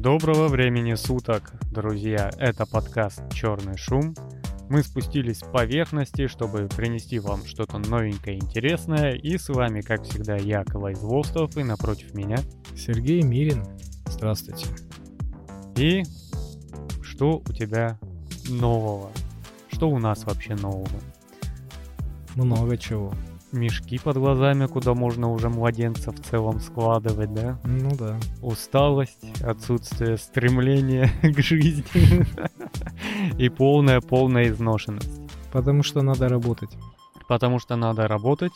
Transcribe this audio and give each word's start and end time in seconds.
Доброго 0.00 0.48
времени 0.48 0.94
суток, 0.94 1.52
друзья! 1.70 2.30
Это 2.38 2.66
подкаст 2.66 3.22
«Черный 3.32 3.76
шум». 3.76 4.14
Мы 4.68 4.82
спустились 4.82 5.38
с 5.38 5.46
поверхности, 5.46 6.26
чтобы 6.26 6.68
принести 6.68 7.20
вам 7.20 7.44
что-то 7.44 7.78
новенькое 7.78 8.36
и 8.36 8.40
интересное. 8.40 9.12
И 9.12 9.38
с 9.38 9.48
вами, 9.48 9.82
как 9.82 10.02
всегда, 10.02 10.36
я, 10.36 10.64
Калай 10.64 10.94
Звостов, 10.94 11.56
и 11.56 11.62
напротив 11.62 12.12
меня... 12.12 12.38
Сергей 12.76 13.22
Мирин. 13.22 13.64
Здравствуйте. 14.06 14.66
И 15.76 16.02
что 17.02 17.38
у 17.38 17.52
тебя 17.52 17.98
нового? 18.48 19.12
Что 19.70 19.88
у 19.88 19.98
нас 19.98 20.24
вообще 20.24 20.56
нового? 20.56 20.88
Много 22.34 22.76
чего. 22.76 23.14
Мешки 23.54 23.98
под 23.98 24.16
глазами, 24.16 24.66
куда 24.66 24.94
можно 24.94 25.30
уже 25.30 25.48
младенца 25.48 26.10
в 26.10 26.18
целом 26.20 26.58
складывать, 26.60 27.32
да? 27.32 27.56
Ну 27.64 27.94
да. 27.94 28.16
Усталость, 28.42 29.40
отсутствие 29.42 30.18
стремления 30.18 31.08
к 31.22 31.38
жизни 31.40 31.84
и 33.38 33.48
полная-полная 33.48 34.48
изношенность. 34.48 35.20
Потому 35.52 35.84
что 35.84 36.02
надо 36.02 36.28
работать. 36.28 36.70
Потому 37.28 37.60
что 37.60 37.76
надо 37.76 38.08
работать, 38.08 38.52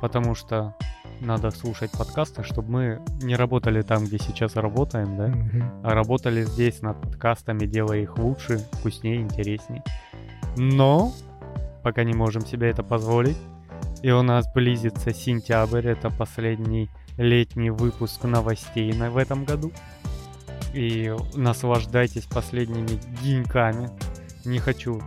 потому 0.00 0.34
что 0.34 0.74
надо 1.20 1.50
слушать 1.50 1.90
подкасты, 1.92 2.42
чтобы 2.42 2.70
мы 2.70 3.02
не 3.22 3.36
работали 3.36 3.82
там, 3.82 4.04
где 4.06 4.18
сейчас 4.18 4.56
работаем, 4.56 5.16
да, 5.18 5.28
Мгм. 5.28 5.64
а 5.84 5.94
работали 5.94 6.44
здесь 6.44 6.80
над 6.82 7.00
подкастами, 7.00 7.66
делая 7.66 8.00
их 8.00 8.16
лучше, 8.18 8.66
вкуснее, 8.72 9.20
интересней. 9.20 9.82
Но 10.56 11.12
пока 11.82 12.04
не 12.04 12.14
можем 12.14 12.44
себе 12.46 12.70
это 12.70 12.82
позволить. 12.82 13.36
И 14.04 14.10
у 14.10 14.20
нас 14.20 14.46
близится 14.52 15.14
сентябрь, 15.14 15.88
это 15.88 16.10
последний 16.10 16.90
летний 17.16 17.70
выпуск 17.70 18.24
новостей 18.24 18.92
на, 18.92 19.10
в 19.10 19.16
этом 19.16 19.46
году. 19.46 19.72
И 20.74 21.10
наслаждайтесь 21.32 22.26
последними 22.26 23.00
деньками. 23.22 23.88
Не 24.44 24.58
хочу 24.58 25.00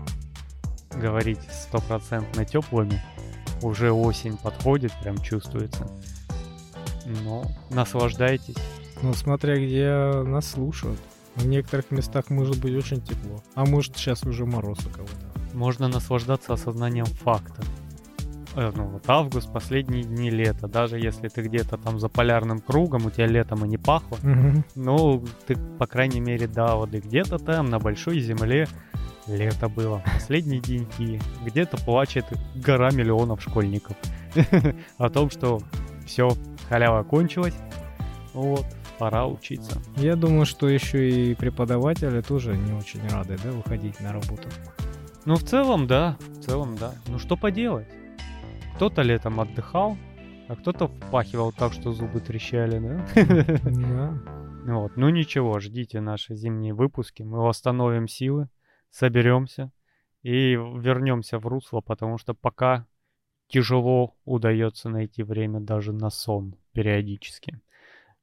говорить 0.92 1.38
стопроцентно 1.52 2.44
теплыми. 2.44 3.00
Уже 3.62 3.92
осень 3.92 4.36
подходит, 4.36 4.92
прям 5.03 5.20
чувствуется. 5.20 5.88
Но 7.23 7.45
наслаждайтесь. 7.70 8.58
Ну, 9.03 9.14
смотря 9.14 9.58
где 9.58 10.23
нас 10.28 10.50
слушают. 10.50 11.00
В 11.36 11.45
некоторых 11.45 11.92
местах 11.92 12.31
может 12.31 12.59
быть 12.59 12.73
очень 12.73 13.03
тепло. 13.03 13.44
А 13.53 13.64
может 13.64 13.95
сейчас 13.95 14.23
уже 14.23 14.48
мороз 14.48 14.80
у 14.88 14.90
кого-то. 14.90 15.56
Можно 15.56 15.88
наслаждаться 15.88 16.53
осознанием 16.53 17.06
факта. 17.06 17.62
Э, 18.58 18.72
Ну, 18.75 18.86
вот 18.86 19.03
август, 19.08 19.53
последние 19.53 20.03
дни 20.03 20.31
лета. 20.31 20.67
Даже 20.67 20.97
если 21.00 21.27
ты 21.27 21.44
где-то 21.44 21.77
там 21.77 22.00
за 22.00 22.09
полярным 22.09 22.59
кругом, 22.59 23.05
у 23.05 23.11
тебя 23.11 23.27
летом 23.27 23.63
и 23.63 23.67
не 23.67 23.77
пахло. 23.77 24.17
Мгм. 24.23 24.66
Ну, 24.75 25.23
ты, 25.45 25.55
по 25.55 25.86
крайней 25.86 26.19
мере, 26.19 26.47
да, 26.47 26.75
вот 26.75 26.94
и 26.94 27.00
где-то 27.00 27.38
там, 27.38 27.69
на 27.69 27.78
большой 27.80 28.19
земле, 28.19 28.67
лето 29.28 29.69
было. 29.69 30.02
Последние 30.13 30.59
деньги. 30.59 31.22
Где-то 31.45 31.78
плачет 31.78 32.25
гора 32.55 32.89
миллионов 32.91 33.41
школьников. 33.44 33.95
О 34.97 35.09
том, 35.09 35.30
что 35.30 35.59
все, 36.08 36.30
халява 36.67 37.03
кончилась. 37.03 37.55
Вот, 38.33 38.66
пора 38.97 39.28
учиться. 39.28 39.80
Я 39.97 40.16
думаю, 40.16 40.45
что 40.47 40.67
еще 40.67 41.09
и 41.09 41.35
преподаватели 41.35 42.22
тоже 42.22 42.58
не 42.58 42.73
очень 42.73 43.08
рады, 43.09 43.38
да, 43.44 43.52
выходить 43.52 44.00
на 44.00 44.13
работу. 44.13 44.50
Ну, 45.25 45.35
в 45.35 45.44
целом, 45.44 45.85
да. 45.85 46.17
В 46.39 46.44
целом, 46.44 46.75
да. 46.75 46.94
Ну, 47.08 47.19
что 47.19 47.35
поделать? 47.35 47.88
Кто-то 48.78 49.02
летом 49.02 49.39
отдыхал, 49.39 49.97
а 50.47 50.56
кто-то 50.56 50.88
впахивал 50.88 51.52
так, 51.52 51.74
что 51.74 51.94
зубы 51.94 52.19
трещали, 52.19 52.78
да? 52.78 53.07
Да. 53.63 54.72
Вот. 54.72 54.97
Ну, 54.97 55.09
ничего, 55.09 55.59
ждите 55.59 56.00
наши 56.00 56.35
зимние 56.35 56.75
выпуски. 56.75 57.24
Мы 57.24 57.40
восстановим 57.40 58.07
силы, 58.07 58.50
соберемся 58.91 59.72
и 60.22 60.52
вернемся 60.52 61.40
в 61.40 61.47
русло, 61.47 61.81
потому 61.81 62.19
что 62.19 62.35
пока 62.35 62.85
тяжело 63.47 64.16
удается 64.25 64.90
найти 64.90 65.23
время 65.23 65.59
даже 65.59 65.91
на 65.91 66.12
сон 66.12 66.53
периодически. 66.73 67.59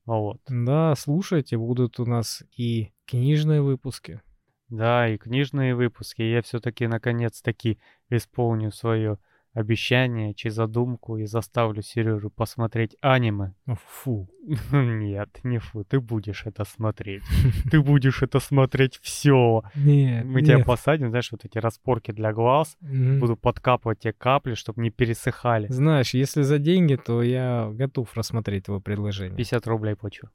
Вот. 0.07 0.41
Да, 0.49 0.95
слушайте, 0.95 1.57
будут 1.57 1.99
у 1.99 2.07
нас 2.07 2.45
и 2.57 2.93
книжные 3.07 3.61
выпуски. 3.61 4.21
Да, 4.69 5.09
и 5.09 5.19
книжные 5.19 5.75
выпуски. 5.75 6.23
Я 6.23 6.43
все-таки 6.43 6.87
наконец-таки 6.87 7.81
исполню 8.09 8.71
свое 8.71 9.19
обещание, 9.55 10.35
чи 10.35 10.51
задумку 10.51 11.19
и 11.19 11.27
заставлю 11.27 11.83
Сережу 11.83 12.31
посмотреть 12.31 12.97
аниме. 13.01 13.55
Ну, 13.67 13.77
Фу. 13.87 14.29
Нет, 14.73 15.41
не 15.45 15.59
фу, 15.59 15.85
ты 15.85 16.01
будешь 16.01 16.47
это 16.47 16.65
смотреть. 16.65 17.23
Ты 17.71 17.81
будешь 17.81 18.23
это 18.23 18.41
смотреть 18.41 18.99
все. 19.03 19.63
Нет, 19.75 20.27
Мы 20.27 20.43
тебя 20.43 20.59
посадим, 20.65 21.09
знаешь, 21.09 21.33
вот 21.33 21.45
эти 21.45 21.59
распорки 21.59 22.13
для 22.13 22.33
глаз. 22.33 22.77
Буду 22.81 23.37
подкапывать 23.37 24.01
тебе 24.01 24.13
капли, 24.13 24.55
чтобы 24.55 24.83
не 24.83 24.91
пересыхали. 24.91 25.69
Знаешь, 25.69 26.15
если 26.15 26.43
за 26.43 26.59
деньги, 26.59 26.97
то 26.97 27.23
я 27.23 27.71
готов 27.73 28.15
рассмотреть 28.15 28.65
твое 28.65 28.81
предложение. 28.81 29.37
50 29.37 29.67
рублей 29.67 29.95
плачу. 29.95 30.29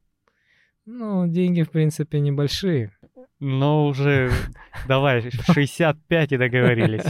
Ну, 0.85 1.27
деньги, 1.27 1.61
в 1.61 1.69
принципе, 1.69 2.19
небольшие. 2.19 2.91
Но 3.39 3.87
уже 3.87 4.31
давай, 4.87 5.29
65 5.31 6.31
и 6.31 6.37
договорились. 6.37 7.05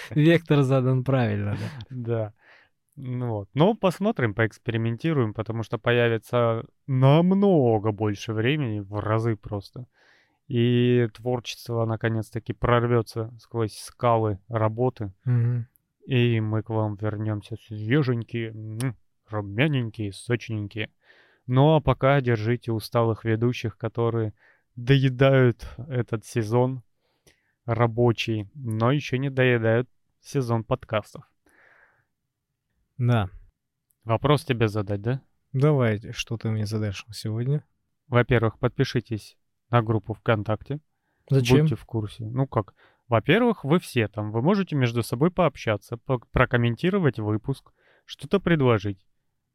Вектор 0.10 0.62
задан 0.62 1.04
правильно, 1.04 1.56
да. 1.56 1.86
Да. 1.90 2.32
Ну 3.00 3.28
вот. 3.28 3.48
Ну, 3.54 3.74
посмотрим, 3.74 4.34
поэкспериментируем, 4.34 5.32
потому 5.32 5.62
что 5.62 5.78
появится 5.78 6.64
намного 6.88 7.92
больше 7.92 8.32
времени, 8.32 8.80
в 8.80 8.98
разы 8.98 9.36
просто. 9.36 9.86
И 10.48 11.06
творчество 11.14 11.84
наконец-таки 11.84 12.52
прорвется 12.52 13.32
сквозь 13.38 13.74
скалы 13.74 14.40
работы. 14.48 15.12
И 16.06 16.40
мы 16.40 16.62
к 16.62 16.70
вам 16.70 16.96
вернемся 16.96 17.56
свеженькие, 17.66 18.54
румяненькие, 19.28 20.12
сочненькие. 20.12 20.90
Ну 21.46 21.74
а 21.74 21.80
пока 21.80 22.20
держите 22.20 22.72
усталых 22.72 23.24
ведущих, 23.24 23.76
которые 23.76 24.32
доедают 24.78 25.68
этот 25.88 26.24
сезон 26.24 26.82
рабочий, 27.66 28.48
но 28.54 28.92
еще 28.92 29.18
не 29.18 29.28
доедают 29.28 29.88
сезон 30.20 30.62
подкастов. 30.62 31.24
Да. 32.96 33.28
Вопрос 34.04 34.44
тебе 34.44 34.68
задать, 34.68 35.02
да? 35.02 35.20
Давайте, 35.52 36.12
что 36.12 36.36
ты 36.36 36.48
мне 36.50 36.64
задашь 36.64 37.04
сегодня? 37.10 37.64
Во-первых, 38.06 38.58
подпишитесь 38.60 39.36
на 39.68 39.82
группу 39.82 40.14
ВКонтакте. 40.14 40.78
Зачем? 41.28 41.62
Будьте 41.62 41.74
в 41.74 41.84
курсе. 41.84 42.24
Ну 42.26 42.46
как? 42.46 42.74
Во-первых, 43.08 43.64
вы 43.64 43.80
все 43.80 44.06
там. 44.06 44.30
Вы 44.30 44.42
можете 44.42 44.76
между 44.76 45.02
собой 45.02 45.32
пообщаться, 45.32 45.96
по- 45.96 46.20
прокомментировать 46.30 47.18
выпуск, 47.18 47.72
что-то 48.04 48.38
предложить, 48.38 49.04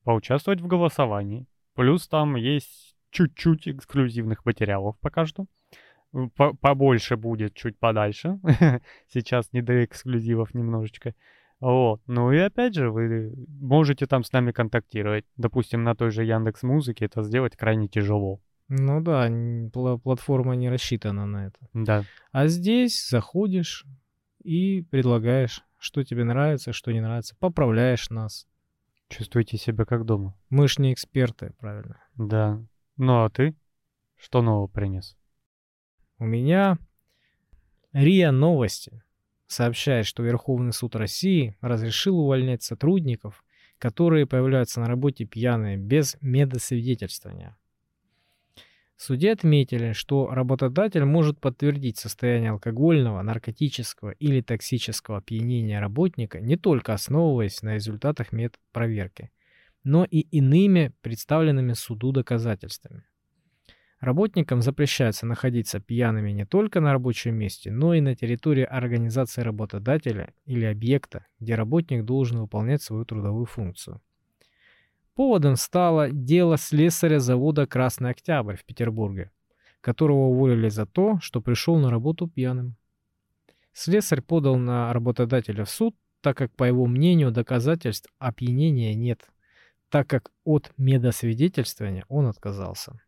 поучаствовать 0.04 0.60
в 0.60 0.68
голосовании. 0.68 1.48
Плюс 1.76 2.08
там 2.10 2.36
есть 2.36 2.93
чуть-чуть 3.14 3.68
эксклюзивных 3.68 4.46
материалов 4.46 4.98
пока 5.00 5.26
что. 5.26 5.46
По- 6.36 6.54
Побольше 6.54 7.16
будет 7.16 7.54
чуть 7.54 7.78
подальше. 7.80 8.40
Сейчас 9.08 9.52
не 9.54 9.62
до 9.62 9.84
эксклюзивов 9.86 10.54
немножечко. 10.54 11.14
Вот. 11.60 12.02
Ну 12.08 12.32
и 12.32 12.38
опять 12.38 12.76
же, 12.76 12.90
вы 12.92 13.34
можете 13.48 14.06
там 14.06 14.24
с 14.24 14.32
нами 14.34 14.52
контактировать. 14.52 15.26
Допустим, 15.38 15.84
на 15.84 15.96
той 15.96 16.12
же 16.12 16.24
Яндекс 16.26 16.64
Музыке 16.64 17.06
это 17.06 17.24
сделать 17.24 17.56
крайне 17.56 17.88
тяжело. 17.88 18.42
Ну 18.68 19.02
да, 19.02 19.28
пла- 19.30 20.00
платформа 20.00 20.56
не 20.56 20.70
рассчитана 20.70 21.26
на 21.26 21.48
это. 21.48 21.60
Да. 21.74 22.04
А 22.32 22.48
здесь 22.48 23.08
заходишь 23.10 23.86
и 24.44 24.82
предлагаешь, 24.82 25.64
что 25.78 26.04
тебе 26.04 26.24
нравится, 26.24 26.74
что 26.74 26.92
не 26.92 27.02
нравится. 27.02 27.36
Поправляешь 27.40 28.10
нас. 28.10 28.48
Чувствуйте 29.10 29.58
себя 29.58 29.86
как 29.86 30.06
дома. 30.06 30.36
Мы 30.50 30.68
ж 30.68 30.80
не 30.80 30.92
эксперты, 30.94 31.54
правильно. 31.60 31.98
Да. 32.16 32.62
Ну 32.98 33.24
а 33.24 33.30
ты? 33.30 33.56
Что 34.16 34.42
нового 34.42 34.68
принес? 34.68 35.18
У 36.20 36.26
меня 36.26 36.78
РИА 37.92 38.32
Новости 38.32 39.04
сообщает, 39.48 40.06
что 40.06 40.24
Верховный 40.24 40.74
суд 40.74 40.96
России 40.96 41.58
разрешил 41.62 42.20
увольнять 42.20 42.64
сотрудников, 42.64 43.44
которые 43.80 44.26
появляются 44.26 44.80
на 44.80 44.88
работе 44.88 45.26
пьяные 45.26 45.78
без 45.78 46.18
медосвидетельствования. 46.22 47.58
Суде 48.96 49.34
отметили, 49.34 49.92
что 49.92 50.30
работодатель 50.30 51.04
может 51.04 51.40
подтвердить 51.40 51.98
состояние 51.98 52.52
алкогольного, 52.52 53.22
наркотического 53.22 54.12
или 54.12 54.42
токсического 54.42 55.18
опьянения 55.18 55.82
работника 55.82 56.40
не 56.40 56.56
только 56.56 56.94
основываясь 56.94 57.62
на 57.64 57.74
результатах 57.74 58.32
медпроверки, 58.32 59.32
но 59.84 60.06
и 60.06 60.20
иными 60.20 60.94
представленными 61.02 61.74
суду 61.74 62.12
доказательствами. 62.12 63.04
Работникам 64.00 64.62
запрещается 64.62 65.26
находиться 65.26 65.80
пьяными 65.80 66.32
не 66.32 66.46
только 66.46 66.82
на 66.82 66.92
рабочем 66.92 67.36
месте, 67.36 67.72
но 67.72 67.94
и 67.94 68.02
на 68.02 68.16
территории 68.16 68.66
организации 68.66 69.42
работодателя 69.42 70.34
или 70.46 70.66
объекта, 70.66 71.26
где 71.40 71.56
работник 71.56 72.04
должен 72.04 72.40
выполнять 72.40 72.82
свою 72.82 73.06
трудовую 73.06 73.46
функцию. 73.46 74.02
Поводом 75.16 75.56
стало 75.56 76.10
дело 76.10 76.58
слесаря 76.58 77.20
завода 77.20 77.66
«Красный 77.66 78.10
Октябрь» 78.10 78.58
в 78.58 78.66
Петербурге, 78.66 79.32
которого 79.80 80.28
уволили 80.28 80.68
за 80.68 80.86
то, 80.86 81.20
что 81.22 81.40
пришел 81.40 81.78
на 81.78 81.90
работу 81.90 82.28
пьяным. 82.28 82.76
Слесарь 83.72 84.22
подал 84.22 84.58
на 84.58 84.92
работодателя 84.92 85.64
в 85.66 85.70
суд, 85.70 85.96
так 86.20 86.36
как, 86.38 86.54
по 86.56 86.64
его 86.64 86.88
мнению, 86.88 87.32
доказательств 87.32 88.12
опьянения 88.20 88.96
нет, 88.96 89.30
так 89.94 90.08
как 90.08 90.32
от 90.44 90.72
медосвидетельствования 90.76 92.04
он 92.10 92.26
отказался. 92.26 93.00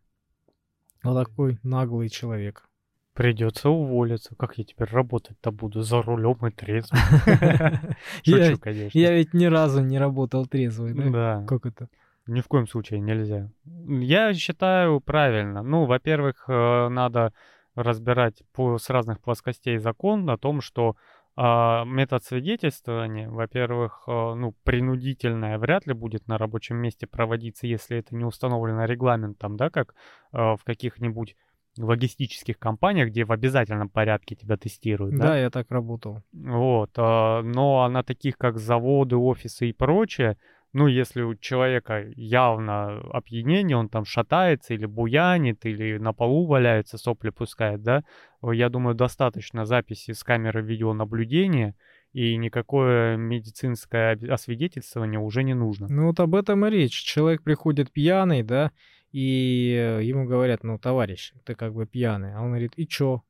Вот 1.03 1.25
такой 1.25 1.57
наглый 1.63 2.09
человек. 2.09 2.69
Придется 3.15 3.71
уволиться. 3.71 4.35
Как 4.35 4.59
я 4.59 4.65
теперь 4.65 4.89
работать-то 4.89 5.49
буду? 5.49 5.81
За 5.81 6.03
рулем 6.03 6.45
и 6.45 6.51
трезвым. 6.51 6.99
Шучу, 8.23 8.59
конечно. 8.59 8.99
Я 8.99 9.13
ведь 9.13 9.33
ни 9.33 9.45
разу 9.45 9.81
не 9.81 9.97
работал 9.97 10.45
трезвый, 10.45 10.93
да? 10.93 11.09
Да. 11.09 11.45
Как 11.47 11.65
это? 11.65 11.89
Ни 12.27 12.41
в 12.41 12.47
коем 12.47 12.67
случае 12.67 12.99
нельзя. 12.99 13.49
Я 13.87 14.31
считаю 14.35 15.01
правильно. 15.01 15.63
Ну, 15.63 15.85
во-первых, 15.85 16.45
э, 16.47 16.89
надо 16.89 17.33
разбирать 17.73 18.43
с 18.55 18.89
разных 18.91 19.21
плоскостей 19.21 19.79
закон 19.79 20.29
о 20.29 20.37
том, 20.37 20.61
что 20.61 20.97
метод 21.37 22.23
свидетельствования, 22.23 23.29
во-первых, 23.29 24.03
э, 24.07 24.11
ну, 24.11 24.53
принудительное 24.63 25.57
вряд 25.57 25.85
ли 25.85 25.93
будет 25.93 26.27
на 26.27 26.37
рабочем 26.37 26.77
месте 26.77 27.07
проводиться, 27.07 27.67
если 27.67 27.97
это 27.97 28.15
не 28.15 28.23
установлено 28.23 28.85
регламентом, 28.85 29.57
да, 29.57 29.69
как 29.69 29.95
э, 30.31 30.37
в 30.37 30.63
каких-нибудь 30.63 31.35
логистических 31.77 32.57
компаниях, 32.57 33.09
где 33.09 33.25
в 33.25 33.31
обязательном 33.31 33.89
порядке 33.89 34.35
тебя 34.35 34.57
тестируют. 34.57 35.15
Да, 35.17 35.27
да? 35.27 35.37
я 35.37 35.49
так 35.49 35.69
работал. 35.71 36.23
Вот, 36.31 36.91
а, 36.97 37.41
но 37.41 37.87
на 37.89 38.03
таких, 38.03 38.37
как 38.37 38.57
заводы, 38.57 39.17
офисы 39.17 39.69
и 39.69 39.73
прочее, 39.73 40.37
ну, 40.75 40.87
если 40.87 41.21
у 41.21 41.35
человека 41.35 42.03
явно 42.17 42.99
опьянение, 43.13 43.77
он 43.77 43.87
там 43.87 44.03
шатается 44.03 44.73
или 44.73 44.85
буянит, 44.85 45.65
или 45.65 45.97
на 45.97 46.11
полу 46.11 46.45
валяется, 46.45 46.97
сопли 46.97 47.29
пускает, 47.29 47.81
да, 47.81 48.03
я 48.43 48.67
думаю, 48.67 48.93
достаточно 48.93 49.65
записи 49.65 50.11
с 50.11 50.21
камеры 50.21 50.61
видеонаблюдения, 50.61 51.75
и 52.11 52.35
никакое 52.35 53.15
медицинское 53.15 54.19
освидетельствование 54.29 55.17
уже 55.17 55.43
не 55.43 55.53
нужно. 55.53 55.87
Ну, 55.89 56.07
вот 56.07 56.19
об 56.19 56.35
этом 56.35 56.65
и 56.65 56.69
речь. 56.69 57.01
Человек 57.01 57.41
приходит 57.41 57.93
пьяный, 57.93 58.43
да, 58.43 58.71
и 59.13 60.01
ему 60.01 60.25
говорят, 60.25 60.65
ну, 60.65 60.77
товарищ, 60.77 61.31
ты 61.45 61.55
как 61.55 61.73
бы 61.73 61.85
пьяный. 61.85 62.33
А 62.35 62.41
он 62.41 62.49
говорит, 62.49 62.73
и 62.75 62.85
чё? 62.85 63.23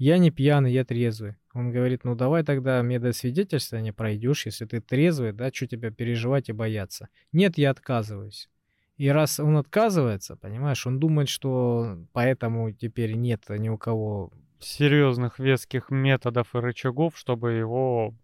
Я 0.00 0.16
не 0.16 0.30
пьяный, 0.30 0.72
я 0.72 0.86
трезвый. 0.86 1.36
Он 1.52 1.70
говорит, 1.70 2.04
ну 2.04 2.14
давай 2.14 2.42
тогда 2.42 2.80
медосвидетельствование 2.80 3.92
пройдешь, 3.92 4.46
если 4.46 4.64
ты 4.64 4.80
трезвый, 4.80 5.34
да, 5.34 5.52
что 5.52 5.66
тебя 5.66 5.90
переживать 5.90 6.48
и 6.48 6.52
бояться. 6.52 7.10
Нет, 7.32 7.58
я 7.58 7.68
отказываюсь. 7.68 8.48
И 8.96 9.08
раз 9.08 9.38
он 9.40 9.58
отказывается, 9.58 10.36
понимаешь, 10.36 10.86
он 10.86 10.98
думает, 10.98 11.28
что 11.28 11.98
поэтому 12.14 12.72
теперь 12.72 13.12
нет 13.12 13.44
ни 13.50 13.68
у 13.68 13.76
кого 13.76 14.32
серьезных 14.58 15.38
веских 15.38 15.90
методов 15.90 16.54
и 16.54 16.58
рычагов, 16.60 17.18
чтобы 17.18 17.52
его 17.52 18.14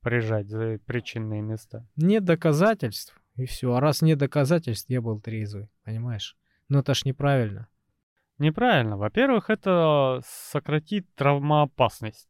прижать 0.00 0.48
за 0.48 0.80
причинные 0.84 1.42
места. 1.42 1.86
Нет 1.94 2.24
доказательств, 2.24 3.20
и 3.36 3.46
все. 3.46 3.72
А 3.72 3.78
раз 3.78 4.02
нет 4.02 4.18
доказательств, 4.18 4.90
я 4.90 5.00
был 5.00 5.20
трезвый, 5.20 5.68
понимаешь? 5.84 6.36
Но 6.68 6.80
это 6.80 6.92
ж 6.92 7.04
неправильно. 7.04 7.68
Неправильно. 8.40 8.96
Во-первых, 8.96 9.50
это 9.50 10.20
сократит 10.24 11.06
травмоопасность. 11.14 12.28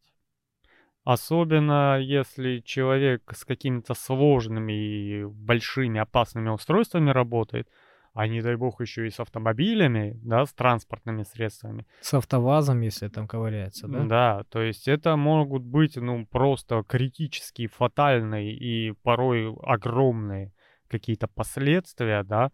Особенно 1.04 1.98
если 1.98 2.58
человек 2.58 3.32
с 3.34 3.44
какими-то 3.44 3.94
сложными 3.94 4.72
и 4.72 5.24
большими 5.24 6.00
опасными 6.00 6.50
устройствами 6.50 7.10
работает, 7.10 7.68
а 8.12 8.26
не 8.26 8.42
дай 8.42 8.56
бог 8.56 8.80
еще 8.80 9.06
и 9.06 9.10
с 9.10 9.20
автомобилями, 9.20 10.18
да, 10.22 10.44
с 10.44 10.52
транспортными 10.52 11.22
средствами. 11.22 11.86
С 12.00 12.12
автовазом, 12.12 12.80
если 12.80 13.06
там 13.08 13.28
ковыряется, 13.28 13.86
да? 13.86 14.04
Да, 14.04 14.44
то 14.50 14.60
есть 14.60 14.88
это 14.88 15.16
могут 15.16 15.62
быть, 15.62 15.96
ну, 15.96 16.26
просто 16.26 16.82
критические, 16.86 17.68
фатальные 17.68 18.52
и 18.52 18.92
порой 19.04 19.54
огромные 19.62 20.52
какие-то 20.88 21.28
последствия, 21.28 22.24
да, 22.24 22.50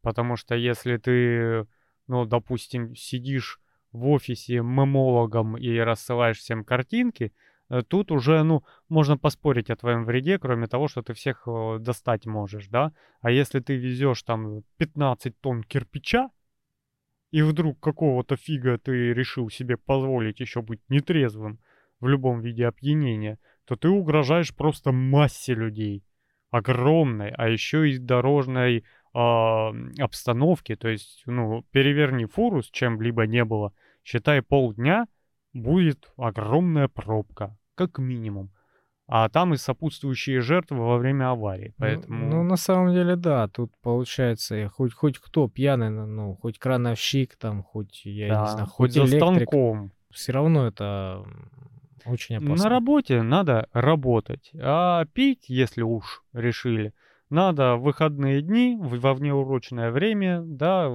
потому 0.00 0.36
что 0.36 0.54
если 0.54 0.96
ты, 0.96 1.66
ну, 2.10 2.26
допустим, 2.26 2.94
сидишь 2.94 3.60
в 3.92 4.06
офисе 4.08 4.56
мемологом 4.56 5.56
и 5.56 5.78
рассылаешь 5.78 6.38
всем 6.38 6.64
картинки, 6.64 7.32
Э, 7.70 7.82
тут 7.82 8.10
уже, 8.10 8.42
ну, 8.42 8.64
можно 8.88 9.16
поспорить 9.16 9.70
о 9.70 9.76
твоем 9.76 10.04
вреде, 10.04 10.38
кроме 10.38 10.66
того, 10.66 10.88
что 10.88 11.02
ты 11.02 11.14
всех 11.14 11.44
э, 11.46 11.78
достать 11.78 12.26
можешь, 12.26 12.68
да? 12.68 12.92
А 13.22 13.30
если 13.30 13.60
ты 13.60 13.76
везешь 13.76 14.22
там 14.24 14.62
15 14.76 15.40
тонн 15.40 15.62
кирпича, 15.62 16.30
и 17.30 17.42
вдруг 17.42 17.78
какого-то 17.78 18.36
фига 18.36 18.76
ты 18.76 19.14
решил 19.14 19.48
себе 19.50 19.76
позволить 19.76 20.40
еще 20.40 20.62
быть 20.62 20.80
нетрезвым 20.88 21.60
в 22.00 22.08
любом 22.08 22.40
виде 22.40 22.66
опьянения, 22.66 23.38
то 23.66 23.76
ты 23.76 23.88
угрожаешь 23.88 24.54
просто 24.54 24.90
массе 24.90 25.54
людей. 25.54 26.04
Огромной, 26.50 27.30
а 27.30 27.48
еще 27.48 27.88
и 27.88 27.98
дорожной 27.98 28.84
э, 29.14 30.02
обстановке. 30.02 30.76
То 30.76 30.88
есть, 30.88 31.22
ну, 31.26 31.64
переверни 31.70 32.26
фуру 32.26 32.62
с 32.62 32.70
чем-либо 32.70 33.26
не 33.26 33.44
было, 33.44 33.72
считай 34.04 34.42
полдня, 34.42 35.06
будет 35.52 36.12
огромная 36.16 36.88
пробка 36.88 37.56
как 37.74 37.98
минимум. 37.98 38.50
А 39.12 39.28
там 39.28 39.54
и 39.54 39.56
сопутствующие 39.56 40.40
жертвы 40.40 40.78
во 40.78 40.96
время 40.96 41.30
аварии. 41.30 41.74
Поэтому... 41.78 42.28
Ну, 42.28 42.36
ну 42.36 42.42
на 42.44 42.56
самом 42.56 42.92
деле, 42.92 43.16
да, 43.16 43.48
тут 43.48 43.72
получается, 43.82 44.68
хоть, 44.68 44.94
хоть 44.94 45.18
кто 45.18 45.48
пьяный, 45.48 45.90
ну, 45.90 46.36
хоть 46.40 46.60
крановщик, 46.60 47.34
там, 47.34 47.64
хоть, 47.64 48.02
я 48.04 48.28
да, 48.28 48.40
не 48.42 48.48
знаю, 48.50 48.66
хоть, 48.68 48.92
хоть 48.92 48.96
электрик, 48.98 49.10
за 49.10 49.16
станком. 49.16 49.92
Все 50.12 50.32
равно 50.32 50.68
это 50.68 51.24
очень 52.04 52.36
опасно. 52.36 52.54
На 52.54 52.68
работе 52.68 53.22
надо 53.22 53.68
работать, 53.72 54.52
а 54.54 55.04
пить, 55.06 55.46
если 55.48 55.82
уж 55.82 56.22
решили, 56.32 56.94
надо 57.30 57.76
в 57.76 57.82
выходные 57.82 58.42
дни, 58.42 58.76
во 58.78 59.14
внеурочное 59.14 59.90
время, 59.90 60.42
да, 60.42 60.88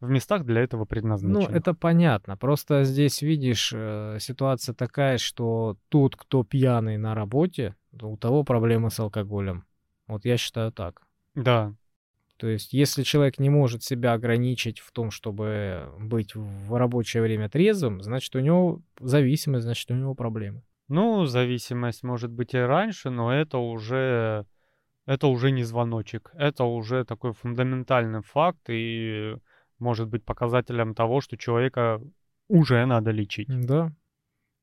в 0.00 0.10
местах 0.10 0.44
для 0.44 0.60
этого 0.60 0.84
предназначенных. 0.84 1.50
Ну, 1.50 1.56
это 1.56 1.74
понятно. 1.74 2.36
Просто 2.36 2.84
здесь, 2.84 3.22
видишь, 3.22 3.72
э, 3.74 4.18
ситуация 4.20 4.74
такая, 4.74 5.18
что 5.18 5.78
тот, 5.88 6.16
кто 6.16 6.44
пьяный 6.44 6.98
на 6.98 7.14
работе, 7.14 7.74
у 8.00 8.16
того 8.16 8.44
проблемы 8.44 8.90
с 8.90 9.00
алкоголем. 9.00 9.64
Вот 10.06 10.24
я 10.24 10.36
считаю 10.36 10.70
так. 10.72 11.02
Да. 11.34 11.74
То 12.36 12.48
есть, 12.48 12.74
если 12.74 13.02
человек 13.02 13.38
не 13.38 13.48
может 13.48 13.82
себя 13.82 14.12
ограничить 14.12 14.80
в 14.80 14.92
том, 14.92 15.10
чтобы 15.10 15.90
быть 15.98 16.34
в 16.34 16.76
рабочее 16.76 17.22
время 17.22 17.48
трезвым, 17.48 18.02
значит, 18.02 18.34
у 18.36 18.40
него 18.40 18.82
зависимость, 19.00 19.64
значит, 19.64 19.90
у 19.90 19.94
него 19.94 20.14
проблемы. 20.14 20.62
Ну, 20.88 21.24
зависимость 21.24 22.02
может 22.02 22.30
быть 22.30 22.52
и 22.54 22.58
раньше, 22.58 23.08
но 23.08 23.32
это 23.32 23.58
уже 23.58 24.44
это 25.06 25.28
уже 25.28 25.52
не 25.52 25.64
звоночек. 25.64 26.30
Это 26.34 26.64
уже 26.64 27.04
такой 27.04 27.32
фундаментальный 27.32 28.22
факт, 28.22 28.68
и 28.68 29.36
может 29.78 30.08
быть 30.08 30.24
показателем 30.24 30.94
того, 30.94 31.20
что 31.20 31.36
человека 31.36 32.00
уже 32.48 32.84
надо 32.86 33.12
лечить. 33.12 33.48
Да. 33.48 33.92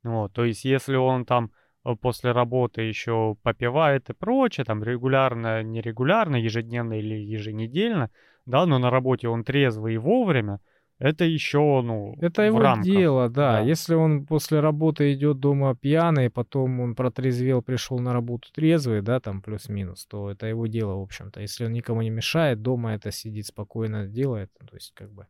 Вот, 0.04 0.34
то 0.34 0.44
есть 0.44 0.66
если 0.66 0.96
он 0.96 1.26
там 1.26 1.52
э, 1.86 1.96
после 1.96 2.34
работы 2.34 2.82
еще 2.82 3.38
попивает 3.42 4.10
и 4.10 4.14
прочее, 4.14 4.66
там 4.66 4.84
регулярно, 4.84 5.64
нерегулярно, 5.64 6.36
ежедневно 6.36 7.00
или 7.00 7.16
еженедельно, 7.16 8.10
да, 8.46 8.66
но 8.66 8.80
на 8.80 8.90
работе 8.90 9.30
он 9.30 9.46
трезвый 9.46 9.94
и 9.94 9.98
вовремя, 9.98 10.60
это 11.00 11.26
еще, 11.26 11.82
ну, 11.84 12.16
Это 12.22 12.44
его 12.44 12.60
рамках. 12.60 12.86
дело, 12.86 13.30
да. 13.30 13.54
да. 13.54 13.60
Если 13.60 13.94
он 13.96 14.26
после 14.26 14.60
работы 14.60 15.14
идет 15.14 15.40
дома 15.40 15.76
пьяный, 15.76 16.30
потом 16.30 16.80
он 16.80 16.96
протрезвел, 16.96 17.62
пришел 17.62 18.00
на 18.00 18.14
работу 18.14 18.50
трезвый, 18.54 19.02
да, 19.02 19.20
там 19.20 19.42
плюс-минус, 19.42 20.06
то 20.06 20.30
это 20.30 20.46
его 20.46 20.68
дело, 20.68 20.96
в 20.96 21.02
общем-то. 21.02 21.42
Если 21.42 21.66
он 21.66 21.74
никому 21.74 22.02
не 22.02 22.10
мешает, 22.10 22.62
дома 22.62 22.94
это 22.94 23.12
сидит 23.12 23.48
спокойно, 23.48 24.08
делает, 24.08 24.52
то 24.54 24.76
есть 24.76 24.94
как 24.94 25.12
бы... 25.12 25.28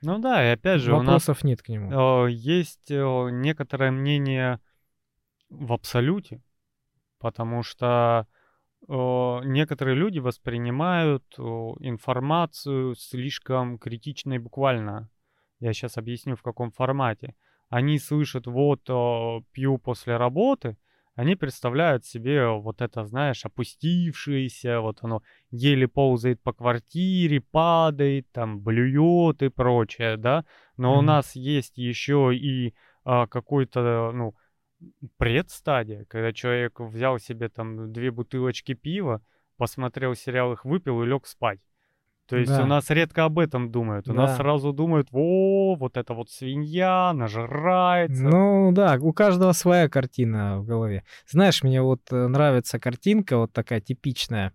Ну 0.00 0.18
да, 0.18 0.44
и 0.44 0.52
опять 0.54 0.80
же 0.80 0.92
Вопросов 0.92 1.38
у 1.38 1.40
нас 1.40 1.44
нет 1.44 1.62
к 1.62 1.68
нему. 1.68 2.26
есть 2.26 2.90
некоторое 2.90 3.92
мнение 3.92 4.58
в 5.48 5.72
абсолюте, 5.72 6.42
потому 7.20 7.62
что 7.62 8.26
некоторые 8.88 9.94
люди 9.94 10.18
воспринимают 10.18 11.24
информацию 11.38 12.94
слишком 12.94 13.78
критично 13.78 14.34
и 14.34 14.38
буквально. 14.38 15.08
Я 15.60 15.72
сейчас 15.72 15.96
объясню, 15.96 16.36
в 16.36 16.42
каком 16.42 16.70
формате. 16.72 17.34
Они 17.68 17.98
слышат, 17.98 18.46
вот, 18.46 18.82
пью 19.52 19.78
после 19.78 20.16
работы, 20.16 20.76
они 21.14 21.36
представляют 21.36 22.06
себе 22.06 22.48
вот 22.48 22.80
это, 22.80 23.04
знаешь, 23.04 23.44
опустившееся, 23.44 24.80
вот 24.80 24.98
оно 25.02 25.22
еле 25.50 25.86
ползает 25.86 26.42
по 26.42 26.52
квартире, 26.54 27.40
падает, 27.40 28.32
там, 28.32 28.60
блюет 28.60 29.42
и 29.42 29.50
прочее, 29.50 30.16
да. 30.16 30.44
Но 30.78 30.94
mm-hmm. 30.94 30.98
у 30.98 31.02
нас 31.02 31.36
есть 31.36 31.76
еще 31.76 32.34
и 32.34 32.74
а, 33.04 33.26
какой-то, 33.26 34.10
ну, 34.12 34.34
предстадия, 35.16 36.04
когда 36.08 36.32
человек 36.32 36.80
взял 36.80 37.18
себе 37.18 37.48
там 37.48 37.92
две 37.92 38.10
бутылочки 38.10 38.74
пива, 38.74 39.20
посмотрел 39.56 40.14
сериал, 40.14 40.52
их 40.52 40.64
выпил 40.64 41.02
и 41.02 41.06
лег 41.06 41.26
спать. 41.26 41.60
То 42.26 42.36
есть 42.38 42.50
Да. 42.56 42.62
у 42.62 42.66
нас 42.66 42.88
редко 42.90 43.24
об 43.24 43.38
этом 43.38 43.70
думают. 43.70 44.08
У 44.08 44.14
нас 44.14 44.30
Да. 44.30 44.36
сразу 44.38 44.72
думают, 44.72 45.08
о, 45.12 45.74
вот 45.74 45.96
это 45.96 46.14
вот 46.14 46.30
свинья, 46.30 47.12
нажирается. 47.12 48.22
Ну 48.22 48.72
да, 48.72 48.96
у 49.00 49.12
каждого 49.12 49.52
своя 49.52 49.88
картина 49.88 50.58
в 50.60 50.64
голове. 50.64 51.04
Знаешь, 51.28 51.62
мне 51.62 51.82
вот 51.82 52.00
э, 52.10 52.26
нравится 52.28 52.78
картинка 52.78 53.36
вот 53.38 53.52
такая 53.52 53.80
типичная, 53.80 54.52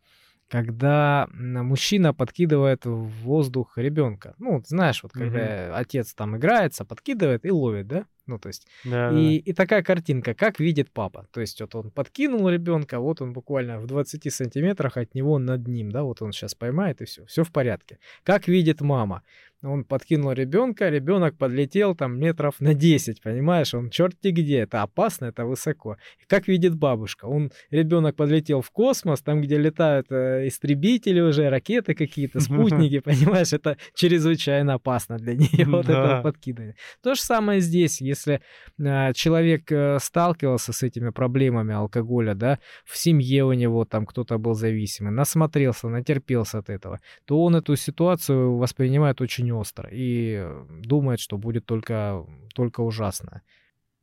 когда 0.50 1.28
мужчина 1.34 2.14
подкидывает 2.14 2.86
в 2.86 3.10
воздух 3.24 3.78
ребенка. 3.78 4.34
Ну, 4.40 4.62
знаешь, 4.66 5.04
вот 5.04 5.12
когда 5.12 5.76
отец 5.78 6.14
там 6.14 6.38
играется, 6.38 6.86
подкидывает 6.86 7.46
и 7.46 7.52
ловит, 7.52 7.88
да? 7.88 8.06
Ну, 8.28 8.38
то 8.40 8.48
есть 8.50 8.68
Да, 8.86 9.12
И, 9.12 9.38
и 9.38 9.54
такая 9.54 9.82
картинка, 9.84 10.34
как 10.34 10.60
видит 10.60 10.92
папа. 10.92 11.28
То 11.32 11.42
есть 11.42 11.60
вот 11.62 11.74
он 11.76 11.92
подкинул 11.92 12.50
ребенка, 12.50 13.00
вот 13.00 13.22
он 13.22 13.34
буквально 13.34 13.80
в 13.80 13.88
20 13.88 14.32
сантиметрах 14.34 14.98
от 14.98 15.16
него 15.16 15.40
над 15.40 15.68
ним, 15.68 15.92
да, 15.92 16.04
вот 16.04 16.22
он 16.22 16.32
сейчас 16.32 16.54
поймает 16.56 17.02
и 17.02 17.06
все, 17.06 17.26
все 17.26 17.44
в 17.44 17.52
порядке. 17.52 17.98
Как 18.24 18.48
видит 18.48 18.82
мама. 18.82 19.24
Он 19.64 19.84
подкинул 19.84 20.34
ребенка, 20.34 20.88
ребенок 20.90 21.36
подлетел 21.36 21.96
там 21.96 22.20
метров 22.20 22.60
на 22.60 22.76
10, 22.76 23.24
понимаешь? 23.24 23.74
Он 23.74 23.90
черти 23.90 24.28
где, 24.30 24.60
это 24.60 24.84
опасно, 24.84 25.26
это 25.26 25.46
высоко. 25.46 25.98
И 26.22 26.26
как 26.28 26.48
видит 26.48 26.76
бабушка? 26.76 27.26
Он, 27.26 27.52
ребенок 27.72 28.16
подлетел 28.16 28.62
в 28.62 28.70
космос, 28.70 29.22
там, 29.22 29.42
где 29.42 29.58
летают 29.58 30.12
э, 30.12 30.48
истребители 30.48 31.22
уже, 31.22 31.50
ракеты 31.50 31.96
какие-то, 31.96 32.40
спутники, 32.80 33.00
понимаешь? 33.00 33.52
Это 33.52 33.78
чрезвычайно 33.96 34.76
опасно 34.76 35.18
для 35.18 35.34
нее, 35.36 35.66
вот 35.66 35.86
это 35.86 35.94
Да. 35.94 36.22
подкидывание. 36.22 36.76
То 37.02 37.16
же 37.16 37.22
самое 37.22 37.60
здесь, 37.60 38.00
если 38.00 38.17
э, 38.26 39.14
человек 39.14 39.72
э, 39.72 40.00
сталкивался 40.00 40.74
с 40.74 40.84
этими 40.84 41.10
проблемами 41.10 41.74
алкоголя, 41.74 42.34
да, 42.34 42.60
в 42.86 42.98
семье 42.98 43.44
у 43.44 43.54
него 43.54 43.86
там 43.86 44.06
кто-то 44.06 44.38
был 44.38 44.54
зависимый, 44.54 45.12
насмотрелся, 45.12 45.90
натерпелся 45.90 46.60
от 46.60 46.70
этого, 46.70 47.00
то 47.26 47.44
он 47.44 47.56
эту 47.56 47.76
ситуацию 47.76 48.58
воспринимает 48.58 49.22
очень 49.22 49.52
остро 49.52 49.90
и 49.92 50.38
э, 50.40 50.66
думает, 50.84 51.20
что 51.20 51.38
будет 51.38 51.66
только, 51.66 52.26
только 52.54 52.82
ужасно. 52.82 53.42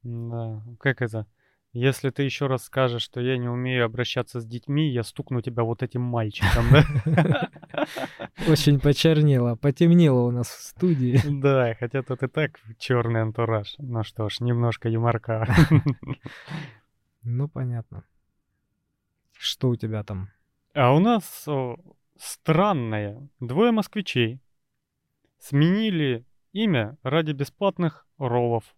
Да, 0.03 0.63
как 0.79 1.03
это? 1.03 1.27
Если 1.75 2.11
ты 2.11 2.23
еще 2.23 2.47
раз 2.47 2.67
скажешь, 2.67 3.03
что 3.03 3.21
я 3.21 3.37
не 3.37 3.49
умею 3.49 3.85
обращаться 3.85 4.41
с 4.41 4.47
детьми, 4.47 4.89
я 4.93 5.03
стукну 5.03 5.41
тебя 5.41 5.65
вот 5.65 5.83
этим 5.83 6.03
мальчиком, 6.03 6.67
да? 6.71 7.51
Очень 8.49 8.79
почернело, 8.79 9.57
потемнело 9.57 10.21
у 10.21 10.31
нас 10.31 10.47
в 10.47 10.63
студии. 10.63 11.21
Да, 11.43 11.75
хотя 11.75 12.05
тут 12.05 12.23
и 12.23 12.29
так 12.29 12.61
черный 12.79 13.23
антураж. 13.23 13.75
Ну 13.79 14.05
что 14.05 14.29
ж, 14.29 14.39
немножко 14.41 14.89
юморка. 14.89 15.49
Ну, 17.27 17.49
понятно. 17.49 18.05
Что 19.33 19.71
у 19.71 19.77
тебя 19.77 20.05
там? 20.05 20.29
А 20.75 20.95
у 20.95 21.01
нас 21.01 21.49
о, 21.49 21.77
странное. 22.17 23.29
Двое 23.41 23.73
москвичей 23.73 24.41
сменили 25.39 26.25
имя 26.53 26.99
ради 27.03 27.33
бесплатных 27.33 28.07
роллов. 28.19 28.77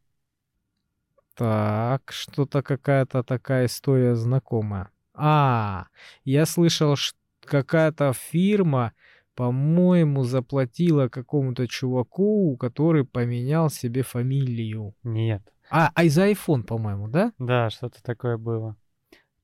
Так, 1.37 2.13
что-то 2.13 2.63
какая-то 2.63 3.23
такая 3.23 3.67
история 3.67 4.15
знакомая. 4.15 4.89
А, 5.13 5.87
я 6.25 6.47
слышал, 6.47 6.97
что 6.97 7.19
какая-то 7.45 8.15
фирма, 8.15 8.93
по-моему, 9.35 10.25
заплатила 10.25 11.09
какому-то 11.09 11.69
чуваку, 11.69 12.57
который 12.57 13.05
поменял 13.05 13.69
себе 13.69 14.03
фамилию. 14.03 14.95
Нет. 15.03 15.43
А, 15.71 15.91
а 15.95 16.05
из-за 16.05 16.31
iPhone, 16.31 16.63
по-моему, 16.63 17.09
да? 17.09 17.33
Да, 17.39 17.69
что-то 17.69 18.03
такое 18.03 18.39
было. 18.39 18.77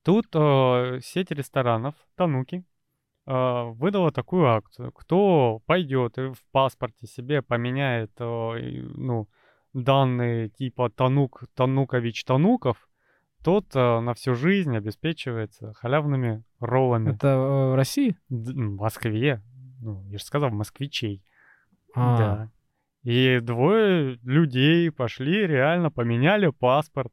Тут 0.03 0.27
э, 0.33 0.99
сеть 1.01 1.29
ресторанов 1.31 1.93
Тануки 2.15 2.63
э, 3.25 3.63
выдала 3.75 4.11
такую 4.11 4.47
акцию. 4.47 4.91
Кто 4.91 5.61
пойдет 5.67 6.17
и 6.17 6.33
в 6.33 6.43
паспорте 6.51 7.05
себе 7.07 7.41
поменяет 7.41 8.11
э, 8.19 8.81
ну, 8.95 9.27
данные 9.73 10.49
типа 10.49 10.89
Танук, 10.89 11.43
Танукович 11.55 12.23
Тануков, 12.25 12.89
тот 13.43 13.75
э, 13.75 13.99
на 13.99 14.13
всю 14.13 14.35
жизнь 14.35 14.75
обеспечивается 14.75 15.73
халявными 15.73 16.43
роллами. 16.59 17.11
Это 17.11 17.27
э, 17.27 17.71
в 17.71 17.75
России? 17.75 18.15
Д- 18.29 18.53
В 18.53 18.75
Москве. 18.75 19.41
Ну, 19.81 20.03
я 20.09 20.17
же 20.17 20.23
сказал, 20.23 20.49
москвичей. 20.51 21.21
А, 21.93 22.17
Да. 22.17 22.51
И 23.03 23.39
двое 23.41 24.17
людей 24.23 24.89
пошли, 24.91 25.45
реально 25.45 25.91
поменяли 25.91 26.47
паспорт. 26.49 27.11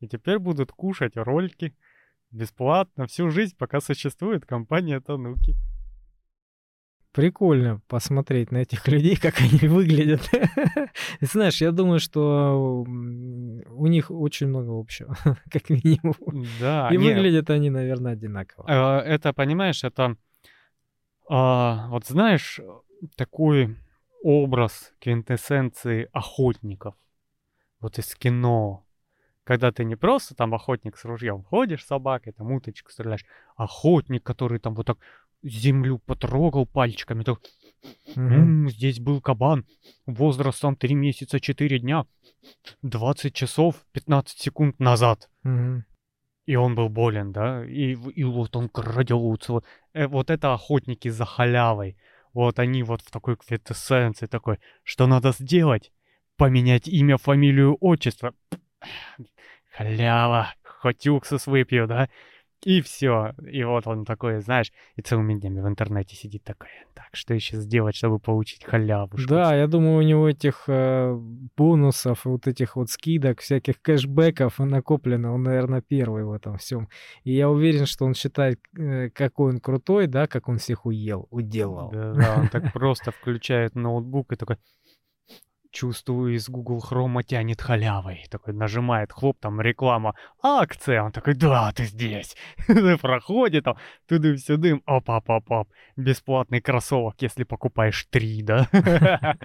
И 0.00 0.08
теперь 0.08 0.38
будут 0.38 0.72
кушать 0.72 1.16
ролики 1.16 1.74
бесплатно 2.30 3.06
всю 3.06 3.30
жизнь, 3.30 3.54
пока 3.56 3.80
существует 3.80 4.44
компания 4.44 5.00
Тануки. 5.00 5.54
Прикольно 7.12 7.80
посмотреть 7.88 8.50
на 8.50 8.58
этих 8.58 8.88
людей, 8.88 9.16
как 9.16 9.40
они 9.40 9.68
выглядят. 9.68 10.22
Знаешь, 11.20 11.60
я 11.60 11.70
думаю, 11.70 12.00
что 12.00 12.84
у 12.86 13.86
них 13.86 14.10
очень 14.10 14.48
много 14.48 14.78
общего, 14.78 15.14
как 15.50 15.68
минимум. 15.68 16.46
Да, 16.58 16.88
И 16.90 16.96
не, 16.96 17.04
выглядят 17.04 17.50
они, 17.50 17.70
наверное, 17.70 18.14
одинаково. 18.14 18.66
э, 18.68 19.00
это, 19.04 19.32
понимаешь, 19.32 19.84
это... 19.84 20.16
а, 21.28 21.88
вот 21.88 22.06
знаешь, 22.06 22.60
такой 23.16 23.76
образ 24.22 24.92
квинтэссенции 25.00 26.08
охотников. 26.12 26.94
Вот 27.80 27.98
из 27.98 28.14
кино. 28.14 28.86
Когда 29.44 29.72
ты 29.72 29.84
не 29.84 29.96
просто 29.96 30.36
там 30.36 30.54
охотник 30.54 30.96
с 30.96 31.04
ружьем 31.04 31.42
ходишь 31.42 31.82
с 31.82 31.88
собакой, 31.88 32.32
там 32.32 32.52
уточку 32.52 32.92
стреляешь, 32.92 33.26
а 33.56 33.64
охотник, 33.64 34.22
который 34.22 34.60
там 34.60 34.74
вот 34.74 34.86
так 34.86 34.98
землю 35.42 35.98
потрогал 35.98 36.66
пальчиками, 36.66 37.22
так. 37.22 37.40
«М, 38.14 38.68
здесь 38.70 39.00
был 39.00 39.20
кабан, 39.20 39.66
возрастом 40.06 40.76
3 40.76 40.94
месяца 40.94 41.40
4 41.40 41.80
дня, 41.80 42.06
20 42.82 43.34
часов 43.34 43.84
15 43.92 44.38
секунд 44.38 44.78
назад. 44.78 45.28
Мгм. 45.42 45.84
И 46.46 46.56
он 46.56 46.74
был 46.74 46.88
болен, 46.88 47.32
да, 47.32 47.64
и, 47.64 47.92
и 47.92 48.24
вот 48.24 48.56
он 48.56 48.68
крадется. 48.68 49.52
Вот, 49.52 49.64
Э, 49.94 50.06
вот 50.06 50.30
это 50.30 50.54
охотники 50.54 51.08
за 51.08 51.24
халявой. 51.24 51.96
Вот 52.32 52.58
они 52.58 52.82
вот 52.82 53.02
в 53.02 53.10
такой 53.10 53.36
квинтэссенции 53.36 54.26
такой, 54.26 54.58
что 54.84 55.06
надо 55.06 55.32
сделать? 55.32 55.92
Поменять 56.36 56.88
имя, 56.88 57.18
фамилию, 57.18 57.76
отчество. 57.80 58.34
Халява, 59.76 60.54
хоть 60.64 61.06
уксус 61.06 61.46
выпью, 61.46 61.86
да? 61.86 62.08
И 62.64 62.80
все. 62.80 63.34
И 63.50 63.64
вот 63.64 63.86
он 63.86 64.04
такой, 64.04 64.40
знаешь, 64.40 64.72
и 64.96 65.02
целыми 65.02 65.34
днями 65.34 65.60
в 65.60 65.66
интернете 65.66 66.14
сидит 66.14 66.44
такой, 66.44 66.68
так, 66.94 67.08
что 67.12 67.34
еще 67.34 67.56
сделать, 67.56 67.96
чтобы 67.96 68.18
получить 68.18 68.64
халявушку? 68.64 69.28
Да, 69.28 69.54
я 69.54 69.66
думаю, 69.66 69.98
у 69.98 70.02
него 70.02 70.28
этих 70.28 70.64
э, 70.68 71.12
бонусов, 71.56 72.24
вот 72.24 72.46
этих 72.46 72.76
вот 72.76 72.90
скидок, 72.90 73.40
всяких 73.40 73.80
кэшбэков 73.82 74.58
накоплено. 74.60 75.34
Он, 75.34 75.42
наверное, 75.42 75.82
первый 75.82 76.24
в 76.24 76.32
этом 76.32 76.56
всем. 76.58 76.88
И 77.24 77.32
я 77.34 77.50
уверен, 77.50 77.86
что 77.86 78.04
он 78.04 78.14
считает, 78.14 78.60
э, 78.78 79.10
какой 79.10 79.54
он 79.54 79.60
крутой, 79.60 80.06
да, 80.06 80.26
как 80.26 80.48
он 80.48 80.58
всех 80.58 80.86
уел, 80.86 81.26
уделал. 81.30 81.90
Да, 81.90 82.12
да, 82.12 82.36
он 82.38 82.48
так 82.48 82.62
просто 82.72 83.10
включает 83.10 83.74
ноутбук 83.74 84.32
и 84.32 84.36
такой, 84.36 84.58
чувствую, 85.72 86.34
из 86.34 86.48
Google 86.48 86.82
Chrome 86.88 87.22
тянет 87.24 87.60
халявой. 87.60 88.24
Такой 88.30 88.54
нажимает, 88.54 89.10
хлоп, 89.12 89.38
там 89.40 89.60
реклама, 89.60 90.14
акция. 90.42 91.02
Он 91.02 91.10
такой, 91.10 91.34
да, 91.34 91.72
ты 91.74 91.84
здесь. 91.84 92.36
Проходит 93.00 93.64
там, 93.64 93.76
тудым-сюдым, 94.06 94.82
оп-оп-оп-оп. 94.86 95.68
Бесплатный 95.96 96.60
кроссовок, 96.60 97.16
если 97.20 97.44
покупаешь 97.44 98.06
три, 98.10 98.42
да? 98.42 98.68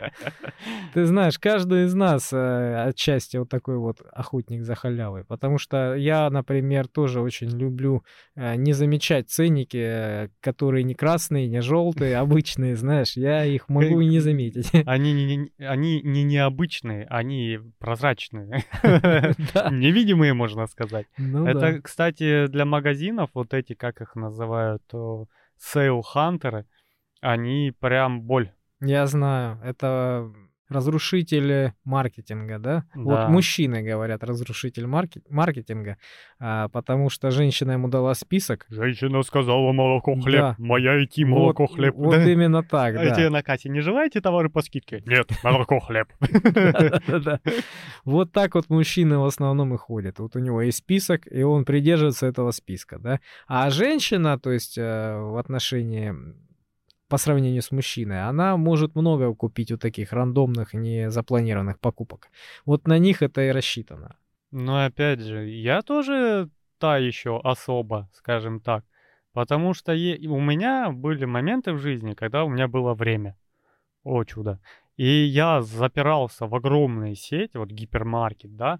Ты 0.94 1.06
знаешь, 1.06 1.40
каждый 1.40 1.86
из 1.86 1.94
нас 1.94 2.32
э, 2.34 2.88
отчасти 2.88 3.38
вот 3.38 3.50
такой 3.50 3.78
вот 3.78 4.02
охотник 4.12 4.64
за 4.64 4.76
халявой. 4.76 5.24
Потому 5.24 5.58
что 5.58 5.96
я, 5.96 6.30
например, 6.30 6.88
тоже 6.88 7.22
очень 7.22 7.50
люблю 7.50 8.04
э, 8.36 8.56
не 8.56 8.74
замечать 8.74 9.30
ценники, 9.30 9.78
э, 9.78 10.30
которые 10.42 10.84
не 10.84 10.94
красные, 10.94 11.48
не 11.48 11.62
желтые, 11.62 12.18
обычные, 12.18 12.76
знаешь. 12.76 13.16
Я 13.16 13.46
их 13.46 13.70
могу 13.70 14.02
и 14.02 14.06
не 14.08 14.20
заметить. 14.20 14.72
Они 14.86 15.14
не, 15.14 15.36
не- 15.36 15.52
они 16.18 16.24
не 16.24 16.36
необычные, 16.36 17.06
они 17.10 17.60
прозрачные. 17.80 18.64
Невидимые, 19.72 20.34
можно 20.34 20.68
сказать. 20.68 21.08
Ну 21.18 21.46
Это, 21.46 21.82
кстати, 21.82 22.48
для 22.48 22.66
магазинов, 22.66 23.30
вот 23.34 23.54
эти, 23.54 23.74
как 23.74 24.02
их 24.02 24.16
называют, 24.16 24.84
sale-hunter 25.58 26.49
ы, 26.49 26.66
они 27.22 27.74
прям 27.80 28.22
боль. 28.22 28.52
Я 28.80 29.08
знаю, 29.08 29.60
это 29.64 30.32
разрушители 30.70 31.74
маркетинга, 31.84 32.60
да? 32.60 32.84
Да. 32.96 33.02
Вот 33.02 33.30
мужчины 33.30 33.82
говорят 33.84 34.24
разрушитель 34.24 34.86
марки- 34.86 35.22
маркетинга, 35.30 35.98
а, 36.40 36.68
потому 36.70 37.10
что 37.10 37.32
женщина 37.32 37.72
ему 37.74 37.88
дала 37.88 38.14
список. 38.14 38.66
Женщина 38.70 39.22
сказала 39.24 39.72
молоко 39.72 40.16
хлеб, 40.16 40.42
Да. 40.42 40.56
моя 40.58 41.04
идти 41.04 41.26
молоко 41.26 41.64
вот, 41.64 41.76
хлеб. 41.76 41.96
Вот 41.96 42.16
Да? 42.16 42.32
именно 42.32 42.64
так, 42.64 42.96
А 42.96 43.16
да. 43.16 43.30
на 43.30 43.44
кассе 43.44 43.70
не 43.70 43.82
желаете 43.82 44.22
товары 44.22 44.50
по 44.50 44.62
скидке? 44.62 45.02
Нет, 45.06 45.30
молоко 45.44 45.80
хлеб. 45.80 46.08
Вот 48.06 48.32
так 48.32 48.56
вот 48.56 48.70
мужчины 48.70 49.18
в 49.18 49.26
основном 49.26 49.74
и 49.74 49.78
ходят. 49.78 50.20
Вот 50.20 50.36
у 50.36 50.40
него 50.40 50.62
есть 50.62 50.78
список, 50.80 51.22
и 51.32 51.44
он 51.44 51.66
придерживается 51.66 52.26
этого 52.28 52.52
списка, 52.52 53.00
да. 53.00 53.20
А 53.48 53.70
женщина, 53.70 54.40
то 54.40 54.52
есть 54.52 54.78
э, 54.78 55.18
в 55.18 55.38
отношении 55.38 56.14
по 57.08 57.18
сравнению 57.18 57.62
с 57.62 57.72
мужчиной, 57.72 58.28
она 58.28 58.58
может 58.58 58.96
много 58.96 59.34
купить 59.34 59.72
у 59.72 59.78
таких 59.78 60.14
рандомных, 60.14 60.74
незапланированных 60.74 61.80
покупок. 61.80 62.30
Вот 62.66 62.88
на 62.88 63.00
них 63.00 63.22
это 63.22 63.42
и 63.42 63.52
рассчитано. 63.52 64.16
Но 64.52 64.86
опять 64.86 65.20
же, 65.20 65.48
я 65.50 65.82
тоже 65.82 66.50
та 66.80 66.98
еще 66.98 67.40
особа, 67.44 68.10
скажем 68.14 68.60
так. 68.60 68.86
Потому 69.34 69.74
что 69.74 69.94
е- 69.94 70.28
у 70.28 70.40
меня 70.40 70.90
были 70.92 71.26
моменты 71.26 71.74
в 71.74 71.80
жизни, 71.80 72.14
когда 72.14 72.44
у 72.44 72.50
меня 72.50 72.68
было 72.68 72.94
время. 72.94 73.38
О 74.04 74.24
чудо. 74.24 74.60
И 74.96 75.06
я 75.06 75.62
запирался 75.62 76.48
в 76.48 76.56
огромной 76.56 77.16
сеть, 77.16 77.56
вот 77.56 77.70
гипермаркет, 77.70 78.56
да, 78.56 78.80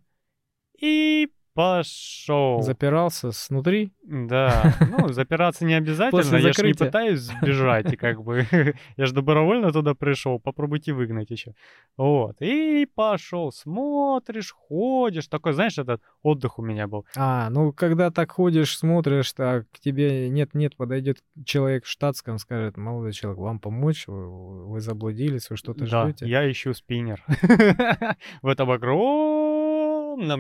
и 0.80 1.30
пошел. 1.58 2.62
Запирался 2.62 3.32
снутри? 3.32 3.92
Да, 4.04 4.76
ну, 4.92 5.12
запираться 5.12 5.66
не 5.66 5.74
обязательно, 5.74 6.38
я 6.38 6.54
же 6.54 6.68
не 6.68 6.74
пытаюсь 6.74 7.22
сбежать, 7.22 7.92
и 7.92 7.96
как 7.96 8.24
бы, 8.24 8.46
я 8.98 9.06
же 9.08 9.14
добровольно 9.14 9.72
туда 9.72 9.96
пришел, 9.96 10.40
попробуйте 10.40 10.94
выгнать 10.94 11.32
еще. 11.32 11.56
Вот, 11.98 12.36
и 12.42 12.88
пошел, 12.94 13.52
смотришь, 13.52 14.52
ходишь, 14.52 15.28
такой, 15.28 15.54
знаешь, 15.54 15.80
этот 15.80 16.04
отдых 16.22 16.60
у 16.60 16.62
меня 16.62 16.88
был. 16.88 17.08
А, 17.16 17.50
ну 17.50 17.74
когда 17.74 18.12
так 18.12 18.34
ходишь, 18.34 18.78
смотришь, 18.78 19.34
так 19.34 19.66
к 19.72 19.80
тебе 19.80 20.30
нет-нет, 20.30 20.78
подойдет 20.78 21.24
человек 21.44 21.86
в 21.86 21.90
штатском, 21.90 22.38
скажет, 22.38 22.78
молодой 22.78 23.14
человек, 23.14 23.40
вам 23.40 23.60
помочь, 23.60 24.06
вы, 24.06 24.68
вы 24.68 24.80
заблудились, 24.80 25.50
вы 25.50 25.58
что-то 25.58 25.90
Да, 25.90 26.04
ждете. 26.10 26.28
я 26.28 26.50
ищу 26.50 26.76
спиннер. 26.76 27.26
В 28.44 28.48
этом 28.48 28.70
огромном 28.70 29.57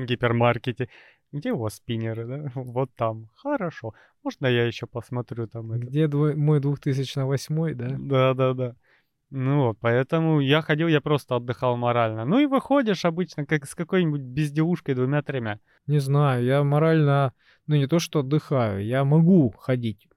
гипермаркете. 0.05 0.89
Где 1.31 1.51
у 1.51 1.57
вас 1.57 1.75
спиннеры, 1.75 2.25
да? 2.25 2.51
Вот 2.55 2.89
там. 2.95 3.29
Хорошо. 3.35 3.93
Можно 4.23 4.47
я 4.47 4.65
еще 4.65 4.87
посмотрю 4.87 5.47
там 5.47 5.71
это? 5.71 5.85
Где 5.85 6.07
мой 6.07 6.59
2008, 6.59 7.73
да? 7.75 7.95
Да, 7.97 8.33
да, 8.33 8.53
да. 8.53 8.75
Ну 9.29 9.67
вот, 9.67 9.77
поэтому 9.81 10.39
я 10.39 10.61
ходил, 10.61 10.87
я 10.87 11.01
просто 11.01 11.35
отдыхал 11.35 11.75
морально. 11.75 12.23
Ну 12.23 12.39
и 12.39 12.45
выходишь 12.45 13.03
обычно 13.03 13.45
как 13.45 13.65
с 13.65 13.75
какой-нибудь 13.75 14.21
безделушкой 14.21 14.95
двумя-тремя. 14.95 15.59
Не 15.85 15.99
знаю, 15.99 16.45
я 16.45 16.63
морально, 16.63 17.33
ну 17.65 17.75
не 17.75 17.87
то 17.87 17.99
что 17.99 18.19
отдыхаю, 18.19 18.85
я 18.85 19.03
могу 19.03 19.53
ходить 19.59 20.07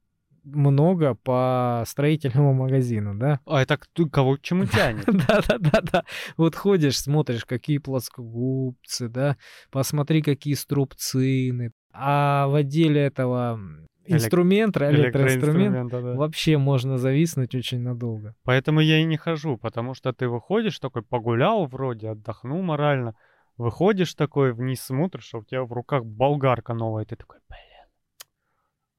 много 0.44 1.14
по 1.14 1.82
строительному 1.86 2.52
магазину, 2.54 3.14
да? 3.14 3.40
А 3.46 3.62
это 3.62 3.76
кто- 3.76 4.06
кого 4.08 4.36
к 4.36 4.40
чему 4.42 4.64
тянет? 4.66 5.04
Да-да-да-да. 5.06 6.04
Вот 6.36 6.54
ходишь, 6.56 6.98
смотришь, 6.98 7.44
какие 7.44 7.78
плоскогубцы, 7.78 9.08
да, 9.08 9.36
посмотри, 9.70 10.22
какие 10.22 10.54
струбцины. 10.54 11.72
А 11.92 12.46
в 12.48 12.54
отделе 12.54 13.00
этого 13.02 13.58
инструмента, 14.06 14.90
электроинструмент, 14.90 15.74
Электроинструмента, 15.86 16.00
да. 16.02 16.14
вообще 16.18 16.56
можно 16.58 16.98
зависнуть 16.98 17.54
очень 17.54 17.80
надолго. 17.80 18.34
Поэтому 18.44 18.80
я 18.80 18.98
и 18.98 19.04
не 19.04 19.16
хожу, 19.16 19.56
потому 19.56 19.94
что 19.94 20.12
ты 20.12 20.28
выходишь 20.28 20.78
такой, 20.78 21.02
погулял 21.02 21.66
вроде, 21.66 22.10
отдохнул 22.10 22.62
морально, 22.62 23.14
выходишь 23.56 24.14
такой, 24.14 24.52
вниз 24.52 24.80
смотришь, 24.80 25.30
а 25.34 25.38
у 25.38 25.44
тебя 25.44 25.64
в 25.64 25.72
руках 25.72 26.04
болгарка 26.04 26.74
новая, 26.74 27.04
ты 27.04 27.16
такой, 27.16 27.38
блин. 27.48 27.60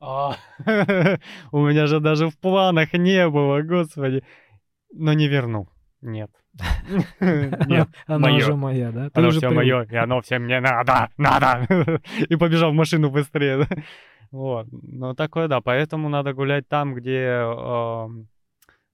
А, 0.02 0.36
У 1.52 1.60
меня 1.60 1.86
же 1.86 2.00
даже 2.00 2.28
в 2.28 2.38
планах 2.38 2.94
не 2.94 3.30
было, 3.30 3.62
господи. 3.62 4.24
Но 4.94 5.14
не 5.14 5.28
верну. 5.28 5.70
Нет. 6.02 6.32
Нет. 7.20 7.88
Она 8.08 8.34
уже 8.34 8.56
моя, 8.56 8.92
да? 8.92 9.10
Оно 9.14 9.30
все 9.30 9.50
мое, 9.52 9.84
и 9.84 9.96
оно 9.96 10.22
всем 10.22 10.44
мне 10.44 10.60
надо, 10.60 11.10
надо. 11.18 11.68
И 12.30 12.36
побежал 12.36 12.72
в 12.72 12.76
машину 12.76 13.12
быстрее. 13.12 13.68
Вот. 14.32 14.68
Ну, 14.72 15.14
такое, 15.14 15.48
да. 15.48 15.62
Поэтому 15.62 16.10
надо 16.10 16.34
гулять 16.34 16.68
там, 16.68 16.96
где 16.96 17.46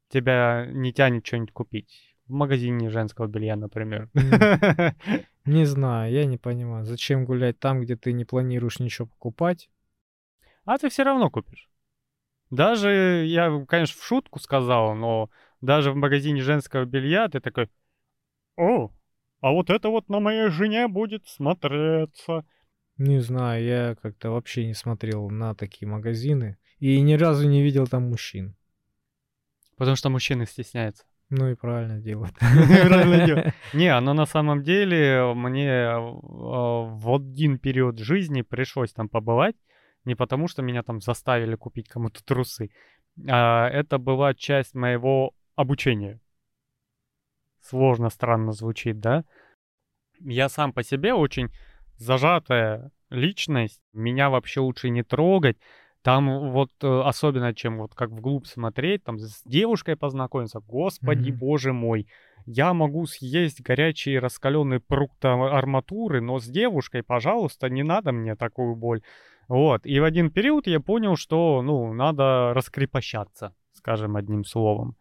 тебя 0.09 0.67
не 0.69 0.91
тянет 0.93 1.25
что-нибудь 1.25 1.53
купить. 1.53 2.15
В 2.27 2.33
магазине 2.33 2.89
женского 2.89 3.27
белья, 3.27 3.55
например. 3.55 4.09
Не 5.45 5.65
знаю, 5.65 6.11
я 6.11 6.25
не 6.25 6.37
понимаю, 6.37 6.83
зачем 6.83 7.23
гулять 7.23 7.57
там, 7.57 7.79
где 7.79 7.95
ты 7.95 8.11
не 8.11 8.25
планируешь 8.25 8.79
ничего 8.79 9.07
покупать. 9.07 9.69
А 10.67 10.77
ты 10.77 10.89
все 10.89 11.03
равно 11.03 11.29
купишь. 11.29 11.69
Даже, 12.51 13.25
я, 13.25 13.65
конечно, 13.65 13.99
в 13.99 14.05
шутку 14.05 14.37
сказал, 14.39 14.95
но 14.95 15.29
даже 15.61 15.91
в 15.91 15.95
магазине 15.95 16.41
женского 16.41 16.83
белья 16.83 17.29
ты 17.29 17.39
такой, 17.39 17.69
о, 18.57 18.91
а 19.39 19.51
вот 19.51 19.69
это 19.69 19.87
вот 19.87 20.09
на 20.09 20.19
моей 20.19 20.49
жене 20.49 20.89
будет 20.89 21.25
смотреться. 21.25 22.45
Не 22.97 23.19
знаю, 23.21 23.63
я 23.63 23.95
как-то 23.95 24.31
вообще 24.31 24.67
не 24.67 24.73
смотрел 24.73 25.29
на 25.29 25.55
такие 25.55 25.87
магазины 25.87 26.57
и 26.79 26.99
ни 26.99 27.13
разу 27.13 27.47
не 27.47 27.63
видел 27.63 27.87
там 27.87 28.09
мужчин. 28.09 28.53
Потому 29.77 29.95
что 29.95 30.09
мужчины 30.09 30.45
стесняются. 30.45 31.05
Ну 31.29 31.49
и 31.49 31.55
правильно 31.55 31.99
делают. 31.99 32.35
Не, 33.73 33.87
оно 33.87 34.13
на 34.13 34.25
самом 34.25 34.63
деле 34.63 35.33
мне 35.33 35.69
э, 35.69 35.97
в 35.97 37.15
один 37.15 37.57
период 37.57 37.99
жизни 37.99 38.41
пришлось 38.41 38.91
там 38.91 39.07
побывать, 39.07 39.55
не 40.07 40.15
потому 40.15 40.47
что 40.47 40.61
меня 40.61 40.83
там 40.83 41.01
заставили 41.01 41.55
купить 41.55 41.89
кому-то 41.89 42.23
трусы, 42.23 42.71
а 43.27 43.67
это 43.67 43.97
была 43.97 44.33
часть 44.33 44.73
моего 44.73 45.33
обучения. 45.55 46.21
Сложно, 47.61 48.09
странно 48.09 48.53
звучит, 48.53 48.99
да? 49.01 49.25
Я 50.21 50.47
сам 50.47 50.71
по 50.71 50.81
себе 50.81 51.13
очень 51.13 51.49
зажатая 51.97 52.91
личность, 53.09 53.81
меня 53.91 54.29
вообще 54.29 54.61
лучше 54.61 54.89
не 54.89 55.03
трогать. 55.03 55.57
Там 56.03 56.51
вот 56.51 56.71
э, 56.81 57.01
особенно, 57.03 57.53
чем 57.53 57.79
вот 57.79 57.93
как 57.93 58.11
вглубь 58.11 58.45
смотреть, 58.45 59.03
там 59.03 59.19
с 59.19 59.43
девушкой 59.43 59.97
познакомиться, 59.97 60.61
господи 60.61 61.31
Мгм. 61.31 61.37
боже 61.37 61.73
мой, 61.73 62.07
я 62.45 62.73
могу 62.73 63.05
съесть 63.07 63.61
горячий 63.61 64.17
раскаленный 64.19 64.79
пруд 64.79 65.11
там 65.19 65.41
арматуры, 65.41 66.21
но 66.21 66.39
с 66.39 66.45
девушкой, 66.45 67.03
пожалуйста, 67.03 67.67
не 67.67 67.83
надо 67.83 68.13
мне 68.13 68.37
такую 68.37 68.75
боль. 68.75 69.01
Вот, 69.47 69.85
и 69.85 69.99
в 69.99 70.03
один 70.03 70.29
период 70.29 70.67
я 70.67 70.79
понял, 70.79 71.15
что, 71.15 71.61
ну, 71.61 71.93
надо 71.93 72.53
раскрепощаться, 72.53 73.53
скажем 73.73 74.15
одним 74.15 74.43
словом. 74.43 74.97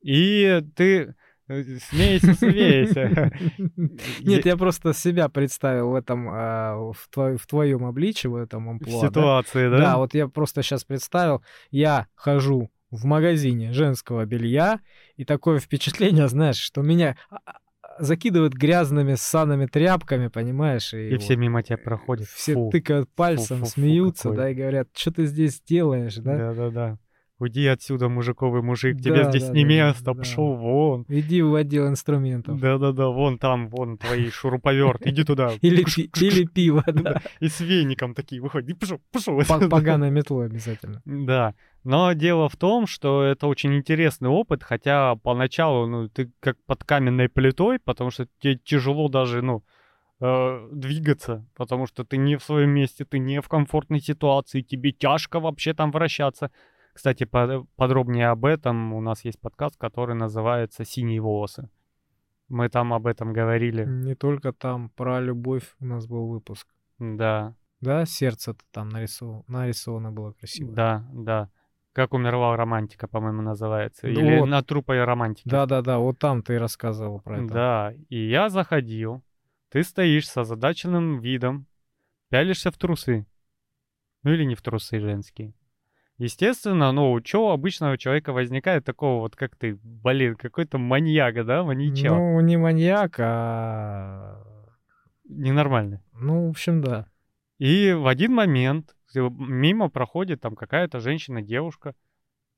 И 0.00 0.62
ты 0.76 1.14
э, 1.48 1.62
смейся, 1.90 2.34
смейся. 2.34 3.32
Нет, 4.20 4.46
я 4.46 4.56
просто 4.56 4.94
себя 4.94 5.28
представил 5.28 5.90
в 5.90 5.94
этом, 5.94 6.28
а, 6.30 6.92
в, 6.92 7.08
твоем, 7.10 7.36
в 7.36 7.46
твоем 7.46 7.84
обличии, 7.84 8.28
в 8.28 8.36
этом 8.36 8.66
В 8.66 8.70
амплуа. 8.70 9.02
да. 9.02 9.08
ситуации, 9.08 9.68
да? 9.68 9.78
Да, 9.78 9.96
вот 9.98 10.14
я 10.14 10.28
просто 10.28 10.62
сейчас 10.62 10.84
представил, 10.84 11.42
я 11.70 12.06
хожу 12.14 12.70
в 12.90 13.04
магазине 13.04 13.72
женского 13.72 14.24
белья, 14.24 14.80
и 15.16 15.24
такое 15.24 15.58
впечатление, 15.58 16.28
знаешь, 16.28 16.58
что 16.58 16.82
меня 16.82 17.16
а, 17.28 17.38
а, 17.44 17.58
закидывают 17.98 18.54
грязными 18.54 19.14
ссаными 19.14 19.66
тряпками, 19.66 20.28
понимаешь? 20.28 20.94
И 20.94 21.10
вот 21.12 21.22
все 21.22 21.36
мимо 21.36 21.62
тебя 21.62 21.78
проходят. 21.78 22.28
все 22.28 22.54
Фу. 22.54 22.70
тыкают 22.70 23.10
пальцем, 23.14 23.60
фу, 23.60 23.64
фу, 23.66 23.70
смеются, 23.70 24.22
какой. 24.24 24.36
да, 24.36 24.50
и 24.50 24.54
говорят, 24.54 24.88
что 24.94 25.12
ты 25.12 25.26
здесь 25.26 25.60
делаешь, 25.60 26.16
да? 26.16 26.36
Да-да-да. 26.36 26.98
Уйди 27.40 27.66
отсюда, 27.66 28.10
мужиковый 28.10 28.60
мужик, 28.60 28.98
тебе 29.00 29.24
Да, 29.24 29.30
здесь 29.30 29.46
да, 29.46 29.54
не 29.54 29.62
да, 29.62 29.68
место, 29.68 30.04
да. 30.04 30.14
пошел 30.14 30.52
вон. 30.54 31.06
Иди 31.08 31.40
в 31.40 31.54
отдел 31.54 31.88
инструментов. 31.88 32.60
Да-да-да, 32.60 33.08
вон 33.08 33.38
там, 33.38 33.68
вон 33.70 33.96
твои 33.96 34.28
шуруповерт, 34.30 35.06
иди 35.06 35.24
туда. 35.24 35.52
Или, 35.62 36.44
пиво, 36.44 36.84
да. 36.92 37.22
И 37.40 37.48
с 37.48 37.60
веником 37.60 38.12
такие 38.14 38.42
выходят, 38.42 38.78
пошел, 38.78 39.00
пошел. 39.10 39.40
По- 39.48 39.68
Поганой 39.70 40.10
метлой 40.10 40.46
обязательно. 40.46 41.00
Да, 41.06 41.54
но 41.82 42.12
дело 42.12 42.50
в 42.50 42.56
том, 42.56 42.86
что 42.86 43.22
это 43.22 43.46
очень 43.46 43.74
интересный 43.74 44.28
опыт, 44.28 44.62
хотя 44.62 45.16
поначалу, 45.16 45.86
ну, 45.86 46.08
ты 46.10 46.30
как 46.40 46.58
под 46.66 46.84
каменной 46.84 47.30
плитой, 47.30 47.78
потому 47.78 48.10
что 48.10 48.26
тебе 48.38 48.56
тяжело 48.56 49.08
даже, 49.08 49.40
ну, 49.40 49.64
э, 50.20 50.68
двигаться, 50.72 51.46
потому 51.56 51.86
что 51.86 52.04
ты 52.04 52.18
не 52.18 52.36
в 52.36 52.42
своем 52.44 52.68
месте, 52.68 53.06
ты 53.06 53.18
не 53.18 53.40
в 53.40 53.48
комфортной 53.48 54.00
ситуации, 54.00 54.60
тебе 54.60 54.92
тяжко 54.92 55.40
вообще 55.40 55.72
там 55.72 55.90
вращаться. 55.90 56.50
Кстати, 57.00 57.24
по- 57.24 57.66
подробнее 57.76 58.28
об 58.28 58.44
этом 58.44 58.92
у 58.92 59.00
нас 59.00 59.24
есть 59.24 59.40
подкаст, 59.40 59.78
который 59.78 60.14
называется 60.14 60.84
«Синие 60.84 61.18
волосы». 61.22 61.70
Мы 62.50 62.68
там 62.68 62.92
об 62.92 63.06
этом 63.06 63.32
говорили. 63.32 63.86
Не 63.86 64.14
только 64.14 64.52
там 64.52 64.90
про 64.90 65.18
любовь 65.18 65.64
у 65.80 65.86
нас 65.86 66.06
был 66.06 66.28
выпуск. 66.28 66.68
Да, 66.98 67.54
Да, 67.80 68.04
сердце-то 68.04 68.62
там 68.70 68.90
нарисовано, 68.90 69.44
нарисовано 69.48 70.12
было 70.12 70.32
красиво. 70.32 70.74
да, 70.74 71.08
да. 71.14 71.48
Как 71.94 72.12
умерла 72.12 72.54
романтика, 72.54 73.08
по-моему, 73.08 73.40
называется. 73.40 74.06
Ну 74.06 74.20
Или 74.20 74.40
вот. 74.40 74.46
на 74.50 74.62
трупе 74.62 75.02
романтики. 75.02 75.48
Да-да-да, 75.48 75.96
вот 76.00 76.18
там 76.18 76.42
ты 76.42 76.58
рассказывал 76.58 77.20
про 77.20 77.38
это. 77.38 77.54
Да, 77.54 77.94
и 78.10 78.28
я 78.28 78.50
заходил, 78.50 79.24
ты 79.70 79.84
стоишь 79.84 80.28
с 80.28 80.36
озадаченным 80.36 81.20
видом, 81.20 81.66
пялишься 82.28 82.70
в 82.70 82.76
трусы. 82.76 83.26
Ну 84.22 84.32
или 84.32 84.44
не 84.44 84.54
в 84.54 84.60
трусы 84.60 85.00
женские. 85.00 85.54
Естественно, 86.20 86.92
ну, 86.92 87.18
что 87.24 87.48
у 87.48 87.50
обычного 87.50 87.96
человека 87.96 88.34
возникает 88.34 88.84
такого 88.84 89.20
вот, 89.20 89.36
как 89.36 89.56
ты, 89.56 89.78
блин, 89.82 90.36
какой-то 90.36 90.76
маньяк, 90.76 91.46
да, 91.46 91.64
маньячок. 91.64 92.18
Ну, 92.18 92.40
не 92.40 92.58
маньяк, 92.58 93.14
а... 93.18 94.42
Ненормальный. 95.24 96.00
Ну, 96.12 96.46
в 96.46 96.50
общем, 96.50 96.82
да. 96.82 97.06
И 97.56 97.92
в 97.92 98.06
один 98.06 98.34
момент 98.34 98.94
мимо 99.14 99.88
проходит 99.88 100.42
там 100.42 100.56
какая-то 100.56 101.00
женщина, 101.00 101.40
девушка, 101.40 101.94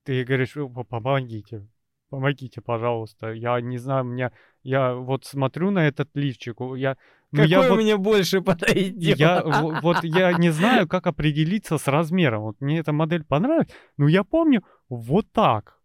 ты 0.03 0.25
говоришь, 0.25 0.57
помогите, 0.89 1.65
помогите, 2.11 2.61
пожалуйста. 2.61 3.31
Я 3.31 3.61
не 3.61 3.79
знаю, 3.79 4.05
мне, 4.07 4.33
я 4.65 4.93
вот 4.95 5.25
смотрю 5.25 5.71
на 5.71 5.87
этот 5.87 6.09
лифчик, 6.15 6.61
у- 6.61 6.75
я, 6.75 6.97
Какой 7.33 7.49
я 7.49 7.63
вот, 7.69 7.77
мне 7.81 7.97
больше 7.97 8.41
подойдет? 8.43 9.19
я, 9.19 9.43
вот 9.83 10.05
я 10.05 10.33
не 10.35 10.51
знаю, 10.51 10.87
как 10.87 11.07
определиться 11.07 11.79
с 11.79 11.89
размером. 11.89 12.43
Вот 12.43 12.61
мне 12.61 12.79
эта 12.79 12.93
модель 12.93 13.25
понравилась, 13.25 13.69
но 13.97 14.07
я 14.07 14.23
помню 14.23 14.63
вот 14.89 15.33
так. 15.33 15.79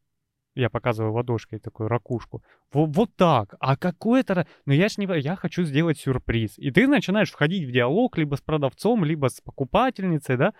Я 0.56 0.70
показываю 0.70 1.14
ладошкой 1.14 1.60
такую 1.60 1.88
ракушку. 1.88 2.44
Вот, 2.74 2.90
вот 2.96 3.16
так. 3.16 3.54
А 3.60 3.78
какой-то... 3.78 4.34
ра- 4.34 4.48
Ну 4.66 4.74
я 4.74 4.90
ж 4.90 4.98
не... 4.98 5.20
Я 5.20 5.36
хочу 5.36 5.64
сделать 5.64 6.00
сюрприз. 6.00 6.58
И 6.58 6.72
ты 6.72 6.88
начинаешь 6.88 7.32
входить 7.32 7.68
в 7.68 7.72
диалог 7.72 8.18
либо 8.18 8.36
с 8.36 8.42
продавцом, 8.42 9.06
либо 9.06 9.28
с 9.30 9.40
покупательницей, 9.40 10.36
да? 10.36 10.54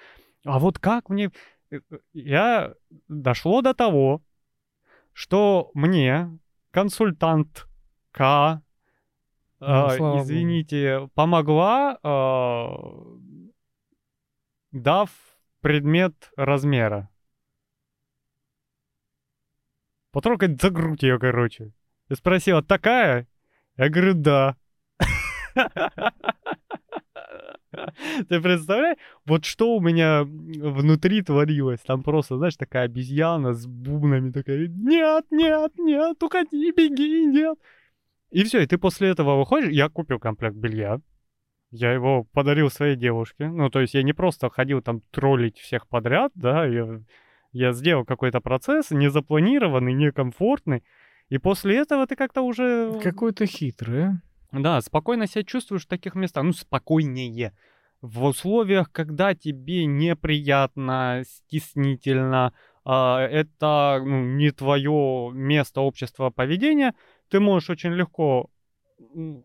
А 0.46 0.60
вот 0.60 0.78
как 0.78 1.10
мне... 1.10 1.32
э, 1.72 1.80
Я... 2.14 2.74
Дошло 3.08 3.62
до 3.64 3.74
того, 3.74 4.22
что 5.14 5.72
мне 5.74 6.30
консультантка, 6.70 8.62
Ну, 9.60 9.68
а, 9.68 9.90
слава 9.90 10.14
богу. 10.14 10.24
извините, 10.24 11.10
помогла, 11.16 11.98
а, 12.04 12.68
дав 14.72 15.10
предмет 15.62 16.32
размера. 16.36 17.10
Потрогать 20.12 20.62
за 20.62 20.70
грудь 20.70 21.04
ее, 21.04 21.20
короче. 21.20 21.74
И 22.10 22.16
спросила, 22.16 22.62
такая? 22.62 23.28
Я 23.78 23.90
говорю, 23.90 24.14
да. 24.14 24.56
Ты 28.30 28.42
представляешь, 28.42 28.98
вот 29.26 29.46
что 29.46 29.76
у 29.76 29.82
меня 29.82 30.24
внутри 30.24 31.22
творилось? 31.22 31.82
Там 31.82 32.04
просто, 32.04 32.38
знаешь, 32.38 32.56
такая 32.56 32.86
обезьяна 32.86 33.54
с 33.54 33.66
бубнами 33.66 34.32
такая, 34.32 34.68
нет, 34.68 35.26
нет, 35.32 35.72
нет, 35.78 36.22
уходи, 36.22 36.72
беги, 36.72 37.26
нет. 37.26 37.58
И 38.30 38.44
все, 38.44 38.62
и 38.62 38.68
ты 38.68 38.78
после 38.78 39.10
этого 39.10 39.38
выходишь, 39.38 39.72
я 39.72 39.90
купил 39.90 40.20
комплект 40.20 40.56
белья, 40.56 41.00
я 41.72 41.92
его 41.92 42.24
подарил 42.34 42.70
своей 42.70 42.96
девушке. 42.96 43.48
Ну, 43.48 43.70
то 43.70 43.80
есть 43.80 43.94
я 43.94 44.04
не 44.04 44.14
просто 44.14 44.50
ходил 44.50 44.82
там 44.82 45.02
троллить 45.12 45.58
всех 45.60 45.88
подряд, 45.88 46.32
да, 46.36 46.66
я, 46.66 47.02
я 47.52 47.72
сделал 47.74 48.06
какой-то 48.06 48.42
процесс, 48.42 48.92
незапланированный, 48.92 49.94
некомфортный. 49.94 50.84
И 51.30 51.38
после 51.38 51.78
этого 51.78 52.08
ты 52.08 52.16
как-то 52.16 52.42
уже... 52.42 53.00
Какой 53.02 53.34
ты 53.34 53.46
хитрый, 53.46 54.06
а? 54.06 54.22
Да, 54.52 54.80
спокойно 54.82 55.28
себя 55.28 55.44
чувствуешь 55.44 55.84
в 55.84 55.90
таких 55.90 56.16
местах. 56.16 56.44
Ну, 56.44 56.54
спокойнее. 56.54 57.54
В 58.02 58.24
условиях, 58.24 58.92
когда 58.92 59.36
тебе 59.36 59.86
неприятно, 59.86 61.24
стеснительно, 61.26 62.54
а, 62.86 63.22
это 63.22 64.02
ну, 64.02 64.24
не 64.24 64.52
твое 64.52 65.32
место 65.34 65.82
общества 65.82 66.30
поведения, 66.30 66.94
ты 67.30 67.40
можешь 67.40 67.70
очень 67.70 67.94
легко 67.94 68.50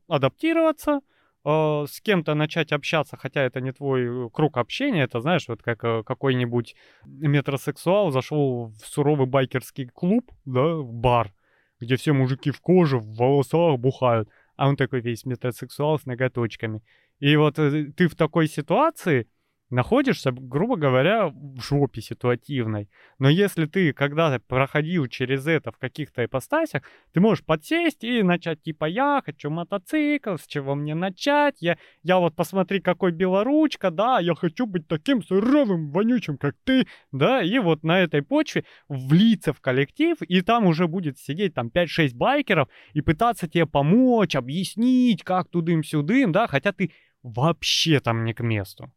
адаптироваться, 0.09 1.01
а, 1.45 1.87
с 1.87 2.01
кем-то 2.01 2.35
начать 2.35 2.73
общаться, 2.73 3.17
хотя 3.17 3.43
это 3.43 3.61
не 3.61 3.73
твой 3.73 4.31
круг 4.31 4.57
общения, 4.59 5.03
это 5.03 5.21
знаешь, 5.21 5.49
вот 5.49 5.63
как 5.63 5.83
э, 5.85 6.03
какой-нибудь 6.05 6.77
метросексуал 7.05 8.13
зашел 8.13 8.73
в 8.81 8.87
суровый 8.87 9.27
байкерский 9.27 9.89
клуб, 9.89 10.31
да, 10.45 10.77
в 10.77 10.93
бар, 10.93 11.35
где 11.81 11.97
все 11.97 12.13
мужики 12.13 12.53
в 12.53 12.61
коже, 12.61 12.99
в 12.99 13.17
волосах 13.17 13.79
бухают, 13.79 14.29
а 14.57 14.69
он 14.69 14.77
такой 14.77 15.01
весь 15.01 15.25
метросексуал 15.25 15.99
с 15.99 16.07
ноготочками. 16.07 16.81
И 17.19 17.35
вот 17.35 17.59
э, 17.59 17.87
ты 17.97 18.07
в 18.07 18.15
такой 18.15 18.47
ситуации 18.47 19.27
находишься, 19.73 20.33
грубо 20.33 20.77
говоря, 20.77 21.29
в 21.29 21.61
жопе 21.61 22.01
ситуативной. 22.01 22.89
Но 23.19 23.29
если 23.29 23.67
ты 23.67 23.93
когда-то 23.93 24.39
проходил 24.41 25.07
через 25.07 25.47
это 25.47 25.73
в 25.73 25.79
каких-то 25.79 26.25
ипостасях, 26.25 26.83
ты 27.13 27.21
можешь 27.21 27.45
подсесть 27.45 28.05
и 28.05 28.23
начать 28.23 28.63
типа 28.63 28.85
я 28.85 29.23
хочу 29.25 29.51
мотоцикл, 29.51 30.37
с 30.37 30.47
чего 30.47 30.75
мне 30.75 30.95
начать, 30.95 31.57
я, 31.61 31.79
я 32.03 32.19
вот 32.19 32.37
посмотри 32.37 32.81
какой 32.81 33.13
белоручка, 33.13 33.91
да, 33.91 34.21
я 34.21 34.35
хочу 34.35 34.67
быть 34.67 34.87
таким 34.87 35.23
суровым, 35.23 35.91
вонючим, 35.91 36.37
как 36.37 36.55
ты, 36.65 36.87
да, 37.11 37.43
и 37.43 37.59
вот 37.59 37.83
на 37.83 38.01
этой 38.01 38.23
почве 38.23 38.65
влиться 38.89 39.53
в 39.53 39.61
коллектив, 39.61 40.17
и 40.21 40.43
там 40.43 40.67
уже 40.67 40.87
будет 40.87 41.19
сидеть 41.19 41.55
там 41.55 41.69
5-6 41.69 42.15
байкеров 42.15 42.69
и 42.93 43.01
пытаться 43.01 43.49
тебе 43.49 43.67
помочь, 43.67 44.37
объяснить, 44.37 45.25
как 45.25 45.49
тудым-сюдым, 45.49 46.31
да, 46.31 46.47
хотя 46.47 46.73
ты 46.73 46.93
вообще 47.23 48.01
там 48.01 48.25
не 48.25 48.35
к 48.35 48.41
месту. 48.41 48.93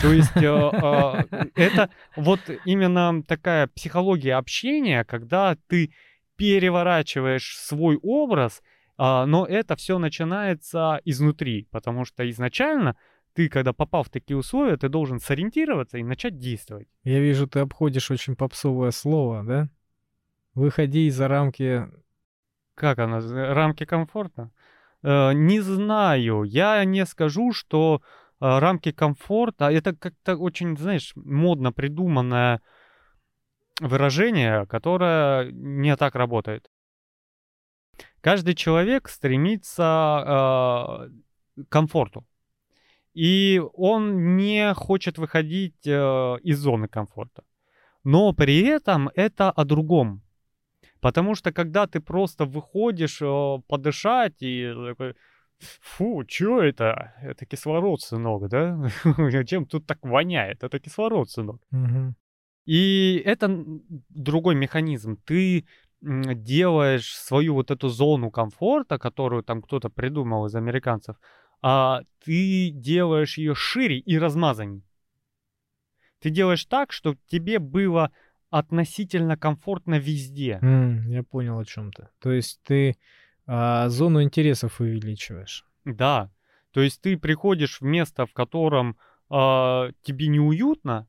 То 0.00 0.12
есть 0.12 0.36
э, 0.36 0.40
э, 0.40 1.46
это 1.56 1.90
вот 2.16 2.40
именно 2.64 3.22
такая 3.24 3.66
психология 3.66 4.36
общения, 4.36 5.04
когда 5.04 5.56
ты 5.66 5.92
переворачиваешь 6.36 7.56
свой 7.58 7.98
образ, 8.02 8.62
а, 8.96 9.26
но 9.26 9.44
это 9.44 9.76
все 9.76 9.98
начинается 9.98 11.00
изнутри, 11.04 11.66
потому 11.70 12.04
что 12.04 12.28
изначально 12.30 12.96
ты, 13.34 13.48
когда 13.48 13.72
попал 13.72 14.02
в 14.02 14.10
такие 14.10 14.36
условия, 14.36 14.76
ты 14.76 14.88
должен 14.88 15.20
сориентироваться 15.20 15.98
и 15.98 16.02
начать 16.02 16.38
действовать. 16.38 16.88
Я 17.04 17.20
вижу, 17.20 17.46
ты 17.46 17.60
обходишь 17.60 18.10
очень 18.10 18.36
попсовое 18.36 18.90
слово, 18.90 19.44
да? 19.44 19.68
Выходи 20.54 21.10
за 21.10 21.28
рамки... 21.28 21.88
Как 22.74 22.98
она? 22.98 23.20
Рамки 23.20 23.84
комфорта? 23.84 24.50
Э, 25.02 25.32
не 25.32 25.60
знаю. 25.60 26.42
Я 26.44 26.84
не 26.84 27.06
скажу, 27.06 27.52
что 27.52 28.02
рамки 28.40 28.92
комфорта 28.92 29.70
это 29.70 29.94
как-то 29.94 30.36
очень, 30.36 30.76
знаешь, 30.76 31.12
модно 31.16 31.72
придуманное 31.72 32.60
выражение, 33.80 34.66
которое 34.66 35.50
не 35.52 35.96
так 35.96 36.14
работает. 36.14 36.70
Каждый 38.20 38.54
человек 38.54 39.08
стремится 39.08 40.24
э, 41.56 41.62
к 41.62 41.68
комфорту. 41.68 42.26
И 43.14 43.60
он 43.74 44.36
не 44.36 44.74
хочет 44.74 45.18
выходить 45.18 45.86
э, 45.86 46.36
из 46.42 46.58
зоны 46.58 46.88
комфорта. 46.88 47.44
Но 48.04 48.32
при 48.32 48.62
этом 48.62 49.10
это 49.14 49.50
о 49.50 49.64
другом. 49.64 50.22
Потому 51.00 51.34
что 51.34 51.52
когда 51.52 51.86
ты 51.86 52.00
просто 52.00 52.44
выходишь 52.44 53.22
э, 53.22 53.58
подышать 53.68 54.42
и 54.42 54.72
такой, 54.88 55.14
фу, 55.60 56.24
чё 56.24 56.62
это? 56.62 57.14
Это 57.22 57.46
кислород, 57.46 58.00
сынок, 58.00 58.48
да? 58.48 58.90
Чем 59.46 59.66
тут 59.66 59.86
так 59.86 59.98
воняет? 60.02 60.62
Это 60.64 60.78
кислород, 60.78 61.30
сынок. 61.30 61.60
И 62.66 63.22
это 63.24 63.64
другой 64.10 64.54
механизм. 64.54 65.16
Ты 65.24 65.64
делаешь 66.00 67.16
свою 67.16 67.54
вот 67.54 67.70
эту 67.70 67.88
зону 67.88 68.30
комфорта, 68.30 68.98
которую 68.98 69.42
там 69.42 69.62
кто-то 69.62 69.88
придумал 69.88 70.46
из 70.46 70.54
американцев, 70.54 71.16
а 71.60 72.02
ты 72.24 72.70
делаешь 72.70 73.38
ее 73.38 73.54
шире 73.54 73.98
и 73.98 74.18
размазанней. 74.18 74.84
Ты 76.20 76.30
делаешь 76.30 76.64
так, 76.66 76.92
чтобы 76.92 77.18
тебе 77.26 77.58
было 77.58 78.10
относительно 78.50 79.36
комфортно 79.36 79.98
везде. 79.98 80.58
М, 80.62 81.08
я 81.10 81.22
понял 81.22 81.58
о 81.58 81.64
чем 81.64 81.92
ты. 81.92 82.08
То 82.20 82.32
есть 82.32 82.60
ты 82.64 82.96
а, 83.48 83.88
зону 83.88 84.22
интересов 84.22 84.80
увеличиваешь. 84.80 85.64
Да. 85.84 86.30
То 86.72 86.82
есть 86.82 87.00
ты 87.00 87.16
приходишь 87.16 87.80
в 87.80 87.84
место, 87.84 88.26
в 88.26 88.32
котором 88.34 88.98
а, 89.30 89.88
тебе 90.02 90.28
неуютно, 90.28 91.08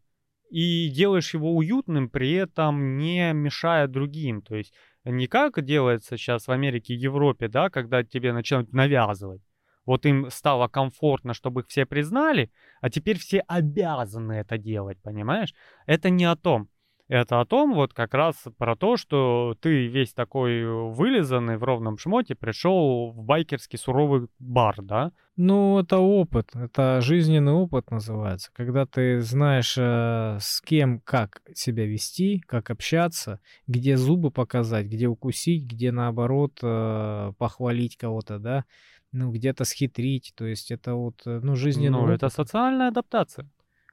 и 0.50 0.90
делаешь 0.90 1.34
его 1.34 1.56
уютным, 1.56 2.10
при 2.10 2.32
этом 2.32 2.98
не 2.98 3.34
мешая 3.34 3.88
другим. 3.88 4.42
То 4.42 4.56
есть 4.56 4.74
не 5.04 5.28
как 5.28 5.64
делается 5.64 6.18
сейчас 6.18 6.48
в 6.48 6.52
Америке 6.52 6.94
и 6.94 6.98
Европе, 6.98 7.50
да, 7.50 7.70
когда 7.70 8.04
тебе 8.04 8.34
начинают 8.34 8.74
навязывать. 8.74 9.42
Вот 9.86 10.06
им 10.06 10.30
стало 10.30 10.68
комфортно, 10.68 11.34
чтобы 11.34 11.62
их 11.62 11.68
все 11.68 11.86
признали, 11.86 12.52
а 12.80 12.90
теперь 12.90 13.18
все 13.18 13.40
обязаны 13.48 14.34
это 14.34 14.58
делать, 14.58 14.98
понимаешь? 15.02 15.54
Это 15.86 16.10
не 16.10 16.26
о 16.26 16.36
том. 16.36 16.70
Это 17.10 17.42
о 17.42 17.46
том 17.46 17.74
вот 17.74 17.94
как 17.96 18.14
раз 18.14 18.36
про 18.60 18.76
то, 18.76 18.96
что 18.96 19.56
ты 19.60 19.88
весь 19.88 20.14
такой 20.14 20.64
вылизанный 20.92 21.58
в 21.58 21.64
ровном 21.64 21.98
шмоте 21.98 22.36
пришел 22.36 23.10
в 23.12 23.24
байкерский 23.24 23.80
суровый 23.80 24.28
бар, 24.38 24.76
да? 24.84 25.12
Ну, 25.36 25.80
это 25.80 25.98
опыт, 25.98 26.50
это 26.54 27.02
жизненный 27.02 27.54
опыт 27.54 27.90
называется, 27.90 28.52
когда 28.54 28.86
ты 28.86 29.22
знаешь, 29.22 29.76
э, 29.76 30.38
с 30.40 30.62
кем 30.62 31.00
как 31.00 31.42
себя 31.56 31.88
вести, 31.88 32.42
как 32.46 32.70
общаться, 32.70 33.40
где 33.66 33.98
зубы 33.98 34.30
показать, 34.30 34.86
где 34.86 35.08
укусить, 35.08 35.66
где 35.66 35.92
наоборот 35.92 36.60
э, 36.62 37.34
похвалить 37.40 37.98
кого-то, 37.98 38.38
да, 38.38 38.66
ну, 39.12 39.32
где-то 39.32 39.64
схитрить, 39.64 40.34
то 40.36 40.46
есть 40.46 40.70
это 40.70 40.94
вот, 40.94 41.22
э, 41.26 41.40
ну, 41.42 41.56
жизненный 41.56 41.90
Ну, 41.98 42.04
опыт. 42.04 42.18
это 42.18 42.30
социальная 42.30 42.90
адаптация. 42.90 43.50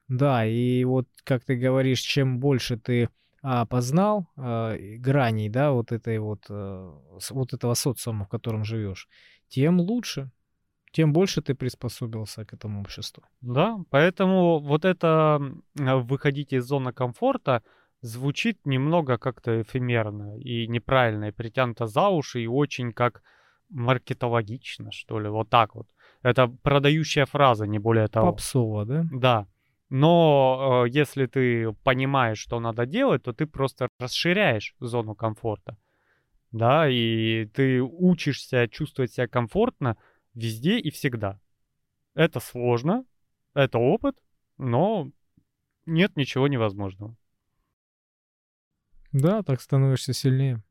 Да, 0.07 0.45
и 0.45 0.83
вот, 0.85 1.07
как 1.23 1.43
ты 1.43 1.55
говоришь, 1.55 1.99
чем 1.99 2.39
больше 2.39 2.77
ты 2.77 3.09
а, 3.41 3.65
познал 3.65 4.27
а, 4.35 4.75
граней, 4.99 5.49
да, 5.49 5.71
вот 5.71 5.91
этой 5.91 6.19
вот, 6.19 6.45
с- 6.45 7.31
вот 7.31 7.53
этого 7.53 7.73
социума, 7.75 8.25
в 8.25 8.29
котором 8.29 8.63
живешь, 8.63 9.07
тем 9.49 9.79
лучше, 9.79 10.31
тем 10.91 11.13
больше 11.13 11.41
ты 11.41 11.53
приспособился 11.53 12.45
к 12.45 12.53
этому 12.53 12.81
обществу. 12.81 13.23
Да, 13.41 13.77
поэтому 13.89 14.59
вот 14.59 14.85
это 14.85 15.39
э, 15.77 15.95
выходить 15.95 16.53
из 16.53 16.65
зоны 16.65 16.93
комфорта 16.93 17.61
звучит 18.01 18.65
немного 18.65 19.17
как-то 19.17 19.61
эфемерно 19.61 20.37
и 20.39 20.67
неправильно, 20.67 21.25
и 21.25 21.31
притянуто 21.31 21.87
за 21.87 22.07
уши, 22.07 22.41
и 22.41 22.47
очень 22.47 22.93
как 22.93 23.21
маркетологично, 23.69 24.91
что 24.91 25.19
ли, 25.19 25.29
вот 25.29 25.49
так 25.49 25.75
вот. 25.75 25.87
Это 26.23 26.47
продающая 26.47 27.25
фраза, 27.25 27.67
не 27.67 27.79
более 27.79 28.07
того. 28.07 28.31
Попсово, 28.31 28.85
да? 28.85 29.05
Да. 29.11 29.47
Но 29.89 30.85
э, 30.85 30.89
если 30.89 31.25
ты 31.27 31.71
понимаешь, 31.83 32.39
что 32.39 32.59
надо 32.59 32.85
делать, 32.85 33.23
то 33.23 33.33
ты 33.33 33.45
просто 33.45 33.87
расширяешь 33.99 34.75
зону 34.79 35.15
комфорта. 35.15 35.77
Да, 36.51 36.89
и 36.89 37.45
ты 37.45 37.81
учишься 37.81 38.67
чувствовать 38.67 39.13
себя 39.13 39.27
комфортно 39.27 39.97
везде 40.33 40.79
и 40.79 40.91
всегда. 40.91 41.39
Это 42.15 42.39
сложно, 42.39 43.05
это 43.53 43.77
опыт, 43.77 44.17
но 44.57 45.11
нет 45.85 46.15
ничего 46.17 46.47
невозможного. 46.47 47.15
Да, 49.11 49.41
так 49.43 49.61
становишься 49.61 50.13
сильнее. 50.13 50.63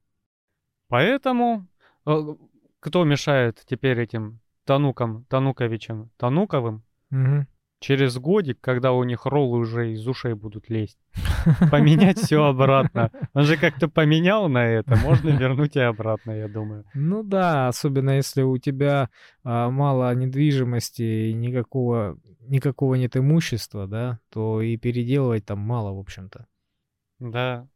Поэтому 0.88 1.66
э, 2.04 2.34
кто 2.80 3.04
мешает 3.04 3.62
теперь 3.66 3.98
этим 3.98 4.40
Танукам, 4.64 5.24
Тануковичам, 5.24 6.10
Тануковым 6.16 6.82
Угу. 7.10 7.46
Через 7.80 8.16
годик, 8.18 8.58
когда 8.60 8.92
у 8.92 9.04
них 9.04 9.26
роллы 9.26 9.58
уже 9.58 9.92
из 9.92 10.06
ушей 10.06 10.34
будут 10.34 10.68
лезть, 10.70 10.98
поменять 11.70 12.18
все 12.18 12.44
обратно. 12.44 13.10
Он 13.34 13.44
же 13.44 13.56
как-то 13.56 13.88
поменял 13.88 14.48
на 14.48 14.66
это, 14.66 14.96
можно 14.96 15.30
вернуть 15.30 15.76
и 15.76 15.80
обратно, 15.80 16.32
я 16.32 16.48
думаю. 16.48 16.84
Ну 16.94 17.22
да, 17.22 17.68
особенно 17.68 18.10
если 18.16 18.42
у 18.42 18.58
тебя 18.58 19.10
а, 19.44 19.70
мало 19.70 20.14
недвижимости 20.14 21.30
и 21.30 21.34
никакого, 21.34 22.18
никакого 22.40 22.94
нет 22.94 23.16
имущества, 23.16 23.86
да, 23.86 24.20
то 24.30 24.60
и 24.62 24.76
переделывать 24.76 25.44
там 25.44 25.58
мало, 25.58 25.92
в 25.92 25.98
общем-то. 25.98 26.46
Да. 27.18 27.66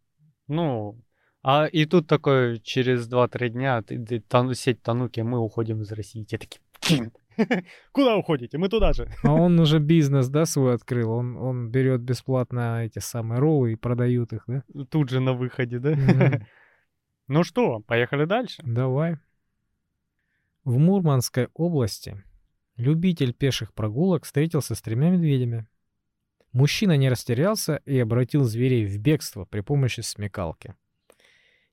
Ну, 0.49 0.99
а 1.43 1.67
и 1.67 1.87
тут 1.87 2.07
такой 2.07 2.61
через 2.61 3.09
2-3 3.09 3.49
дня 3.51 3.83
ты, 3.83 3.99
ты, 4.05 4.21
тан- 4.21 4.55
сеть 4.55 4.83
Тануки, 4.83 5.21
мы 5.21 5.39
уходим 5.39 5.83
из 5.83 5.93
России. 5.93 6.25
Те 6.25 6.39
такие, 6.39 6.61
«Блин, 6.89 7.13
куда 7.93 8.17
уходите? 8.17 8.59
Мы 8.59 8.69
туда 8.69 8.93
же. 8.93 9.09
А 9.23 9.33
он 9.33 9.59
уже 9.59 9.79
бизнес, 9.79 10.29
да, 10.29 10.47
свой 10.47 10.75
открыл. 10.75 11.11
Он, 11.11 11.37
он 11.37 11.71
берет 11.71 12.01
бесплатно 12.01 12.85
эти 12.85 12.99
самые 12.99 13.41
роллы 13.41 13.73
и 13.73 13.77
продают 13.77 14.33
их, 14.33 14.45
да? 14.47 14.63
Тут 14.91 15.11
же 15.11 15.21
на 15.21 15.33
выходе, 15.33 15.79
да? 15.79 16.41
Ну 17.33 17.45
что, 17.45 17.79
поехали 17.79 18.25
дальше? 18.25 18.61
Давай. 18.65 19.17
В 20.65 20.79
Мурманской 20.79 21.47
области 21.55 22.25
любитель 22.77 23.33
пеших 23.33 23.73
прогулок 23.73 24.25
встретился 24.25 24.75
с 24.75 24.83
тремя 24.83 25.11
медведями. 25.11 25.69
Мужчина 26.53 26.97
не 26.97 27.09
растерялся 27.09 27.77
и 27.87 27.99
обратил 28.01 28.43
зверей 28.43 28.85
в 28.85 28.99
бегство 28.99 29.45
при 29.45 29.61
помощи 29.61 30.01
смекалки. 30.01 30.75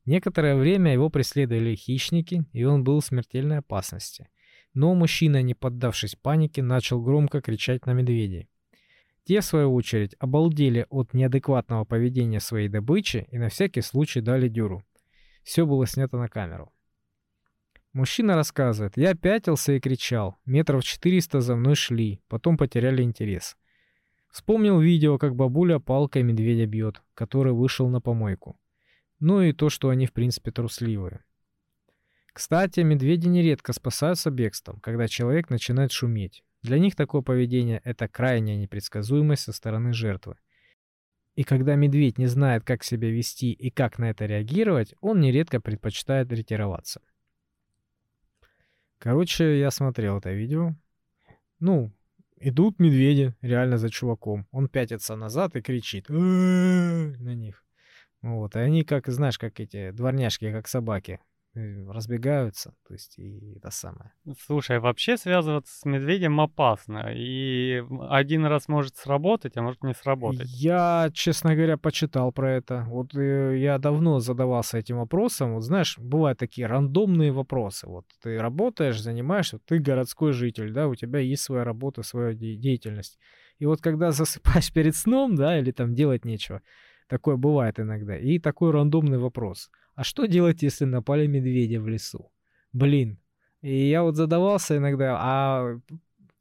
Некоторое 0.06 0.56
время 0.56 0.94
его 0.94 1.10
преследовали 1.10 1.76
хищники, 1.76 2.46
и 2.54 2.64
он 2.64 2.84
был 2.84 3.00
в 3.02 3.06
смертельной 3.06 3.58
опасности. 3.58 4.30
Но 4.74 4.94
мужчина, 4.94 5.42
не 5.42 5.54
поддавшись 5.54 6.16
панике, 6.16 6.62
начал 6.62 7.02
громко 7.02 7.42
кричать 7.42 7.86
на 7.86 7.94
медведей. 7.94 8.50
Те, 9.24 9.42
в 9.42 9.46
свою 9.46 9.74
очередь, 9.74 10.16
обалдели 10.20 10.86
от 10.90 11.14
неадекватного 11.14 11.84
поведения 11.84 12.40
своей 12.40 12.70
добычи 12.70 13.28
и 13.32 13.38
на 13.38 13.50
всякий 13.50 13.82
случай 13.82 14.22
дали 14.22 14.48
дюру. 14.48 14.84
Все 15.44 15.66
было 15.66 15.86
снято 15.86 16.18
на 16.18 16.30
камеру. 16.30 16.72
Мужчина 17.94 18.36
рассказывает, 18.36 18.96
я 18.96 19.16
пятился 19.16 19.74
и 19.74 19.80
кричал. 19.80 20.38
Метров 20.46 20.84
400 20.84 21.42
за 21.42 21.56
мной 21.56 21.76
шли, 21.76 22.22
потом 22.28 22.56
потеряли 22.56 23.02
интерес. 23.02 23.58
Вспомнил 24.30 24.80
видео, 24.80 25.18
как 25.18 25.36
бабуля 25.36 25.80
палкой 25.80 26.24
медведя 26.24 26.66
бьет, 26.66 27.02
который 27.14 27.54
вышел 27.54 27.90
на 27.90 28.00
помойку. 28.00 28.60
Ну 29.20 29.42
и 29.42 29.52
то, 29.52 29.70
что 29.70 29.90
они 29.90 30.06
в 30.06 30.14
принципе 30.14 30.52
трусливые. 30.52 31.24
Кстати, 32.38 32.82
медведи 32.82 33.28
нередко 33.28 33.74
спасаются 33.74 34.30
бегством, 34.30 34.80
когда 34.80 35.08
человек 35.08 35.50
начинает 35.50 35.92
шуметь. 35.92 36.44
Для 36.62 36.78
них 36.78 36.96
такое 36.96 37.24
поведение– 37.24 37.82
это 37.84 38.08
крайняя 38.08 38.58
непредсказуемость 38.58 39.42
со 39.42 39.54
стороны 39.54 39.92
жертвы. 39.92 40.36
И 41.34 41.44
когда 41.44 41.74
медведь 41.74 42.20
не 42.20 42.28
знает, 42.28 42.64
как 42.64 42.84
себя 42.84 43.10
вести 43.10 43.52
и 43.54 43.72
как 43.72 43.98
на 43.98 44.12
это 44.12 44.28
реагировать, 44.28 44.94
он 45.02 45.20
нередко 45.20 45.60
предпочитает 45.60 46.32
ретироваться. 46.32 47.02
Короче, 49.00 49.58
я 49.60 49.72
смотрел 49.72 50.20
это 50.20 50.32
видео. 50.32 50.76
Ну, 51.60 51.92
идут 52.36 52.78
медведи 52.78 53.34
реально 53.42 53.78
за 53.78 53.90
чуваком. 53.90 54.46
Он 54.52 54.70
пятится 54.70 55.16
назад 55.16 55.56
и 55.56 55.62
кричит 55.62 56.08
на 56.08 57.34
них. 57.34 57.66
Вот, 58.22 58.56
и 58.56 58.60
они, 58.60 58.84
как, 58.84 59.08
знаешь, 59.08 59.40
как 59.40 59.60
эти 59.60 59.90
дворняжки, 59.90 60.52
как 60.52 60.68
собаки, 60.68 61.20
разбегаются, 61.90 62.74
то 62.88 62.94
есть 62.94 63.18
и 63.18 63.56
это 63.58 63.72
самое. 63.72 64.12
Слушай, 64.40 64.80
вообще 64.80 65.18
связываться 65.18 65.74
с 65.80 65.86
медведем 65.86 66.40
опасно. 66.40 67.12
И 67.14 67.84
один 68.10 68.46
раз 68.46 68.68
может 68.68 68.96
сработать, 68.98 69.58
а 69.58 69.62
может 69.62 69.84
не 69.84 69.94
сработать. 69.94 70.48
Я, 70.50 71.10
честно 71.14 71.56
говоря, 71.56 71.78
почитал 71.78 72.32
про 72.32 72.54
это. 72.54 72.86
Вот 72.88 73.16
э, 73.16 73.58
я 73.58 73.78
давно 73.78 74.20
задавался 74.20 74.78
этим 74.78 74.98
вопросом. 74.98 75.56
Вот 75.56 75.64
знаешь, 75.64 75.98
бывают 75.98 76.40
такие 76.40 76.68
рандомные 76.68 77.32
вопросы. 77.32 77.88
Вот 77.88 78.06
ты 78.22 78.38
работаешь, 78.38 79.02
занимаешься, 79.02 79.60
ты 79.66 79.80
городской 79.80 80.34
житель, 80.34 80.72
да, 80.72 80.88
у 80.88 80.96
тебя 80.96 81.20
есть 81.20 81.44
своя 81.44 81.64
работа, 81.64 82.04
своя 82.04 82.34
де- 82.34 82.56
деятельность. 82.56 83.18
И 83.60 83.66
вот 83.66 83.82
когда 83.82 84.12
засыпаешь 84.12 84.72
перед 84.72 84.96
сном, 84.96 85.36
да, 85.36 85.60
или 85.60 85.72
там 85.72 85.94
делать 85.94 86.26
нечего, 86.26 86.62
такое 87.08 87.38
бывает 87.38 87.80
иногда. 87.80 88.18
И 88.18 88.40
такой 88.40 88.72
рандомный 88.72 89.18
вопрос. 89.18 89.70
А 89.98 90.04
что 90.04 90.28
делать, 90.28 90.62
если 90.62 90.86
напали 90.86 91.26
медведи 91.26 91.78
в 91.78 91.88
лесу? 91.88 92.32
Блин. 92.72 93.18
И 93.64 93.90
я 93.90 94.04
вот 94.04 94.16
задавался 94.16 94.78
иногда, 94.78 95.18
а 95.20 95.80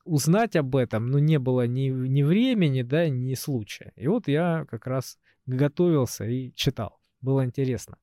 узнать 0.04 0.56
об 0.56 0.76
этом, 0.76 1.06
ну, 1.06 1.18
не 1.18 1.38
было 1.38 1.66
ни, 1.66 1.88
ни 1.88 2.22
времени, 2.22 2.82
да, 2.82 3.08
ни 3.08 3.32
случая. 3.32 3.94
И 3.96 4.08
вот 4.08 4.28
я 4.28 4.66
как 4.70 4.86
раз 4.86 5.18
готовился 5.46 6.26
и 6.26 6.52
читал. 6.54 7.00
Было 7.22 7.46
интересно. 7.46 7.96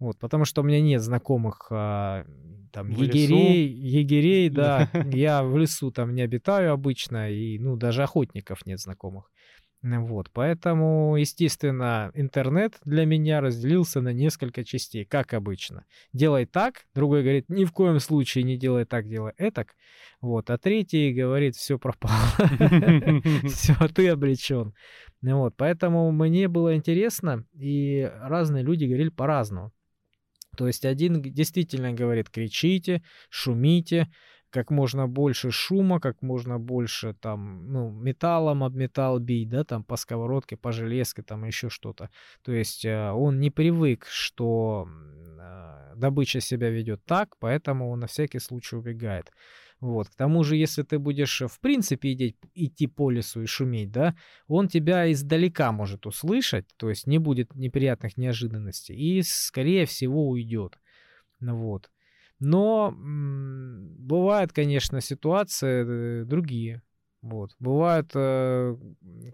Вот, 0.00 0.18
потому 0.18 0.44
что 0.44 0.62
у 0.62 0.64
меня 0.64 0.80
нет 0.80 1.00
знакомых 1.00 1.68
а, 1.70 2.24
там 2.72 2.90
В 2.90 3.00
егерей, 3.00 3.68
егерей, 3.68 4.48
да. 4.50 4.90
Да. 4.92 5.04
Я 5.12 5.44
в 5.44 5.56
лесу 5.56 5.92
там 5.92 6.12
не 6.12 6.22
обитаю 6.22 6.72
обычно, 6.72 7.30
и, 7.30 7.56
ну, 7.60 7.76
даже 7.76 8.02
охотников 8.02 8.66
нет 8.66 8.80
знакомых. 8.80 9.30
Вот, 9.82 10.28
поэтому, 10.32 11.14
естественно, 11.16 12.10
интернет 12.14 12.78
для 12.84 13.06
меня 13.06 13.40
разделился 13.40 14.00
на 14.00 14.12
несколько 14.12 14.64
частей, 14.64 15.04
как 15.04 15.34
обычно. 15.34 15.84
Делай 16.12 16.46
так, 16.46 16.86
другой 16.96 17.22
говорит, 17.22 17.48
ни 17.48 17.64
в 17.64 17.72
коем 17.72 18.00
случае 18.00 18.42
не 18.42 18.56
делай 18.56 18.84
так, 18.86 19.08
делай 19.08 19.34
этак. 19.36 19.76
Вот, 20.20 20.50
а 20.50 20.58
третий 20.58 21.12
говорит, 21.12 21.54
все 21.54 21.78
пропало. 21.78 22.12
Все, 23.46 23.74
ты 23.94 24.08
обречен. 24.08 24.74
Вот, 25.22 25.54
поэтому 25.56 26.10
мне 26.10 26.48
было 26.48 26.74
интересно, 26.74 27.44
и 27.52 28.10
разные 28.20 28.64
люди 28.64 28.84
говорили 28.84 29.10
по-разному. 29.10 29.72
То 30.56 30.66
есть 30.66 30.84
один 30.84 31.22
действительно 31.22 31.92
говорит, 31.92 32.30
кричите, 32.30 33.04
шумите, 33.30 34.08
как 34.50 34.70
можно 34.70 35.06
больше 35.06 35.50
шума, 35.50 36.00
как 36.00 36.22
можно 36.22 36.58
больше 36.58 37.14
там, 37.14 37.70
ну, 37.70 37.90
металлом 37.90 38.64
об 38.64 38.74
металл 38.74 39.18
бить, 39.18 39.48
да, 39.48 39.64
там 39.64 39.84
по 39.84 39.96
сковородке, 39.96 40.56
по 40.56 40.72
железке, 40.72 41.22
там 41.22 41.44
еще 41.44 41.68
что-то. 41.68 42.10
То 42.42 42.52
есть 42.52 42.84
э, 42.84 43.10
он 43.10 43.40
не 43.40 43.50
привык, 43.50 44.06
что 44.06 44.88
э, 44.88 45.94
добыча 45.96 46.40
себя 46.40 46.70
ведет 46.70 47.04
так, 47.04 47.36
поэтому 47.38 47.90
он 47.90 48.00
на 48.00 48.06
всякий 48.06 48.38
случай 48.38 48.76
убегает. 48.76 49.30
Вот. 49.80 50.08
К 50.08 50.14
тому 50.14 50.42
же, 50.42 50.56
если 50.56 50.82
ты 50.82 50.98
будешь, 50.98 51.42
э, 51.42 51.46
в 51.46 51.60
принципе, 51.60 52.14
идти, 52.14 52.36
идти 52.54 52.86
по 52.86 53.10
лесу 53.10 53.42
и 53.42 53.46
шуметь, 53.46 53.92
да, 53.92 54.16
он 54.46 54.68
тебя 54.68 55.10
издалека 55.12 55.72
может 55.72 56.06
услышать, 56.06 56.66
то 56.76 56.88
есть 56.88 57.06
не 57.06 57.18
будет 57.18 57.54
неприятных 57.54 58.16
неожиданностей, 58.16 58.96
и, 58.96 59.22
скорее 59.22 59.84
всего, 59.86 60.28
уйдет. 60.28 60.78
Вот. 61.40 61.90
Но 62.40 62.94
м, 62.96 63.96
бывают, 63.98 64.52
конечно, 64.52 65.00
ситуации 65.00 66.22
э, 66.22 66.24
другие. 66.24 66.82
Вот. 67.20 67.50
Бывает, 67.58 68.12
э, 68.14 68.76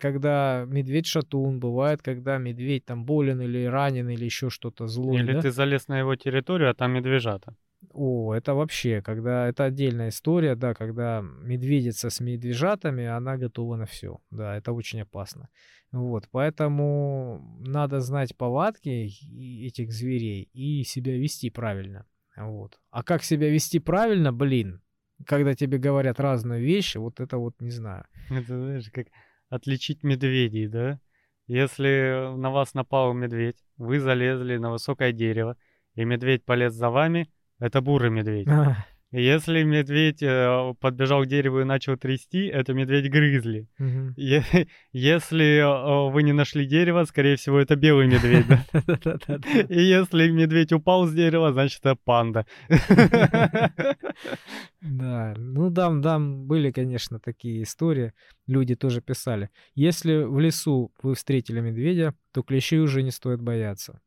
когда 0.00 0.64
медведь 0.66 1.06
шатун, 1.06 1.60
бывает, 1.60 2.00
когда 2.02 2.38
медведь 2.38 2.86
там 2.86 3.04
болен 3.04 3.40
или 3.42 3.64
ранен, 3.64 4.08
или 4.08 4.24
еще 4.24 4.48
что-то 4.48 4.86
злой. 4.86 5.20
Или 5.20 5.34
да? 5.34 5.42
ты 5.42 5.50
залез 5.50 5.88
на 5.88 5.98
его 5.98 6.16
территорию, 6.16 6.70
а 6.70 6.74
там 6.74 6.92
медвежата. 6.92 7.54
О, 7.92 8.32
это 8.34 8.54
вообще, 8.54 9.02
когда 9.02 9.46
это 9.46 9.64
отдельная 9.64 10.08
история, 10.08 10.54
да, 10.54 10.72
когда 10.72 11.20
медведица 11.20 12.08
с 12.08 12.20
медвежатами, 12.20 13.04
она 13.04 13.36
готова 13.36 13.76
на 13.76 13.84
все. 13.84 14.18
Да, 14.30 14.56
это 14.56 14.72
очень 14.72 15.02
опасно. 15.02 15.48
Вот, 15.92 16.26
поэтому 16.30 17.58
надо 17.60 18.00
знать 18.00 18.36
повадки 18.36 19.10
этих 19.66 19.92
зверей 19.92 20.48
и 20.54 20.82
себя 20.84 21.16
вести 21.16 21.50
правильно. 21.50 22.06
Вот. 22.36 22.78
А 22.90 23.02
как 23.02 23.22
себя 23.22 23.48
вести 23.50 23.78
правильно, 23.78 24.32
блин, 24.32 24.82
когда 25.26 25.54
тебе 25.54 25.78
говорят 25.78 26.20
разные 26.20 26.60
вещи, 26.60 26.98
вот 26.98 27.20
это 27.20 27.38
вот 27.38 27.60
не 27.60 27.70
знаю. 27.70 28.04
Это 28.30 28.58
знаешь, 28.58 28.90
как 28.92 29.06
отличить 29.48 30.02
медведей, 30.02 30.66
да? 30.66 31.00
Если 31.46 32.34
на 32.36 32.50
вас 32.50 32.74
напал 32.74 33.12
медведь, 33.12 33.58
вы 33.76 34.00
залезли 34.00 34.56
на 34.56 34.70
высокое 34.70 35.12
дерево, 35.12 35.56
и 35.94 36.04
медведь 36.04 36.44
полез 36.44 36.72
за 36.72 36.90
вами, 36.90 37.30
это 37.58 37.80
бурый 37.80 38.10
медведь. 38.10 38.48
А, 38.48 38.84
Если 39.16 39.62
медведь 39.62 40.22
э, 40.22 40.74
подбежал 40.80 41.22
к 41.22 41.28
дереву 41.28 41.60
и 41.60 41.64
начал 41.64 41.96
трясти, 41.96 42.46
это 42.46 42.74
медведь 42.74 43.08
грызли. 43.12 43.68
мгм. 43.78 44.14
Е- 44.16 44.42
Если 44.92 45.58
э, 45.60 46.10
вы 46.12 46.22
не 46.24 46.32
нашли 46.32 46.66
дерево, 46.66 47.04
скорее 47.04 47.36
всего, 47.36 47.60
это 47.60 47.76
белый 47.76 48.08
медведь. 48.08 48.46
И 49.70 49.80
если 49.82 50.30
медведь 50.30 50.72
упал 50.72 51.06
с 51.06 51.14
дерева, 51.14 51.52
значит, 51.52 51.80
это 51.84 51.96
панда. 52.04 52.44
Да, 54.80 55.34
ну 55.38 55.72
там, 55.72 56.02
там 56.02 56.46
были, 56.46 56.70
конечно, 56.70 57.18
такие 57.18 57.62
истории. 57.62 58.12
Люди 58.46 58.74
тоже 58.74 59.00
писали. 59.00 59.48
Если 59.74 60.24
в 60.24 60.38
лесу 60.38 60.92
вы 61.02 61.14
встретили 61.14 61.60
медведя, 61.60 62.14
то 62.32 62.42
клещей 62.42 62.80
уже 62.80 63.02
не 63.02 63.10
стоит 63.10 63.40
бояться. 63.40 64.00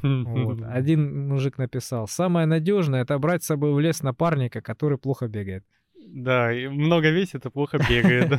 Вот. 0.00 0.62
Один 0.62 1.28
мужик 1.28 1.58
написал, 1.58 2.08
самое 2.08 2.46
надежное 2.46 3.02
это 3.02 3.18
брать 3.18 3.42
с 3.44 3.46
собой 3.46 3.72
в 3.72 3.80
лес 3.80 4.02
напарника, 4.02 4.60
который 4.60 4.98
плохо 4.98 5.28
бегает. 5.28 5.64
Да, 6.08 6.52
и 6.52 6.68
много 6.68 7.10
весит 7.10 7.46
и 7.46 7.50
плохо 7.50 7.78
бегает. 7.78 8.30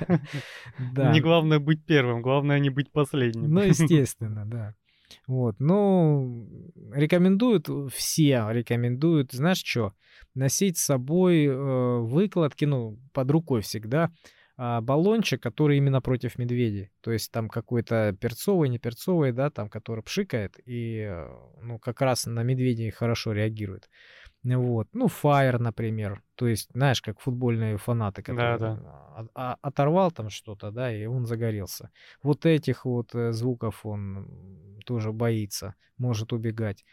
да. 0.93 1.11
Не 1.13 1.21
главное 1.21 1.59
быть 1.59 1.85
первым, 1.85 2.21
главное 2.21 2.59
не 2.59 2.69
быть 2.69 2.91
последним. 2.91 3.53
Ну, 3.53 3.61
естественно, 3.63 4.45
да. 4.45 4.73
Вот, 5.25 5.55
ну, 5.59 6.47
рекомендуют, 6.93 7.69
все 7.93 8.45
рекомендуют, 8.49 9.31
знаешь 9.31 9.63
что, 9.63 9.93
носить 10.33 10.77
с 10.77 10.85
собой 10.85 11.45
э, 11.45 11.99
выкладки, 11.99 12.65
ну, 12.65 12.99
под 13.13 13.31
рукой 13.31 13.61
всегда, 13.61 14.11
баллончик, 14.57 15.41
который 15.41 15.77
именно 15.77 16.01
против 16.01 16.37
медведей. 16.37 16.89
То 17.01 17.11
есть 17.11 17.31
там 17.31 17.47
какой-то 17.47 18.15
перцовый, 18.19 18.69
не 18.69 18.79
перцовый, 18.79 19.31
да, 19.31 19.49
там, 19.49 19.69
который 19.69 20.03
пшикает 20.03 20.59
и, 20.65 21.07
э, 21.09 21.29
ну, 21.61 21.77
как 21.79 22.01
раз 22.01 22.25
на 22.25 22.43
медведей 22.43 22.89
хорошо 22.89 23.33
реагирует. 23.33 23.89
Вот. 24.43 24.87
Ну, 24.93 25.07
Fire, 25.07 25.57
например. 25.59 26.23
То 26.35 26.47
есть, 26.47 26.69
знаешь, 26.73 27.01
как 27.01 27.19
футбольные 27.19 27.77
фанаты, 27.77 28.21
которые 28.23 28.55
а- 29.15 29.27
а- 29.35 29.57
оторвал 29.61 30.11
там 30.11 30.29
что-то, 30.29 30.71
да, 30.71 30.91
и 30.93 31.05
он 31.05 31.25
загорелся. 31.25 31.89
Вот 32.23 32.45
этих 32.45 32.85
вот 32.85 33.13
э, 33.13 33.31
звуков 33.33 33.85
он 33.85 34.79
тоже 34.85 35.11
боится, 35.11 35.75
может 35.97 36.33
убегать. 36.33 36.85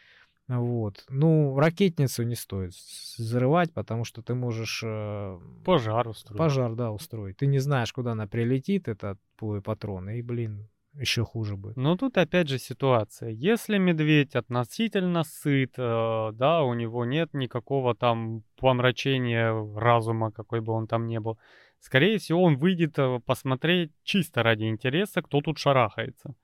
Вот. 0.47 1.05
Ну, 1.09 1.57
ракетницу 1.57 2.23
не 2.23 2.35
стоит 2.35 2.73
взрывать, 3.17 3.73
потому 3.73 4.03
что 4.05 4.21
ты 4.21 4.35
можешь 4.35 4.83
э, 4.85 5.39
Пожар 5.63 6.07
устроить. 6.07 6.37
пожар, 6.37 6.75
да, 6.75 6.91
устроить. 6.91 7.37
Ты 7.37 7.47
не 7.47 7.59
знаешь, 7.59 7.91
куда 7.91 8.11
она 8.11 8.27
прилетит, 8.27 8.87
этот 8.87 9.19
твой 9.37 9.61
патрон, 9.61 10.09
и, 10.09 10.21
блин, 10.21 10.69
еще 10.93 11.25
хуже 11.25 11.57
будет. 11.57 11.77
Но 11.77 11.97
тут 11.97 12.17
опять 12.17 12.47
же 12.47 12.59
ситуация. 12.59 13.29
Если 13.29 13.79
медведь 13.79 14.35
относительно 14.35 15.23
сыт, 15.23 15.73
э, 15.77 16.29
да, 16.33 16.63
у 16.63 16.73
него 16.75 17.05
нет 17.05 17.33
никакого 17.33 17.95
там 17.95 18.43
помрачения 18.59 19.51
разума, 19.75 20.31
какой 20.31 20.61
бы 20.61 20.73
он 20.73 20.87
там 20.87 21.07
ни 21.07 21.17
был, 21.17 21.39
скорее 21.79 22.17
всего, 22.19 22.43
он 22.43 22.57
выйдет 22.57 22.99
э, 22.99 23.19
посмотреть 23.25 23.91
чисто 24.03 24.43
ради 24.43 24.65
интереса, 24.65 25.23
кто 25.23 25.41
тут 25.41 25.57
шарахается. 25.57 26.35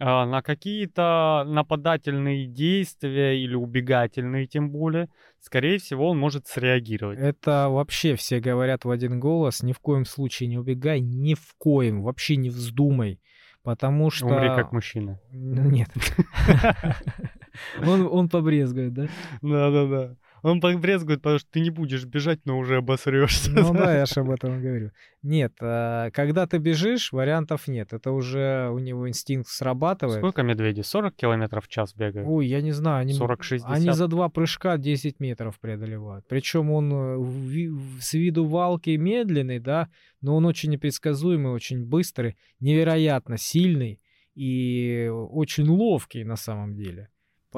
А 0.00 0.26
на 0.26 0.42
какие-то 0.42 1.44
нападательные 1.46 2.46
действия 2.46 3.40
или 3.40 3.54
убегательные 3.54 4.46
тем 4.46 4.70
более, 4.70 5.08
скорее 5.40 5.78
всего, 5.78 6.10
он 6.10 6.18
может 6.18 6.46
среагировать. 6.48 7.18
Это 7.18 7.68
вообще 7.68 8.16
все 8.16 8.40
говорят 8.40 8.84
в 8.84 8.90
один 8.90 9.20
голос, 9.20 9.62
ни 9.62 9.72
в 9.72 9.78
коем 9.78 10.04
случае 10.04 10.48
не 10.48 10.58
убегай, 10.58 11.00
ни 11.00 11.34
в 11.34 11.54
коем, 11.58 12.02
вообще 12.02 12.36
не 12.36 12.50
вздумай. 12.50 13.20
Потому 13.62 14.10
что... 14.10 14.26
Умри 14.26 14.48
как 14.48 14.72
мужчина. 14.72 15.20
Ну, 15.32 15.70
Нет. 15.70 15.88
Он, 17.86 18.06
он 18.06 18.28
побрезгует, 18.28 18.92
да? 18.92 19.08
Да-да-да. 19.42 20.16
Он 20.44 20.60
побрезгует, 20.60 21.22
потому 21.22 21.38
что 21.38 21.48
ты 21.50 21.60
не 21.60 21.70
будешь 21.70 22.04
бежать, 22.04 22.40
но 22.44 22.58
уже 22.58 22.76
обосрешься. 22.76 23.50
Ну 23.50 23.72
да, 23.72 23.96
я 23.96 24.04
же 24.04 24.20
об 24.20 24.30
этом 24.30 24.60
говорю. 24.60 24.90
Нет, 25.22 25.54
а, 25.62 26.10
когда 26.10 26.46
ты 26.46 26.58
бежишь, 26.58 27.12
вариантов 27.12 27.66
нет. 27.66 27.94
Это 27.94 28.10
уже 28.12 28.68
у 28.70 28.78
него 28.78 29.08
инстинкт 29.08 29.48
срабатывает. 29.48 30.18
Сколько 30.18 30.42
медведей? 30.42 30.84
40 30.84 31.16
километров 31.16 31.64
в 31.64 31.68
час 31.68 31.94
бегают? 31.94 32.28
Ой, 32.28 32.46
я 32.46 32.60
не 32.60 32.72
знаю, 32.72 33.00
они, 33.00 33.18
40-60? 33.18 33.62
они 33.64 33.90
за 33.90 34.06
два 34.06 34.28
прыжка 34.28 34.76
10 34.76 35.18
метров 35.18 35.58
преодолевают. 35.60 36.26
Причем 36.28 36.70
он 36.70 36.92
э, 36.92 38.00
с 38.02 38.12
виду 38.12 38.44
валки 38.44 38.90
медленный, 38.90 39.60
да, 39.60 39.88
но 40.20 40.36
он 40.36 40.44
очень 40.44 40.68
непредсказуемый, 40.68 41.52
очень 41.52 41.86
быстрый, 41.86 42.36
невероятно 42.60 43.38
сильный 43.38 43.98
и 44.34 45.08
очень 45.10 45.68
ловкий 45.68 46.22
на 46.22 46.36
самом 46.36 46.74
деле. 46.74 47.08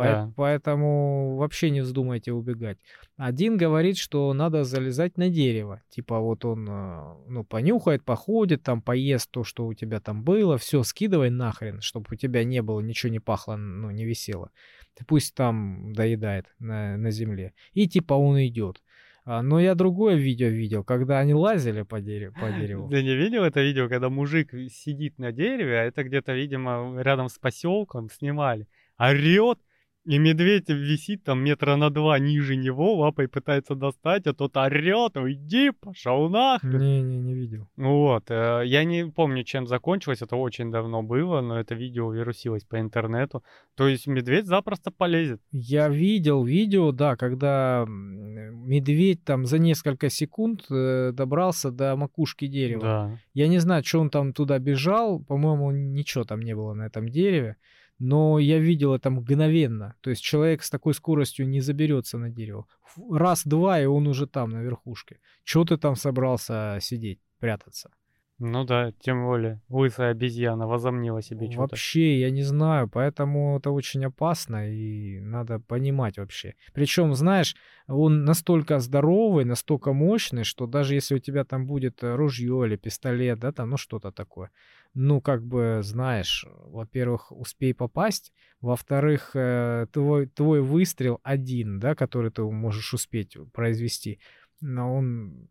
Да. 0.05 0.33
Поэтому 0.37 1.37
вообще 1.37 1.71
не 1.71 1.81
вздумайте 1.81 2.33
убегать. 2.33 2.79
Один 3.17 3.57
говорит, 3.57 3.97
что 3.97 4.33
надо 4.33 4.65
залезать 4.65 5.17
на 5.17 5.29
дерево. 5.29 5.83
Типа 5.89 6.19
вот 6.21 6.45
он, 6.45 6.69
э, 6.69 7.15
ну, 7.29 7.45
понюхает, 7.45 8.05
походит, 8.05 8.63
там 8.63 8.83
поест 8.83 9.31
то, 9.31 9.45
что 9.45 9.67
у 9.67 9.75
тебя 9.75 10.01
там 10.01 10.23
было, 10.23 10.59
все, 10.59 10.83
скидывай 10.83 11.31
нахрен, 11.31 11.81
чтобы 11.81 12.07
у 12.13 12.15
тебя 12.15 12.45
не 12.45 12.63
было, 12.63 12.81
ничего 12.81 13.11
не 13.11 13.21
пахло, 13.21 13.57
ну, 13.57 13.91
не 13.91 14.05
висело. 14.05 14.51
Ты 14.95 15.05
пусть 15.05 15.35
там 15.35 15.93
доедает 15.93 16.47
на, 16.59 16.97
на 16.97 17.11
земле. 17.11 17.53
И 17.73 17.89
типа 17.89 18.15
он 18.15 18.39
идет. 18.45 18.83
А, 19.27 19.43
но 19.43 19.59
я 19.59 19.75
другое 19.75 20.15
видео 20.15 20.47
видел, 20.47 20.85
когда 20.85 21.19
они 21.19 21.35
лазили 21.35 21.83
по 21.83 22.01
дереву. 22.01 22.35
По 22.41 22.51
дереву. 22.53 22.89
Ты 22.89 23.03
не 23.03 23.17
видел 23.17 23.43
это 23.43 23.61
видео, 23.61 23.89
когда 23.89 24.09
мужик 24.09 24.53
сидит 24.71 25.19
на 25.19 25.33
дереве, 25.33 25.81
а 25.81 25.83
это 25.83 26.05
где-то, 26.05 26.33
видимо, 26.33 26.95
рядом 27.03 27.29
с 27.29 27.37
поселком 27.37 28.09
снимали, 28.09 28.69
орет, 28.97 29.59
и 30.07 30.19
медведь 30.19 30.69
висит 30.69 31.25
там 31.25 31.43
метра 31.43 31.77
на 31.77 31.91
два 31.91 32.19
ниже 32.19 32.55
него, 32.57 32.95
лапой 32.95 33.29
пытается 33.29 33.75
достать, 33.75 34.27
а 34.27 34.35
тот 34.35 34.57
орет, 34.57 35.17
уйди, 35.17 35.73
пошел 35.73 36.31
нахрен. 36.31 36.79
Не-не, 36.79 37.19
не 37.19 37.35
видел. 37.35 37.69
Ну 37.77 38.03
Вот, 38.03 38.31
э, 38.31 38.63
я 38.65 38.85
не 38.85 39.07
помню, 39.07 39.43
чем 39.43 39.67
закончилось, 39.67 40.23
это 40.23 40.37
очень 40.37 40.71
давно 40.71 41.03
было, 41.03 41.41
но 41.41 41.59
это 41.59 41.75
видео 41.75 42.13
вирусилось 42.13 42.65
по 42.65 42.79
интернету. 42.79 43.43
То 43.75 43.89
есть 43.89 44.07
медведь 44.07 44.47
запросто 44.47 44.93
полезет. 44.93 45.41
Я 45.51 45.89
видел 45.89 46.45
видео, 46.45 46.93
да, 46.93 47.17
когда 47.17 47.85
медведь 47.89 49.25
там 49.25 49.45
за 49.45 49.59
несколько 49.59 50.09
секунд 50.09 50.65
э, 50.71 51.11
добрался 51.13 51.73
до 51.73 51.97
макушки 51.97 52.47
дерева. 52.47 52.83
Да. 52.83 53.19
Я 53.35 53.49
не 53.49 53.59
знаю, 53.59 53.83
что 53.85 54.01
он 54.01 54.11
там 54.11 54.33
туда 54.33 54.61
бежал, 54.61 55.19
по-моему, 55.19 55.73
ничего 55.73 56.25
там 56.25 56.41
не 56.43 56.55
было 56.55 56.75
на 56.75 56.87
этом 56.87 57.09
дереве, 57.09 57.57
но 57.99 58.39
я 58.39 58.59
видел 58.59 58.95
это 58.95 59.11
мгновенно. 59.11 59.95
То 60.01 60.11
есть 60.11 60.23
человек 60.23 60.63
с 60.63 60.71
такой 60.71 60.95
скоростью 60.95 61.49
не 61.49 61.61
заберется 61.61 62.19
на 62.19 62.31
дерево. 62.31 62.67
Раз-два, 63.11 63.81
и 63.81 63.87
он 63.87 64.07
уже 64.07 64.27
там, 64.27 64.51
на 64.51 64.63
верхушке. 64.63 65.21
Чего 65.45 65.65
ты 65.65 65.77
там 65.77 65.97
собрался 65.97 66.79
сидеть, 66.81 67.21
прятаться? 67.39 67.91
Ну 68.39 68.65
да, 68.65 68.93
тем 69.01 69.25
более. 69.25 69.63
Лысая 69.71 70.11
обезьяна 70.11 70.67
возомнила 70.67 71.23
себе 71.23 71.47
что-то. 71.47 71.61
Вообще, 71.61 72.21
я 72.21 72.31
не 72.31 72.43
знаю, 72.43 72.87
поэтому 72.87 73.57
это 73.57 73.71
очень 73.71 74.05
опасно, 74.05 74.71
и 74.71 75.21
надо 75.21 75.59
понимать 75.59 76.19
вообще. 76.19 76.55
Причем, 76.75 77.15
знаешь, 77.15 77.57
он 77.87 78.25
настолько 78.25 78.79
здоровый, 78.79 79.47
настолько 79.47 79.95
мощный, 79.95 80.45
что 80.45 80.67
даже 80.67 80.95
если 80.95 81.15
у 81.15 81.19
тебя 81.19 81.45
там 81.45 81.67
будет 81.67 82.03
э, 82.03 82.15
ружье 82.15 82.67
или 82.67 82.77
пистолет, 82.77 83.39
да, 83.39 83.53
там, 83.53 83.71
ну 83.71 83.79
что-то 83.79 84.13
такое, 84.13 84.51
ну, 84.93 85.23
как 85.23 85.43
бы, 85.43 85.81
знаешь, 85.83 86.45
во-первых, 86.51 87.33
успей 87.33 87.73
попасть, 87.73 88.35
во-вторых, 88.61 89.31
э, 89.35 89.87
твой, 89.93 90.27
твой 90.27 90.61
выстрел 90.61 91.21
один, 91.23 91.79
да, 91.79 91.95
который 91.95 92.31
ты 92.31 92.43
можешь 92.43 92.93
успеть 92.93 93.35
произвести, 93.55 94.21
но 94.61 94.95
он, 94.95 95.49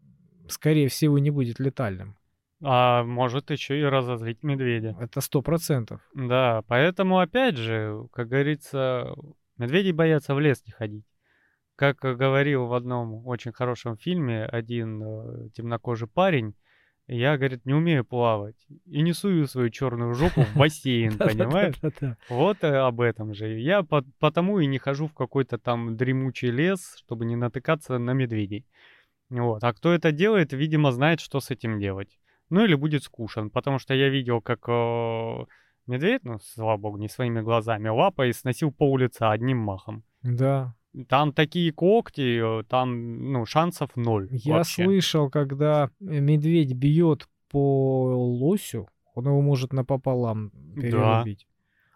скорее 0.50 0.88
всего, 0.88 1.18
не 1.18 1.32
будет 1.32 1.60
летальным. 1.60 2.16
А 2.68 3.04
может 3.04 3.52
еще 3.52 3.80
и 3.80 3.84
разозлить 3.84 4.42
медведя. 4.42 4.98
Это 5.00 5.22
сто 5.22 5.44
процентов. 5.44 6.02
Да, 6.16 6.64
поэтому 6.68 7.20
опять 7.20 7.58
же, 7.58 8.08
как 8.12 8.28
говорится, 8.28 9.14
медведи 9.58 9.92
боятся 9.92 10.34
в 10.34 10.40
лес 10.40 10.64
не 10.66 10.72
ходить. 10.72 11.06
Как 11.76 11.98
говорил 12.00 12.66
в 12.66 12.74
одном 12.74 13.28
очень 13.28 13.52
хорошем 13.52 13.98
фильме 13.98 14.46
один 14.46 15.04
э, 15.04 15.50
темнокожий 15.54 16.08
парень, 16.08 16.56
я, 17.08 17.38
говорит, 17.38 17.66
не 17.66 17.74
умею 17.74 18.04
плавать 18.04 18.56
и 18.86 19.04
не 19.04 19.14
сую 19.14 19.46
свою 19.46 19.70
черную 19.70 20.16
жопу 20.16 20.42
в 20.42 20.58
бассейн, 20.58 21.18
понимаешь? 21.20 21.76
Вот 22.30 22.64
э, 22.64 22.76
об 22.76 23.00
этом 23.00 23.36
же. 23.36 23.60
Я 23.60 23.84
по- 23.84 24.06
потому 24.20 24.60
и 24.60 24.66
не 24.66 24.80
хожу 24.80 25.08
в 25.08 25.14
какой-то 25.14 25.60
там 25.60 25.98
дремучий 25.98 26.50
лес, 26.50 26.96
чтобы 26.98 27.26
не 27.26 27.36
натыкаться 27.36 28.00
на 28.00 28.12
медведей. 28.14 28.66
Вот. 29.30 29.64
А 29.64 29.72
кто 29.74 29.94
это 29.94 30.12
делает, 30.12 30.52
видимо, 30.54 30.92
знает, 30.92 31.20
что 31.20 31.40
с 31.40 31.52
этим 31.52 31.80
делать. 31.80 32.18
Ну 32.56 32.64
или 32.64 32.76
будет 32.76 33.04
скушан, 33.04 33.50
потому 33.50 33.80
что 33.80 33.94
я 33.94 34.08
видел, 34.08 34.40
как 34.40 34.70
э, 34.70 35.46
медведь, 35.88 36.24
ну, 36.24 36.40
слава 36.40 36.78
богу, 36.78 36.98
не 36.98 37.10
своими 37.10 37.42
глазами, 37.42 37.90
лапой 37.90 38.34
сносил 38.34 38.72
пол 38.72 38.96
лица 38.98 39.30
одним 39.32 39.58
махом. 39.58 40.06
Да, 40.24 40.74
Там 41.10 41.34
такие 41.34 41.74
когти, 41.74 42.62
э, 42.62 42.64
там, 42.64 43.34
ну, 43.34 43.46
шансов 43.46 43.98
ноль 43.98 44.30
Я 44.32 44.54
вообще. 44.54 44.86
слышал, 44.86 45.30
когда 45.30 45.90
медведь 46.00 46.72
бьет 46.72 47.28
по 47.50 48.16
лосю, 48.16 48.88
Он 49.16 49.26
его 49.26 49.42
может 49.42 49.74
напополам 49.74 50.52
перерубить. 50.78 51.48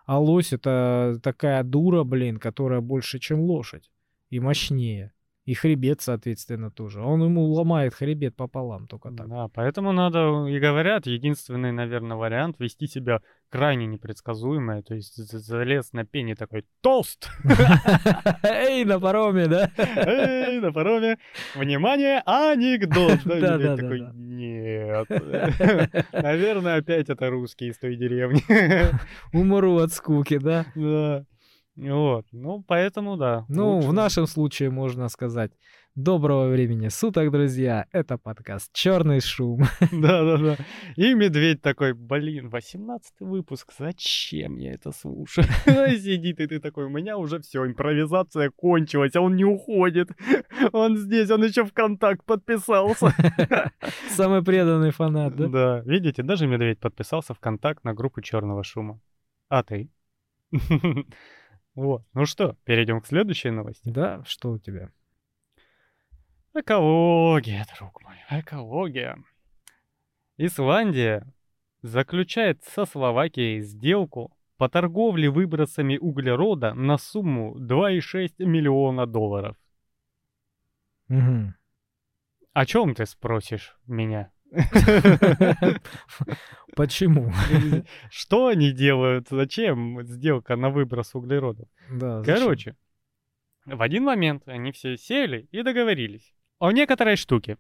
А 0.06 0.20
лось 0.20 0.52
это 0.52 1.22
такая 1.24 1.64
дура, 1.64 2.04
блин, 2.04 2.38
которая 2.38 2.82
больше, 2.82 3.20
чем 3.20 3.40
лошадь. 3.40 3.90
И 4.30 4.42
мощнее. 4.42 5.14
И 5.50 5.56
хребет, 5.56 6.00
соответственно, 6.00 6.70
тоже. 6.70 7.02
Он 7.02 7.24
ему 7.24 7.42
ломает 7.46 7.96
хребет 7.96 8.36
пополам 8.36 8.86
только 8.86 9.10
так. 9.10 9.28
Да, 9.28 9.48
поэтому 9.52 9.92
надо, 9.94 10.46
и 10.46 10.60
говорят, 10.60 11.08
единственный, 11.08 11.72
наверное, 11.72 12.18
вариант 12.18 12.60
вести 12.60 12.86
себя 12.86 13.22
крайне 13.50 13.88
непредсказуемо. 13.88 14.84
То 14.84 14.94
есть 14.94 15.16
за- 15.16 15.40
залез 15.40 15.92
на 15.92 16.06
пень 16.06 16.30
и 16.30 16.36
такой 16.36 16.66
тост! 16.82 17.32
Эй, 18.44 18.86
на 18.86 19.00
пароме, 19.00 19.48
да? 19.48 19.72
Эй, 19.76 20.60
на 20.60 20.72
пароме! 20.72 21.18
Внимание, 21.56 22.22
анекдот! 22.28 23.18
Да, 23.26 23.58
Да, 23.58 23.76
такой, 23.76 24.02
нет. 24.14 25.08
Наверное, 26.14 26.78
опять 26.78 27.10
это 27.10 27.28
русские 27.32 27.72
из 27.72 27.80
той 27.80 27.96
деревни. 27.96 28.44
Умру 29.36 29.78
от 29.78 29.94
скуки, 29.94 30.38
да? 30.38 30.68
Да. 30.76 31.26
Вот. 31.76 32.26
Ну, 32.32 32.64
поэтому 32.68 33.16
да. 33.18 33.46
Ну, 33.48 33.80
в 33.80 33.86
лучше- 33.86 33.92
нашем 33.94 34.28
случае 34.28 34.70
можно 34.70 35.08
сказать 35.10 35.52
доброго 35.96 36.48
времени 36.50 36.88
суток, 36.90 37.32
друзья. 37.32 37.86
Это 37.92 38.18
подкаст 38.18 38.72
Черный 38.74 39.22
шум. 39.22 39.62
Да-да-да. 39.92 40.58
И 40.96 41.14
медведь 41.14 41.62
такой, 41.62 41.94
блин, 41.94 42.50
18 42.50 43.22
выпуск, 43.22 43.74
зачем 43.78 44.58
я 44.58 44.74
это 44.74 44.92
слушаю? 44.92 45.48
Сидит, 45.66 46.40
и 46.40 46.48
ты 46.48 46.60
такой, 46.60 46.86
у 46.86 46.90
меня 46.90 47.18
уже 47.18 47.40
все, 47.40 47.66
импровизация 47.66 48.50
кончилась, 48.50 49.16
а 49.16 49.22
он 49.22 49.36
не 49.36 49.46
уходит. 49.46 50.10
Он 50.72 50.98
здесь, 50.98 51.30
он 51.32 51.44
еще 51.44 51.64
в 51.66 51.74
контакт 51.74 52.26
подписался. 52.26 53.14
Самый 54.10 54.44
преданный 54.44 54.92
фанат, 54.92 55.36
да? 55.36 55.48
Да, 55.48 55.80
видите, 55.86 56.24
даже 56.24 56.48
медведь 56.48 56.80
подписался 56.80 57.34
в 57.34 57.40
контакт 57.40 57.84
на 57.84 57.94
группу 57.94 58.22
Черного 58.22 58.64
шума. 58.64 59.00
А 59.50 59.64
ты? 59.64 59.90
Вот. 61.80 62.04
Ну 62.14 62.26
что, 62.26 62.58
перейдем 62.66 63.00
к 63.00 63.08
следующей 63.08 63.52
новости. 63.52 63.90
Да, 63.90 64.22
что 64.26 64.52
у 64.52 64.60
тебя? 64.60 64.92
Экология, 66.54 67.66
друг 67.78 68.02
мой, 68.04 68.18
экология. 68.30 69.18
Исландия 70.36 71.26
заключает 71.82 72.66
со 72.66 72.86
Словакией 72.86 73.62
сделку 73.62 74.36
по 74.58 74.68
торговле 74.68 75.30
выбросами 75.30 75.96
углерода 75.96 76.74
на 76.74 76.98
сумму 76.98 77.58
2,6 77.58 78.44
миллиона 78.44 79.06
долларов. 79.06 79.56
Мгм. 81.08 81.56
О 82.52 82.66
чем 82.66 82.94
ты 82.94 83.06
спросишь 83.06 83.78
меня? 83.88 84.34
Почему? 86.76 87.32
Что 88.10 88.48
они 88.48 88.72
делают? 88.72 89.28
Зачем 89.30 90.02
сделка 90.04 90.56
на 90.56 90.70
выброс 90.70 91.14
углерода? 91.16 91.68
Да? 91.92 92.24
Короче, 92.24 92.76
в 93.66 93.82
один 93.82 94.04
момент 94.04 94.48
они 94.48 94.72
все 94.72 94.98
сели 94.98 95.48
и 95.52 95.62
договорились 95.64 96.34
о 96.60 96.72
некоторой 96.72 97.16
штуке. 97.16 97.58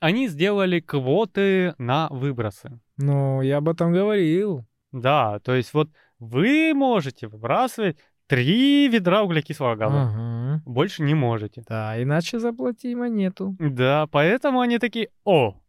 Они 0.00 0.28
сделали 0.28 0.80
квоты 0.80 1.74
на 1.78 2.08
выбросы. 2.08 2.80
Ну, 2.96 3.42
я 3.42 3.58
об 3.58 3.68
этом 3.68 3.92
говорил. 3.92 4.64
Да, 4.92 5.40
то 5.40 5.54
есть 5.54 5.74
вот 5.74 5.90
вы 6.18 6.72
можете 6.74 7.26
выбрасывать 7.26 7.98
три 8.26 8.88
ведра 8.88 9.22
углекислого 9.22 9.76
газа. 9.76 10.02
Ага. 10.02 10.62
Больше 10.64 11.02
не 11.02 11.14
можете. 11.14 11.62
Да, 11.68 12.02
иначе 12.02 12.38
заплати 12.38 12.94
монету. 12.94 13.56
Да, 13.58 14.06
поэтому 14.06 14.60
они 14.60 14.78
такие, 14.78 15.10
о, 15.24 15.60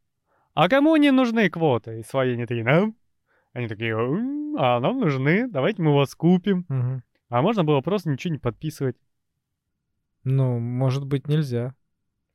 а 0.56 0.68
кому 0.70 0.96
не 0.96 1.12
нужны 1.12 1.50
квоты? 1.50 2.00
И 2.00 2.04
свои 2.04 2.34
они 2.34 2.46
такие, 2.46 2.64
нам? 2.64 2.96
Они 3.54 3.68
такие, 3.68 3.92
«М, 3.92 4.56
а 4.58 4.80
нам 4.80 5.00
нужны, 5.00 5.48
давайте 5.48 5.82
мы 5.82 5.94
вас 5.94 6.16
купим. 6.16 6.66
Мгм. 6.68 7.04
А 7.30 7.42
можно 7.42 7.64
было 7.64 7.82
просто 7.82 8.10
ничего 8.10 8.34
не 8.34 8.40
подписывать. 8.40 8.96
Ну, 10.24 10.60
может 10.60 11.06
быть, 11.06 11.28
нельзя. 11.28 11.76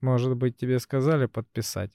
Может 0.00 0.36
быть, 0.36 0.56
тебе 0.56 0.78
сказали 0.78 1.26
подписать. 1.26 1.92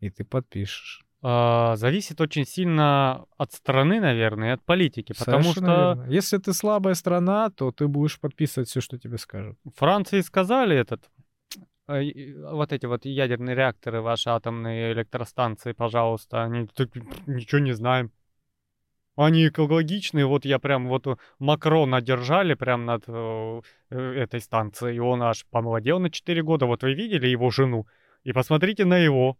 И 0.00 0.10
ты 0.10 0.24
подпишешь. 0.24 1.06
А, 1.22 1.76
зависит 1.76 2.20
очень 2.20 2.44
сильно 2.44 3.24
от 3.36 3.52
страны, 3.52 4.00
наверное, 4.00 4.50
и 4.50 4.52
от 4.52 4.62
политики, 4.62 5.14
потому 5.18 5.42
Совершенно 5.42 5.66
что 5.66 5.94
верно. 5.96 6.12
Если 6.12 6.38
ты 6.38 6.52
слабая 6.52 6.94
страна, 6.94 7.50
то 7.50 7.72
ты 7.72 7.88
будешь 7.88 8.20
подписывать 8.20 8.68
все, 8.68 8.80
что 8.80 8.98
тебе 8.98 9.18
скажут. 9.18 9.58
Франции 9.74 10.20
сказали 10.20 10.76
этот, 10.76 11.10
вот 11.86 12.72
эти 12.72 12.86
вот 12.86 13.04
ядерные 13.04 13.54
реакторы, 13.54 14.00
ваши 14.00 14.30
атомные 14.30 14.92
электростанции, 14.92 15.72
пожалуйста, 15.72 16.44
они 16.44 16.66
так, 16.66 16.88
ничего 17.26 17.60
не 17.60 17.72
знаем. 17.72 18.10
Они 19.14 19.48
экологичные, 19.48 20.26
вот 20.26 20.44
я 20.44 20.58
прям 20.58 20.88
вот 20.88 21.06
у 21.06 21.16
Макрона 21.38 22.02
держали 22.02 22.52
прям 22.54 22.84
над 22.84 23.04
э, 23.06 23.60
э, 23.90 23.98
этой 23.98 24.40
станцией, 24.40 24.96
и 24.96 24.98
он 24.98 25.22
аж 25.22 25.46
помолодел 25.46 25.98
на 26.00 26.10
4 26.10 26.42
года, 26.42 26.66
вот 26.66 26.82
вы 26.82 26.92
видели 26.92 27.26
его 27.26 27.50
жену, 27.50 27.86
и 28.24 28.32
посмотрите 28.32 28.84
на 28.84 28.98
его. 28.98 29.38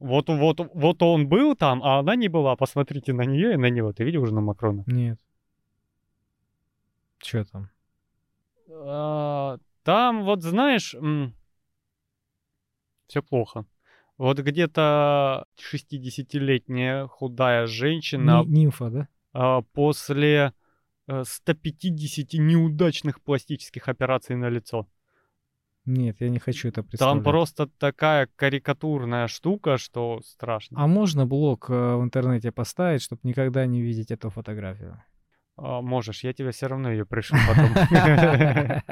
Вот, 0.00 0.28
вот, 0.28 0.60
вот 0.74 1.02
он 1.02 1.28
был 1.28 1.54
там, 1.54 1.82
а 1.82 2.00
она 2.00 2.16
не 2.16 2.28
была. 2.28 2.56
Посмотрите 2.56 3.12
на 3.12 3.22
нее 3.22 3.54
и 3.54 3.56
на 3.56 3.70
него. 3.70 3.92
Ты 3.92 4.04
видел 4.04 4.26
жену 4.26 4.40
Макрона? 4.40 4.82
Нет. 4.86 5.18
Че 7.20 7.44
там? 7.44 7.70
А, 8.68 9.58
Там, 9.82 10.24
вот 10.24 10.42
знаешь, 10.42 10.96
все 13.06 13.22
плохо. 13.22 13.64
Вот 14.18 14.38
где-то 14.38 15.44
60-летняя 15.58 17.06
худая 17.08 17.66
женщина 17.66 18.42
Ни- 18.44 18.58
нимфа, 18.60 18.90
да? 18.90 19.08
а, 19.32 19.62
после 19.62 20.52
э, 21.08 21.22
150 21.26 22.34
неудачных 22.34 23.20
пластических 23.20 23.88
операций 23.88 24.36
на 24.36 24.48
лицо. 24.48 24.86
Нет, 25.84 26.16
я 26.20 26.30
не 26.30 26.38
хочу 26.38 26.68
это 26.68 26.76
Там 26.82 26.88
представлять. 26.88 27.24
просто 27.24 27.66
такая 27.66 28.28
карикатурная 28.36 29.26
штука, 29.28 29.76
что 29.76 30.20
страшно. 30.24 30.82
А 30.82 30.86
можно 30.86 31.26
блог 31.26 31.68
э, 31.68 31.96
в 31.96 32.02
интернете 32.02 32.52
поставить, 32.52 33.02
чтобы 33.02 33.20
никогда 33.24 33.66
не 33.66 33.82
видеть 33.82 34.10
эту 34.10 34.30
фотографию? 34.30 35.02
А, 35.56 35.80
можешь, 35.82 36.24
я 36.24 36.32
тебе 36.32 36.50
все 36.50 36.66
равно 36.66 36.90
ее 36.90 37.06
пришлю 37.06 37.38
потом. 37.46 37.68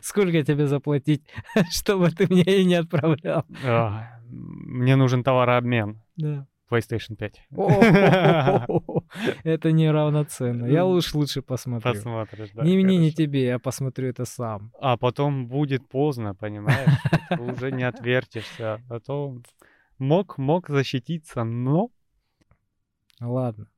Сколько 0.00 0.44
тебе 0.44 0.66
заплатить, 0.66 1.24
чтобы 1.70 2.10
ты 2.10 2.26
мне 2.28 2.42
ее 2.46 2.64
не 2.64 2.76
отправлял? 2.76 3.44
А, 3.64 4.20
Мне 4.28 4.96
нужен 4.96 5.24
товарообмен. 5.24 6.00
Да. 6.16 6.46
PlayStation 6.70 7.16
5. 7.16 7.42
О, 7.56 9.04
Это 9.44 9.72
неравноценно. 9.72 10.66
Я 10.66 10.84
лучше 10.84 11.16
лучше 11.16 11.42
посмотрю. 11.42 11.92
Посмотришь, 11.92 12.50
да. 12.54 12.64
Не 12.64 12.76
мне, 12.76 12.96
не 12.96 13.12
тебе, 13.12 13.44
я 13.44 13.58
посмотрю 13.58 14.08
это 14.08 14.24
сам. 14.24 14.72
А 14.80 14.96
потом 14.96 15.46
будет 15.46 15.88
поздно, 15.88 16.34
понимаешь? 16.34 16.90
Уже 17.38 17.70
не 17.70 17.82
отвертишься. 17.84 18.80
А 18.88 19.00
то 19.00 19.36
мог, 19.98 20.38
мог 20.38 20.68
защититься, 20.68 21.44
но... 21.44 21.90
Ладно. 23.20 23.68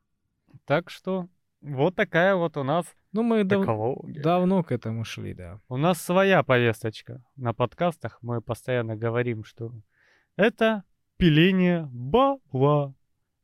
Так 0.64 0.90
что 0.90 1.28
вот 1.60 1.94
такая 1.94 2.34
вот 2.34 2.56
у 2.56 2.62
нас 2.62 2.86
Ну, 3.12 3.22
мы 3.22 3.44
дав- 3.44 3.66
давно 4.22 4.62
к 4.62 4.72
этому 4.72 5.04
шли, 5.04 5.34
да. 5.34 5.60
У 5.68 5.76
нас 5.76 6.00
своя 6.00 6.42
повесточка. 6.42 7.22
На 7.36 7.52
подкастах 7.52 8.18
мы 8.22 8.40
постоянно 8.40 8.96
говорим, 8.96 9.44
что 9.44 9.72
это 10.36 10.84
пиление 11.16 11.88
бабла. 11.92 12.94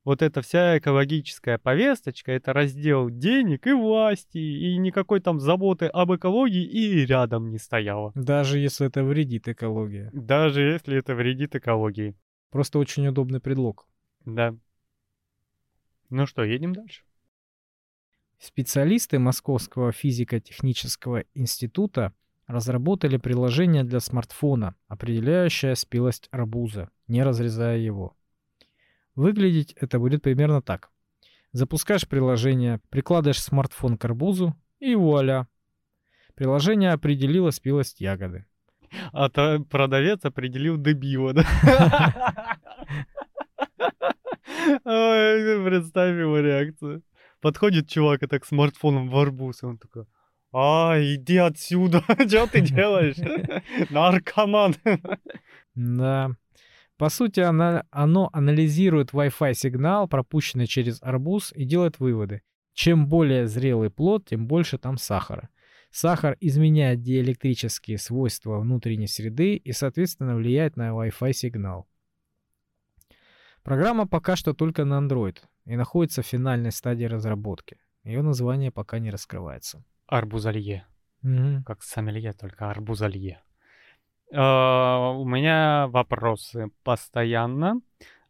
Вот 0.05 0.21
эта 0.21 0.43
вся 0.43 0.79
экологическая 0.79 1.59
повесточка, 1.59 2.33
это 2.33 2.53
раздел 2.53 3.09
денег 3.09 3.69
и 3.69 3.73
власти, 3.73 4.39
и 4.39 4.77
никакой 4.77 5.21
там 5.21 5.39
заботы 5.39 5.87
об 5.87 6.13
экологии 6.13 6.65
и 6.65 7.07
рядом 7.07 7.51
не 7.51 7.59
стояло. 7.59 8.11
Даже 8.17 8.59
если 8.59 8.89
это 8.89 9.05
вредит 9.05 9.47
экологии. 9.47 10.11
Даже 10.13 10.63
если 10.63 10.99
это 10.99 11.15
вредит 11.15 11.55
экологии. 11.55 12.17
Просто 12.51 12.81
очень 12.81 13.07
удобный 13.07 13.41
предлог. 13.41 13.87
Да. 14.25 14.57
Ну 16.11 16.27
что, 16.27 16.43
едем 16.43 16.75
дальше? 16.75 17.05
Специалисты 18.43 19.21
Московского 19.21 19.93
физико-технического 19.93 21.23
института 21.33 22.13
разработали 22.49 23.17
приложение 23.17 23.85
для 23.85 24.01
смартфона, 24.01 24.75
определяющее 24.89 25.77
спелость 25.77 26.27
арбуза, 26.33 26.91
не 27.07 27.23
разрезая 27.23 27.79
его. 27.79 28.17
Выглядеть 29.15 29.75
это 29.75 30.01
будет 30.01 30.23
примерно 30.23 30.61
так. 30.61 30.91
Запускаешь 31.53 32.09
приложение, 32.09 32.81
прикладываешь 32.91 33.41
смартфон 33.41 33.97
к 33.97 34.05
арбузу 34.07 34.57
и 34.81 34.97
вуаля. 34.97 35.47
Приложение 36.35 36.91
определило 36.91 37.51
спелость 37.51 38.01
ягоды. 38.01 38.45
А 39.13 39.29
то 39.29 39.65
продавец 39.71 40.25
определил 40.25 40.79
дебила, 40.79 41.33
да? 41.33 41.45
Представь 44.83 46.19
его 46.19 46.41
реакцию. 46.41 47.05
Подходит 47.43 47.89
чувак 47.89 48.23
и 48.23 48.27
так 48.29 48.47
смартфоном 48.47 49.09
в 49.09 49.17
арбуз, 49.19 49.65
и 49.65 49.67
он 49.67 49.77
такой, 49.77 50.07
а, 50.53 50.95
иди 51.01 51.39
отсюда, 51.39 52.05
что 52.29 52.47
ты 52.47 52.61
делаешь? 52.63 53.17
Наркоман. 53.91 54.77
Да. 55.75 56.31
По 56.97 57.09
сути, 57.09 57.41
она, 57.41 57.85
оно 57.91 58.31
анализирует 58.33 59.11
Wi-Fi 59.11 59.55
сигнал, 59.55 60.07
пропущенный 60.07 60.69
через 60.69 61.03
арбуз, 61.03 61.53
и 61.57 61.65
делает 61.65 61.99
выводы. 61.99 62.43
Чем 62.75 63.09
более 63.09 63.49
зрелый 63.49 63.91
плод, 63.91 64.27
тем 64.27 64.47
больше 64.47 64.79
там 64.79 64.97
сахара. 64.97 65.49
Сахар 65.91 66.37
изменяет 66.39 67.03
диэлектрические 67.03 67.99
свойства 67.99 68.61
внутренней 68.61 69.09
среды 69.09 69.57
и, 69.57 69.73
соответственно, 69.73 70.37
влияет 70.37 70.77
на 70.77 70.91
Wi-Fi 70.91 71.33
сигнал. 71.33 71.89
Программа 73.65 74.07
пока 74.07 74.37
что 74.37 74.55
только 74.55 74.85
на 74.85 75.01
Android 75.01 75.39
и 75.67 75.77
находится 75.77 76.23
в 76.23 76.27
финальной 76.27 76.73
стадии 76.73 77.05
разработки. 77.07 77.77
Ее 78.05 78.23
название 78.23 78.71
пока 78.71 78.99
не 78.99 79.11
раскрывается. 79.11 79.85
Арбузалье. 80.07 80.85
Мгм. 81.23 81.63
Как 81.65 81.83
сомелье, 81.83 82.33
только 82.33 82.71
арбузалье. 82.71 83.41
А, 84.35 85.11
У 85.13 85.25
меня 85.25 85.87
вопросы 85.89 86.71
постоянно. 86.85 87.81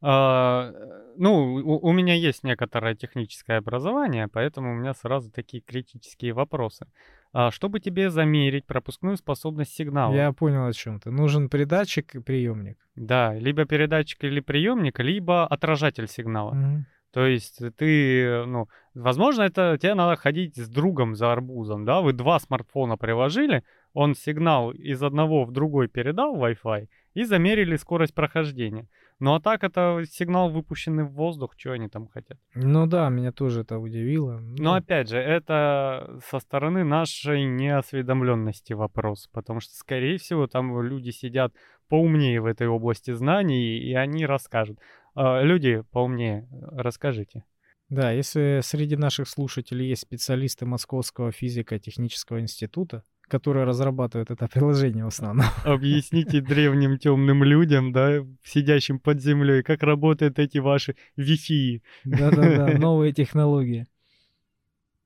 А, 0.01 0.73
Ну, 1.17 1.55
у 1.55 1.79
у 1.89 1.93
меня 1.93 2.15
есть 2.15 2.45
некоторое 2.45 2.95
техническое 2.95 3.59
образование, 3.59 4.27
поэтому 4.29 4.73
у 4.73 4.75
меня 4.75 4.95
сразу 4.95 5.31
такие 5.31 5.63
критические 5.63 6.33
вопросы. 6.33 6.87
А 7.33 7.51
Чтобы 7.51 7.81
тебе 7.81 8.11
замерить 8.11 8.67
пропускную 8.67 9.17
способность 9.17 9.75
сигнала, 9.75 10.15
Я 10.15 10.33
понял 10.33 10.67
о 10.67 10.73
чем 10.73 10.99
ты. 11.01 11.11
Нужен 11.11 11.49
передатчик 11.49 12.15
и 12.15 12.21
приемник. 12.21 12.77
да, 12.97 13.35
либо 13.35 13.65
передатчик 13.65 14.25
или 14.25 14.41
приемник, 14.41 14.99
либо 15.01 15.47
отражатель 15.47 16.09
сигнала. 16.09 16.53
Мгм. 16.55 16.87
То 17.13 17.27
есть 17.27 17.61
ты, 17.77 18.45
ну, 18.47 18.69
возможно, 18.95 19.43
это 19.43 19.77
тебе 19.81 19.95
надо 19.95 20.17
ходить 20.17 20.57
с 20.57 20.69
другом 20.69 21.15
за 21.15 21.33
арбузом, 21.33 21.85
да? 21.85 22.01
Вы 22.01 22.13
два 22.13 22.39
смартфона 22.39 22.97
приложили, 22.97 23.65
он 23.93 24.15
сигнал 24.15 24.71
из 24.71 25.03
одного 25.03 25.45
в 25.45 25.53
другой 25.53 25.89
передал 25.89 26.37
Wi-Fi 26.37 26.89
и 27.15 27.25
замерили 27.25 27.77
скорость 27.77 28.15
прохождения. 28.15 28.89
Ну 29.21 29.35
а 29.35 29.41
так 29.41 29.63
это 29.63 30.03
сигнал, 30.11 30.51
выпущенный 30.51 31.05
в 31.05 31.13
воздух, 31.13 31.55
что 31.57 31.73
они 31.73 31.89
там 31.89 32.09
хотят. 32.09 32.39
Ну 32.55 32.87
да, 32.87 33.09
меня 33.09 33.31
тоже 33.31 33.61
это 33.61 33.79
удивило. 33.79 34.41
Но 34.41 34.75
опять 34.75 35.09
же, 35.11 35.19
это 35.19 36.19
со 36.27 36.41
стороны 36.41 36.83
нашей 36.83 37.45
неосведомленности 37.45 38.73
вопрос, 38.73 39.29
потому 39.33 39.61
что, 39.61 39.75
скорее 39.75 40.19
всего, 40.19 40.49
там 40.49 40.81
люди 40.83 41.11
сидят 41.11 41.55
поумнее 41.89 42.41
в 42.41 42.47
этой 42.47 42.67
области 42.67 43.13
знаний, 43.13 43.79
и 43.79 43.95
они 43.95 44.27
расскажут. 44.27 44.81
А, 45.15 45.43
Люди 45.43 45.83
поумнее, 45.91 46.49
расскажите. 46.73 47.45
Да, 47.89 48.11
если 48.11 48.61
среди 48.63 48.97
наших 48.97 49.29
слушателей 49.29 49.89
есть 49.89 50.03
специалисты 50.03 50.65
Московского 50.65 51.31
физико-технического 51.31 52.41
института, 52.41 53.05
которые 53.29 53.65
разрабатывают 53.65 54.31
это 54.31 54.49
приложение 54.49 55.05
в 55.05 55.09
основном. 55.09 55.47
Объясните 55.65 56.41
древним 56.41 56.99
темным 56.99 57.45
людям, 57.45 57.93
да, 57.93 58.25
сидящим 58.43 58.99
под 58.99 59.21
землей, 59.21 59.63
как 59.63 59.83
работают 59.83 60.39
эти 60.39 60.59
ваши 60.59 60.97
Wi-Fi. 61.19 61.83
Да-да-да, 62.05 62.67
новые 62.79 63.13
технологии. 63.13 63.87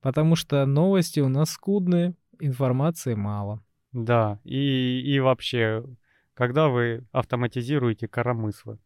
Потому 0.01 0.37
что 0.37 0.65
новости 0.67 1.19
у 1.19 1.29
нас 1.29 1.51
скудные, 1.51 2.15
информации 2.39 3.15
мало. 3.15 3.65
Да, 3.93 4.39
и, 4.45 5.01
и 5.01 5.19
вообще, 5.19 5.85
когда 6.35 6.69
вы 6.69 7.05
автоматизируете 7.11 8.07
коромыслы? 8.07 8.79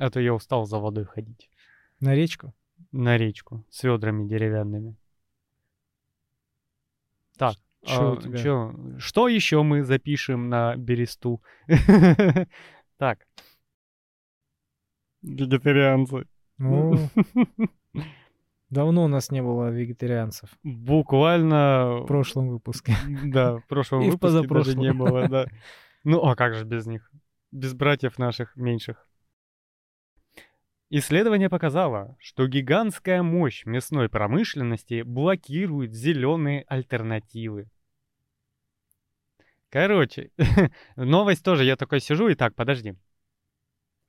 А 0.00 0.08
то 0.08 0.18
я 0.18 0.32
устал 0.32 0.64
за 0.64 0.78
водой 0.78 1.04
ходить. 1.04 1.50
На 2.00 2.14
речку? 2.14 2.54
На 2.90 3.18
речку 3.18 3.66
с 3.68 3.82
ведрами 3.82 4.26
деревянными. 4.26 4.96
Так, 7.36 7.56
Чё 7.84 8.18
а, 8.18 8.38
чё? 8.38 8.74
что 8.98 9.28
еще 9.28 9.62
мы 9.62 9.84
запишем 9.84 10.48
на 10.48 10.74
бересту? 10.76 11.42
Так. 12.96 13.26
Вегетарианцы. 15.22 16.26
Ну, 16.58 16.96
давно 18.70 19.04
у 19.04 19.08
нас 19.08 19.30
не 19.30 19.42
было 19.42 19.70
вегетарианцев. 19.70 20.50
Буквально... 20.62 22.00
В 22.02 22.06
прошлом 22.06 22.48
выпуске. 22.48 22.94
Да, 23.24 23.58
в 23.58 23.66
прошлом 23.66 24.02
выпуске 24.10 24.48
даже 24.48 24.78
не 24.78 24.92
было, 24.94 25.28
да. 25.28 25.46
Ну, 26.04 26.22
а 26.24 26.36
как 26.36 26.54
же 26.54 26.64
без 26.64 26.86
них? 26.86 27.10
Без 27.52 27.74
братьев 27.74 28.18
наших 28.18 28.56
меньших. 28.56 29.06
Исследование 30.92 31.48
показало, 31.48 32.16
что 32.18 32.48
гигантская 32.48 33.22
мощь 33.22 33.64
мясной 33.64 34.08
промышленности 34.08 35.02
блокирует 35.02 35.94
зеленые 35.94 36.64
альтернативы. 36.66 37.70
Короче, 39.68 40.32
новость 40.96 41.44
тоже, 41.44 41.62
я 41.62 41.76
такой 41.76 42.00
сижу 42.00 42.26
и 42.26 42.34
так, 42.34 42.56
подожди. 42.56 42.96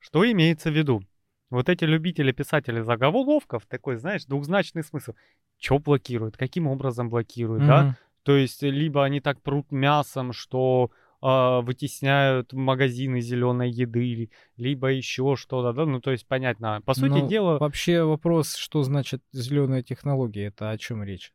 Что 0.00 0.28
имеется 0.28 0.70
в 0.72 0.76
виду? 0.76 1.02
Вот 1.50 1.68
эти 1.68 1.84
любители 1.84 2.32
писатели 2.32 2.80
заголовков, 2.80 3.64
такой, 3.66 3.94
знаешь, 3.94 4.24
двухзначный 4.24 4.82
смысл. 4.82 5.12
Что 5.58 5.78
блокируют? 5.78 6.36
Каким 6.36 6.66
образом 6.66 7.10
блокируют, 7.10 7.64
да? 7.64 7.82
Мгм. 7.82 7.96
То 8.24 8.36
есть 8.36 8.62
либо 8.62 9.04
они 9.04 9.20
так 9.20 9.40
прут 9.40 9.70
мясом, 9.70 10.32
что 10.32 10.90
вытесняют 11.22 12.52
магазины 12.52 13.20
зеленой 13.20 13.70
еды, 13.70 14.30
либо 14.56 14.88
еще 14.88 15.36
что-то, 15.36 15.72
да, 15.72 15.86
ну 15.86 16.00
то 16.00 16.10
есть 16.10 16.26
понятно. 16.26 16.82
По 16.84 16.94
сути 16.94 17.20
Ну, 17.20 17.28
дела, 17.28 17.58
Вообще 17.58 18.02
вопрос, 18.02 18.56
что 18.56 18.82
значит 18.82 19.22
зеленая 19.32 19.82
технология, 19.82 20.46
это 20.46 20.70
о 20.70 20.78
чем 20.78 21.02
речь? 21.04 21.32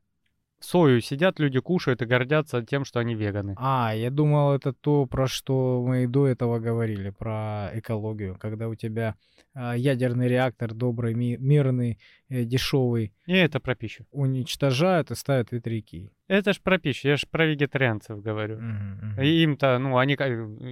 Сою 0.60 1.01
сидят 1.01 1.39
люди, 1.39 1.60
кушают 1.60 2.01
и 2.01 2.05
гордятся 2.05 2.62
тем, 2.64 2.86
что 2.86 2.99
они 2.99 3.16
веганы. 3.16 3.55
А, 3.58 3.93
я 3.95 4.10
думал, 4.10 4.53
это 4.53 4.74
то, 4.74 5.05
про 5.05 5.28
что 5.28 5.84
мы 5.88 6.03
и 6.03 6.08
до 6.08 6.28
этого 6.28 6.60
говорили, 6.60 7.10
про 7.12 7.70
экологию, 7.74 8.38
когда 8.39 8.68
у 8.68 8.76
тебя 8.76 9.16
а, 9.53 9.76
ядерный 9.76 10.28
реактор 10.28 10.74
добрый, 10.74 11.14
ми- 11.14 11.38
мирный, 11.38 11.99
э, 12.30 12.43
дешевый 12.43 13.14
И 13.26 13.34
это 13.34 13.60
про 13.60 13.76
пищу. 13.76 14.05
уничтожают 14.12 15.12
и 15.12 15.16
ставят 15.16 15.51
ветряки. 15.51 16.12
Это 16.28 16.53
ж 16.53 16.60
про 16.62 16.78
пищу, 16.78 17.08
я 17.08 17.18
ж 17.18 17.26
про 17.30 17.45
вегетарианцев 17.45 18.22
говорю. 18.22 18.58
Мгм, 18.58 19.12
мгм. 19.12 19.22
И 19.22 19.43
им-то, 19.43 19.80
ну, 19.80 19.97
они, 19.97 20.18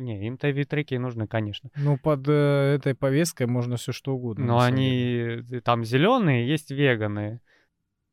не, 0.01 0.27
им-то 0.27 0.49
ветряки 0.49 0.97
нужны, 0.97 1.27
конечно. 1.27 1.69
Ну, 1.75 1.97
под 1.97 2.27
э, 2.27 2.75
этой 2.75 2.93
повесткой 2.93 3.47
можно 3.47 3.75
все 3.77 3.91
что 3.91 4.15
угодно. 4.15 4.45
Но 4.45 4.59
деле. 4.59 4.73
они, 4.73 5.45
э, 5.57 5.61
там 5.61 5.86
зеленые, 5.86 6.47
есть 6.47 6.71
веганы. 6.71 7.39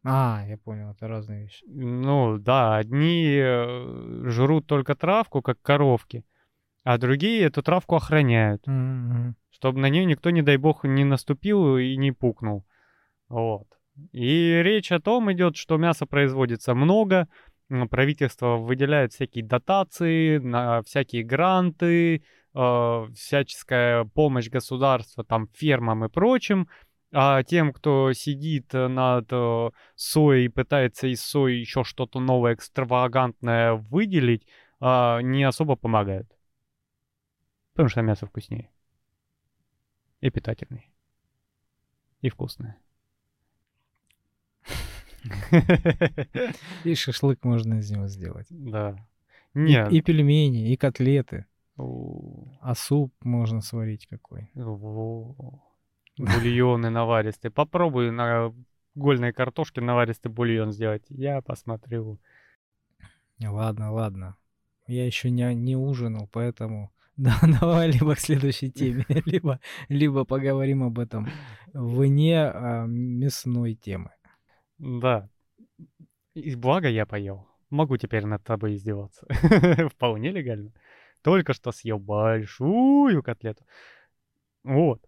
А, 0.05 0.45
я 0.49 0.59
понял, 0.59 0.91
это 0.91 1.07
разные 1.07 1.43
вещи. 1.43 1.65
Ну 1.67 2.39
да, 2.39 2.77
одни 2.77 3.37
э, 3.37 4.25
жрут 4.27 4.67
только 4.67 4.97
травку, 4.97 5.43
как 5.43 5.61
коровки, 5.63 6.25
а 6.83 6.99
другие 6.99 7.43
эту 7.43 7.63
травку 7.63 7.95
охраняют, 7.95 8.67
мгм. 8.67 9.37
чтобы 9.51 9.79
на 9.79 9.89
нее 9.89 10.05
никто, 10.05 10.31
не 10.31 10.43
дай 10.43 10.57
бог, 10.57 10.85
не 10.85 11.05
наступил 11.05 11.77
и 11.77 11.97
не 11.97 12.11
пукнул. 12.11 12.67
Вот. 13.29 13.69
И 14.11 14.61
речь 14.65 14.91
о 14.91 15.01
том 15.01 15.33
идет, 15.33 15.57
что 15.57 15.77
мяса 15.77 16.07
производится 16.07 16.75
много, 16.75 17.29
правительство 17.91 18.57
выделяет 18.57 19.13
всякие 19.13 19.45
дотации, 19.45 20.39
на 20.39 20.83
всякие 20.83 21.23
гранты, 21.23 22.25
э, 22.55 23.07
всяческая 23.15 24.05
помощь 24.05 24.49
государства 24.49 25.25
там 25.25 25.49
фермам 25.55 26.05
и 26.05 26.09
прочим, 26.09 26.69
а 27.13 27.43
тем, 27.43 27.73
кто 27.73 28.13
сидит 28.15 28.75
э, 28.75 28.89
над 28.89 29.31
э, 29.31 29.71
соей 29.95 30.47
и 30.47 30.49
пытается 30.49 31.07
из 31.07 31.21
сои 31.23 31.57
еще 31.57 31.85
что-то 31.85 32.21
новое, 32.21 32.55
экстравагантное 32.55 33.75
выделить, 33.75 34.47
а, 34.81 35.21
не 35.21 35.45
особо 35.45 35.77
помогают. 35.77 36.29
Потому 37.73 37.89
что 37.89 38.03
мясо 38.03 38.27
вкуснее. 38.27 38.71
И 40.21 40.31
питательнее. 40.31 40.91
И 42.23 42.31
вкусное. 42.31 42.79
И 46.85 46.95
шашлык 46.95 47.45
можно 47.45 47.75
из 47.75 47.91
него 47.91 48.07
сделать. 48.09 48.47
Да. 48.51 48.97
Нет. 49.55 49.93
И, 49.93 50.01
пельмени, 50.01 50.73
и 50.73 50.77
котлеты. 50.77 51.47
А 51.77 52.75
суп 52.75 53.15
можно 53.21 53.61
сварить 53.61 54.07
какой. 54.07 54.51
во. 54.55 55.72
Бульоны 56.19 56.91
наваристые. 56.91 57.51
Попробуй 57.51 58.11
на 58.11 58.53
гольной 58.95 59.33
картошке 59.33 59.81
наваристый 59.81 60.31
бульон 60.31 60.73
сделать. 60.73 61.05
Я 61.09 61.41
посмотрю. 61.41 62.21
Ладно, 63.41 63.93
ладно. 63.93 64.37
Я 64.87 65.07
еще 65.07 65.31
не, 65.31 65.55
не 65.55 65.77
ужинал, 65.77 66.29
поэтому 66.33 66.93
да, 67.17 67.39
давай 67.43 67.91
либо 67.91 68.15
к 68.15 68.21
следующей 68.21 68.71
теме, 68.71 69.05
либо, 69.27 69.61
либо 69.89 70.25
поговорим 70.25 70.83
об 70.83 70.99
этом 70.99 71.29
вне 71.73 72.43
а, 72.43 72.87
мясной 72.87 73.75
темы. 73.75 74.11
Да. 74.79 75.29
И 76.35 76.55
благо 76.57 76.89
я 76.89 77.07
поел. 77.07 77.47
Могу 77.71 77.97
теперь 77.97 78.27
над 78.27 78.43
тобой 78.43 78.75
издеваться. 78.75 79.27
Вполне 79.91 80.31
легально. 80.31 80.73
Только 81.23 81.53
что 81.53 81.71
съел 81.71 81.99
большую 81.99 83.23
котлету. 83.23 83.65
Вот. 84.65 85.03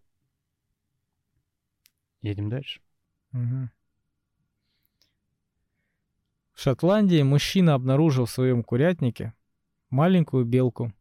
Едем 2.24 2.48
дальше. 2.48 2.80
Мгм. 3.32 3.70
В 6.54 6.60
Шотландии 6.60 7.20
мужчина 7.20 7.74
обнаружил 7.74 8.24
в 8.24 8.30
своем 8.30 8.62
курятнике 8.64 9.34
маленькую 9.90 10.46
белку. 10.46 10.94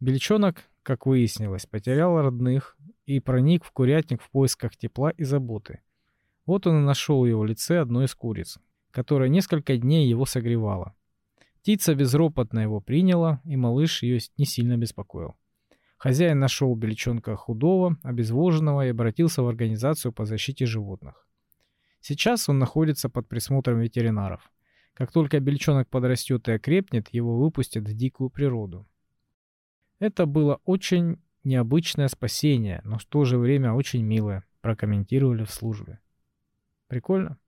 Бельчонок 0.00 0.64
как 0.82 1.04
выяснилось, 1.04 1.66
потерял 1.66 2.18
родных 2.22 2.78
и 3.04 3.20
проник 3.20 3.64
в 3.64 3.72
курятник 3.72 4.22
в 4.22 4.30
поисках 4.30 4.78
тепла 4.78 5.10
и 5.10 5.24
заботы. 5.24 5.82
Вот 6.46 6.66
он 6.66 6.80
и 6.80 6.86
нашел 6.86 7.20
в 7.20 7.26
его 7.26 7.44
лице 7.44 7.78
одну 7.78 8.02
из 8.02 8.14
куриц, 8.14 8.58
которая 8.92 9.28
несколько 9.28 9.76
дней 9.76 10.08
его 10.08 10.24
согревала. 10.24 10.94
Птица 11.60 11.94
безропотно 11.94 12.60
его 12.60 12.80
приняла, 12.80 13.42
и 13.44 13.56
малыш 13.56 14.02
ее 14.02 14.20
не 14.38 14.46
сильно 14.46 14.78
беспокоил. 14.78 15.36
Хозяин 16.02 16.40
нашел 16.40 16.74
бельчонка 16.74 17.36
худого, 17.36 17.96
обезвоженного 18.02 18.86
и 18.86 18.90
обратился 18.90 19.40
в 19.44 19.46
организацию 19.46 20.12
по 20.12 20.24
защите 20.24 20.66
животных. 20.66 21.28
Сейчас 22.00 22.48
он 22.48 22.58
находится 22.58 23.08
под 23.08 23.28
присмотром 23.28 23.78
ветеринаров. 23.78 24.50
Как 24.94 25.12
только 25.12 25.38
бельчонок 25.38 25.88
подрастет 25.88 26.48
и 26.48 26.52
окрепнет, 26.54 27.10
его 27.10 27.38
выпустят 27.38 27.84
в 27.84 27.94
дикую 27.94 28.30
природу. 28.30 28.84
Это 30.00 30.26
было 30.26 30.60
очень 30.64 31.22
необычное 31.44 32.08
спасение, 32.08 32.80
но 32.82 32.98
в 32.98 33.04
то 33.04 33.24
же 33.24 33.38
время 33.38 33.72
очень 33.72 34.02
милое, 34.02 34.42
прокомментировали 34.60 35.44
в 35.44 35.52
службе. 35.52 36.00
Прикольно? 36.88 37.38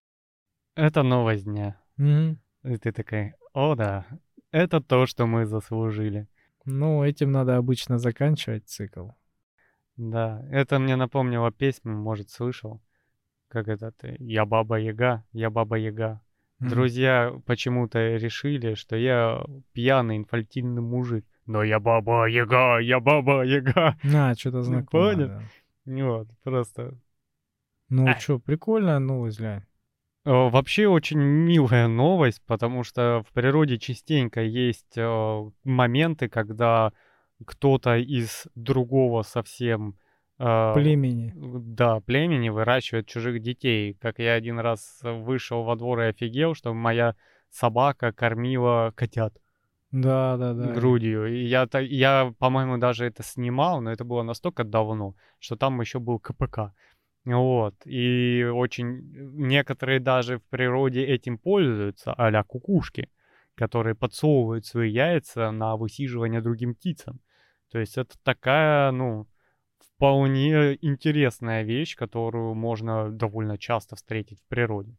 Это 0.76 1.02
новость 1.02 1.42
дня. 1.42 1.80
Угу. 1.98 2.36
И 2.72 2.76
ты 2.76 2.92
такая, 2.92 3.34
о 3.52 3.74
да, 3.74 4.06
это 4.52 4.80
то, 4.80 5.06
что 5.06 5.26
мы 5.26 5.44
заслужили. 5.44 6.28
Ну, 6.64 7.04
этим 7.04 7.30
надо 7.32 7.56
обычно 7.56 7.98
заканчивать 7.98 8.68
цикл. 8.68 9.10
Да, 9.96 10.44
это 10.50 10.78
мне 10.78 10.96
напомнило 10.96 11.52
песню, 11.52 11.92
может, 11.92 12.30
слышал. 12.30 12.80
Как 13.48 13.68
этот 13.68 13.94
«Я 14.18 14.44
баба 14.46 14.78
Яга, 14.80 15.24
я 15.32 15.50
баба 15.50 15.76
Яга». 15.76 16.20
Мгм. 16.58 16.70
Друзья 16.70 17.32
почему-то 17.46 18.16
решили, 18.16 18.74
что 18.74 18.96
я 18.96 19.44
пьяный 19.72 20.16
инфальтильный 20.16 20.82
мужик. 20.82 21.24
Но 21.46 21.62
я 21.62 21.78
баба 21.78 22.26
Яга, 22.26 22.78
я 22.78 23.00
баба 23.00 23.44
Яга. 23.44 23.96
А, 24.02 24.34
что-то 24.34 24.62
знакомое. 24.62 25.14
понял? 25.14 25.28
да. 25.28 25.42
Вот, 26.06 26.28
просто 26.42 26.98
Ну 27.88 28.06
Ай. 28.06 28.18
что, 28.18 28.38
прикольная 28.38 28.98
новость, 28.98 29.38
глянь. 29.38 29.64
Э, 30.24 30.48
Вообще 30.48 30.86
очень 30.88 31.18
милая 31.20 31.88
новость, 31.88 32.42
потому 32.46 32.82
что 32.84 33.22
в 33.28 33.32
природе 33.32 33.78
частенько 33.78 34.42
есть 34.42 34.96
э, 34.96 35.50
моменты, 35.64 36.28
когда 36.28 36.92
кто-то 37.44 37.96
из 37.96 38.46
другого 38.54 39.22
совсем 39.22 39.96
э, 40.38 40.72
Племени. 40.74 41.32
да, 41.36 42.00
племени 42.00 42.48
выращивает 42.48 43.06
чужих 43.06 43.40
детей. 43.42 43.96
Как 44.00 44.18
я 44.18 44.32
один 44.34 44.58
раз 44.58 45.00
вышел 45.02 45.62
во 45.64 45.76
двор 45.76 46.00
и 46.00 46.04
офигел, 46.04 46.54
что 46.54 46.72
моя 46.72 47.16
собака 47.50 48.12
кормила 48.12 48.92
котят 48.96 49.34
Да, 49.90 50.36
да, 50.38 50.54
да. 50.54 50.72
грудью. 50.72 51.26
И 51.26 51.44
я, 51.44 51.68
я, 51.80 52.32
по-моему, 52.38 52.78
даже 52.78 53.04
это 53.04 53.22
снимал, 53.22 53.80
но 53.80 53.92
это 53.92 54.04
было 54.04 54.22
настолько 54.22 54.64
давно, 54.64 55.14
что 55.38 55.56
там 55.56 55.80
еще 55.80 55.98
был 55.98 56.18
КПК. 56.18 56.72
Вот. 57.24 57.74
И 57.86 58.44
очень 58.52 59.00
некоторые 59.36 60.00
даже 60.00 60.38
в 60.38 60.44
природе 60.44 61.04
этим 61.04 61.38
пользуются, 61.38 62.12
а-ля 62.12 62.42
кукушки, 62.42 63.08
которые 63.54 63.94
подсовывают 63.94 64.66
свои 64.66 64.90
яйца 64.90 65.50
на 65.50 65.76
высиживание 65.76 66.40
другим 66.40 66.74
птицам. 66.74 67.20
То 67.70 67.78
есть 67.78 67.96
это 67.96 68.14
такая, 68.22 68.90
ну, 68.90 69.26
вполне 69.96 70.74
интересная 70.82 71.62
вещь, 71.62 71.96
которую 71.96 72.54
можно 72.54 73.10
довольно 73.10 73.58
часто 73.58 73.96
встретить 73.96 74.40
в 74.40 74.46
природе. 74.48 74.96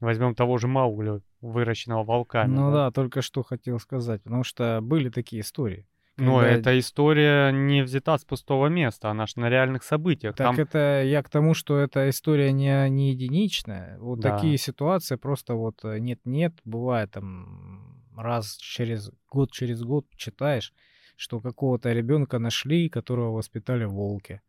Возьмем 0.00 0.34
того 0.34 0.58
же 0.58 0.66
Маугли, 0.66 1.20
выращенного 1.40 2.02
волками. 2.02 2.52
Ну 2.52 2.72
да, 2.72 2.90
только 2.90 3.22
что 3.22 3.44
хотел 3.44 3.78
сказать, 3.78 4.20
потому 4.24 4.42
что 4.42 4.80
были 4.82 5.10
такие 5.10 5.42
истории. 5.42 5.86
Но 6.24 6.38
когда- 6.40 6.50
эта 6.50 6.78
история 6.78 7.50
не 7.52 7.82
взята 7.82 8.16
с 8.18 8.24
пустого 8.24 8.68
места, 8.68 9.10
она 9.10 9.26
ж 9.26 9.36
на 9.36 9.48
реальных 9.50 9.82
событиях. 9.82 10.34
Так 10.36 10.46
Там 10.46 10.56
это 10.58 11.02
я 11.04 11.22
к 11.22 11.28
тому, 11.28 11.54
что 11.54 11.78
эта 11.78 12.08
история 12.08 12.52
не, 12.52 12.88
не 12.90 13.10
единичная. 13.12 13.98
Вот 13.98 14.20
Да. 14.20 14.30
такие 14.36 14.56
ситуации 14.58 15.16
просто 15.16 15.54
вот 15.54 15.84
э, 15.84 15.98
нет-нет, 15.98 16.52
бывает 16.64 17.10
там 17.10 18.04
раз 18.16 18.56
через 18.56 19.10
год 19.30 19.52
через 19.52 19.82
год 19.82 20.04
читаешь, 20.16 20.72
что 21.16 21.40
какого-то 21.40 21.92
ребенка 21.92 22.38
нашли, 22.38 22.88
которого 22.88 23.32
воспитали 23.32 23.84
волки. 23.84 24.40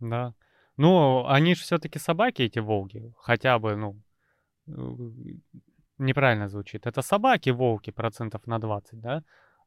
Да. 0.00 0.34
Ну, 0.76 1.24
они 1.28 1.54
же 1.54 1.62
все-таки 1.62 1.98
собаки, 1.98 2.42
эти 2.42 2.58
волки. 2.60 3.12
Хотя 3.18 3.58
бы, 3.58 3.76
ну, 3.76 3.96
э, 4.66 4.72
неправильно 5.98 6.48
звучит. 6.48 6.86
Это 6.86 7.02
собаки-волки 7.02 7.90
процентов 7.92 8.46
на 8.46 8.58
20, 8.58 9.00
да? 9.00 9.22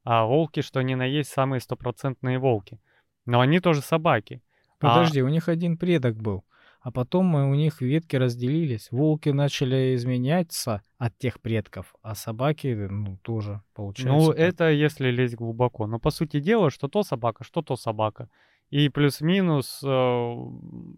А 0.10 0.24
волки, 0.24 0.62
что 0.62 0.82
ни 0.84 0.96
на 0.96 1.04
есть, 1.04 1.30
самые 1.30 1.60
стопроцентные 1.60 2.40
волки. 2.40 2.80
Но 3.26 3.42
они 3.42 3.60
тоже 3.60 3.82
собаки. 3.82 4.42
А- 4.80 4.88
Подожди, 4.88 5.22
у 5.22 5.28
них 5.28 5.50
один 5.50 5.78
предок 5.78 6.16
был, 6.16 6.46
а 6.80 6.92
потом 6.92 7.36
у 7.36 7.54
них 7.56 7.82
ветки 7.82 8.16
разделились. 8.16 8.88
Волки 8.90 9.28
начали 9.28 9.96
изменяться 9.96 10.82
от 10.98 11.18
тех 11.18 11.42
предков, 11.42 11.94
а 12.02 12.16
собаки, 12.16 12.88
ну, 12.90 13.18
тоже, 13.22 13.62
получается. 13.74 14.14
Ну, 14.14 14.28
так. 14.32 14.40
это 14.40 14.72
если 14.72 15.12
лезть 15.12 15.36
глубоко. 15.36 15.88
Но 15.88 16.00
по 16.00 16.10
сути 16.10 16.40
дела, 16.40 16.70
что 16.70 16.88
то 16.88 17.04
собака, 17.04 17.44
что 17.44 17.62
то 17.62 17.76
собака. 17.76 18.30
И 18.70 18.88
плюс-минус 18.88 19.82
э, 19.84 20.36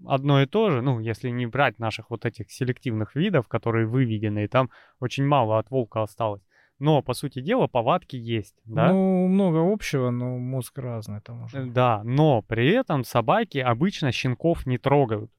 одно 0.05 0.43
и 0.43 0.45
то 0.45 0.69
же, 0.69 0.83
ну, 0.83 0.99
если 0.99 1.29
не 1.29 1.47
брать 1.47 1.79
наших 1.79 2.11
вот 2.11 2.25
этих 2.25 2.51
селективных 2.51 3.15
видов, 3.15 3.47
которые 3.47 3.87
выведены, 3.87 4.43
и 4.43 4.47
там 4.47 4.69
очень 4.99 5.25
мало 5.25 5.57
от 5.57 5.71
волка 5.71 6.03
осталось. 6.03 6.43
Но, 6.79 7.01
по 7.01 7.13
сути 7.13 7.41
дела, 7.41 7.67
повадки 7.67 8.15
есть, 8.15 8.55
да? 8.63 8.91
Ну, 8.91 9.27
много 9.27 9.71
общего, 9.71 10.11
но 10.11 10.37
мозг 10.37 10.77
разный 10.77 11.19
там 11.19 11.43
уже. 11.43 11.57
Э, 11.57 11.65
Да, 11.65 12.01
но 12.03 12.41
при 12.41 12.69
этом 12.69 13.03
собаки 13.03 13.57
обычно 13.57 14.11
щенков 14.13 14.65
не 14.65 14.77
трогают. 14.77 15.31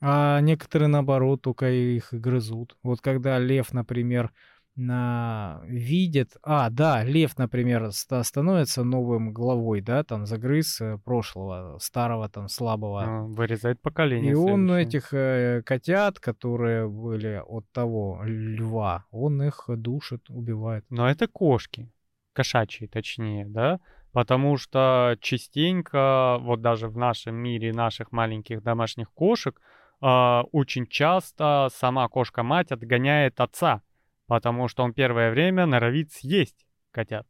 А 0.00 0.40
некоторые, 0.40 0.88
наоборот, 0.88 1.42
только 1.42 1.70
их 1.70 2.12
грызут. 2.12 2.76
Вот 2.82 3.00
когда 3.00 3.38
лев, 3.38 3.72
например, 3.72 4.32
на... 4.80 5.60
видит... 5.64 6.36
А, 6.42 6.70
да, 6.70 7.04
лев, 7.04 7.38
например, 7.38 7.92
ста- 7.92 8.24
становится 8.24 8.82
новым 8.84 9.32
главой, 9.32 9.80
да, 9.80 10.02
там, 10.02 10.26
загрыз 10.26 10.80
э, 10.80 10.98
прошлого, 11.04 11.78
старого, 11.78 12.28
там, 12.28 12.48
слабого. 12.48 13.04
э, 13.04 13.22
Вырезает 13.34 13.80
поколение 13.80 14.32
И 14.32 14.34
он 14.34 14.66
следующее. 14.66 14.88
этих 14.88 15.14
э, 15.14 15.62
котят, 15.64 16.18
которые 16.18 16.88
были 16.88 17.42
от 17.46 17.70
того 17.72 18.20
льва, 18.24 19.04
он 19.10 19.42
их 19.42 19.64
душит, 19.68 20.28
убивает. 20.30 20.84
Но 20.90 21.08
это 21.08 21.28
кошки, 21.28 21.92
кошачьи 22.32 22.86
точнее, 22.88 23.46
да? 23.46 23.78
Потому 24.12 24.56
что 24.56 25.16
частенько, 25.20 26.38
вот 26.40 26.60
даже 26.60 26.88
в 26.88 26.96
нашем 26.96 27.36
мире 27.36 27.72
наших 27.72 28.10
маленьких 28.12 28.62
домашних 28.62 29.10
кошек, 29.12 29.60
а, 30.00 30.42
очень 30.52 30.86
часто 30.86 31.68
сама 31.72 32.08
кошка-мать 32.08 32.72
отгоняет 32.72 33.38
отца, 33.40 33.82
потому 34.30 34.68
что 34.68 34.84
он 34.84 34.92
первое 34.92 35.32
время 35.32 35.66
норовит 35.66 36.12
съесть 36.12 36.64
котят. 36.92 37.26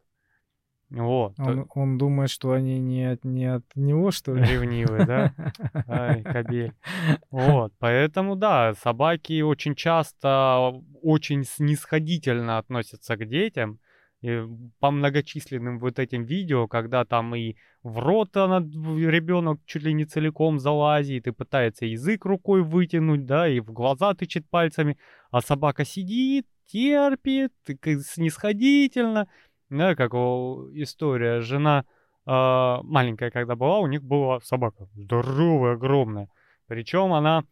Вот. 0.91 1.33
Он, 1.39 1.67
он 1.75 1.97
думает, 1.97 2.29
что 2.29 2.53
они 2.53 2.79
не 2.79 3.13
от, 3.13 3.25
не 3.25 3.47
от 3.47 3.65
него, 3.75 4.11
что 4.11 4.35
ли? 4.35 4.45
Ревнивый, 4.45 5.07
да? 5.07 5.33
Ай, 5.89 6.23
кобель. 6.23 6.75
Вот, 7.31 7.73
поэтому, 7.79 8.37
да, 8.37 8.75
собаки 8.75 9.41
очень 9.41 9.75
часто 9.75 10.75
очень 11.01 11.45
снисходительно 11.45 12.59
относятся 12.59 13.17
к 13.17 13.27
детям. 13.27 13.79
И 14.21 14.43
по 14.79 14.91
многочисленным 14.91 15.79
вот 15.79 15.99
этим 15.99 16.25
видео, 16.25 16.69
когда 16.69 17.07
там 17.07 17.35
и 17.35 17.57
в 17.83 17.99
рот 17.99 18.37
ребенок 18.37 19.61
чуть 19.65 19.85
ли 19.85 19.95
не 19.95 20.05
целиком 20.05 20.59
залазит 20.59 21.27
и 21.27 21.31
пытается 21.31 21.87
язык 21.87 22.27
рукой 22.27 22.63
вытянуть, 22.63 23.25
да, 23.25 23.49
и 23.49 23.61
в 23.61 23.73
глаза 23.73 24.13
тычет 24.13 24.47
пальцами, 24.51 24.99
а 25.31 25.41
собака 25.41 25.87
сидит, 25.87 26.47
терпит, 26.71 27.53
снисходительно, 28.05 29.29
да, 29.69 29.95
как 29.95 30.13
история, 30.13 31.41
жена 31.41 31.85
а, 32.27 32.81
маленькая, 32.83 33.31
когда 33.31 33.57
была, 33.57 33.79
у 33.79 33.87
них 33.87 34.03
была 34.03 34.41
собака 34.41 34.87
здоровая, 34.95 35.75
огромная. 35.75 36.29
Причем 36.67 37.13
она 37.13 37.45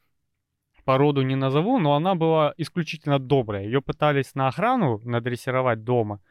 породу 0.89 1.21
не 1.21 1.37
назову, 1.37 1.79
но 1.79 1.97
она 1.97 2.15
была 2.15 2.55
исключительно 2.57 3.19
добрая. 3.19 3.63
Ее 3.63 3.83
пытались 3.83 4.35
на 4.35 4.49
охрану 4.49 4.99
надрессировать 5.05 5.85
дома. 5.85 6.23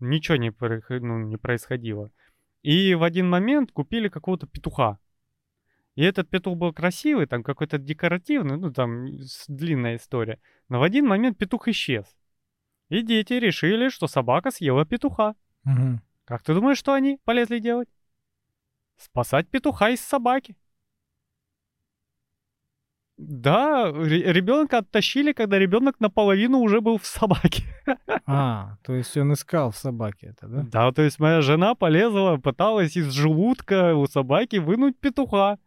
Ничего 0.00 0.38
не, 0.38 0.54
ну, 0.88 1.18
не 1.18 1.36
происходило. 1.36 2.10
И 2.62 2.94
в 2.94 3.02
один 3.02 3.28
момент 3.28 3.72
купили 3.72 4.08
какого-то 4.08 4.46
петуха. 4.46 4.98
И 5.96 6.02
этот 6.02 6.30
петух 6.30 6.56
был 6.56 6.72
красивый, 6.72 7.26
там 7.26 7.42
какой-то 7.42 7.76
декоративный, 7.76 8.56
ну 8.56 8.72
там 8.72 9.06
длинная 9.48 9.96
история. 9.96 10.38
Но 10.70 10.80
в 10.80 10.82
один 10.82 11.06
момент 11.06 11.36
петух 11.36 11.68
исчез. 11.68 12.06
И 12.88 13.02
дети 13.02 13.34
решили, 13.34 13.88
что 13.88 14.06
собака 14.06 14.50
съела 14.50 14.84
петуха. 14.84 15.34
Мгм. 15.64 16.00
Как 16.24 16.42
ты 16.42 16.54
думаешь, 16.54 16.78
что 16.78 16.92
они 16.92 17.18
полезли 17.24 17.58
делать? 17.58 17.88
Спасать 18.96 19.48
петуха 19.48 19.90
из 19.90 20.00
собаки. 20.00 20.56
Да, 23.18 23.90
ребенка 23.92 24.78
оттащили, 24.78 25.32
когда 25.32 25.58
ребенок 25.58 26.00
наполовину 26.00 26.58
уже 26.58 26.80
был 26.80 26.98
в 26.98 27.06
собаке. 27.06 27.64
А, 28.28 28.76
то 28.82 28.92
есть 28.92 29.16
он 29.16 29.32
искал 29.32 29.70
в 29.70 29.76
собаке 29.76 30.34
это, 30.36 30.48
да? 30.48 30.62
Да, 30.62 30.92
то 30.92 31.02
есть 31.02 31.20
моя 31.20 31.42
жена 31.42 31.76
полезла, 31.76 32.38
пыталась 32.38 32.96
из 32.96 33.12
желудка 33.12 33.94
у 33.94 34.06
собаки 34.06 34.56
вынуть 34.56 34.98
петуха. 34.98 35.58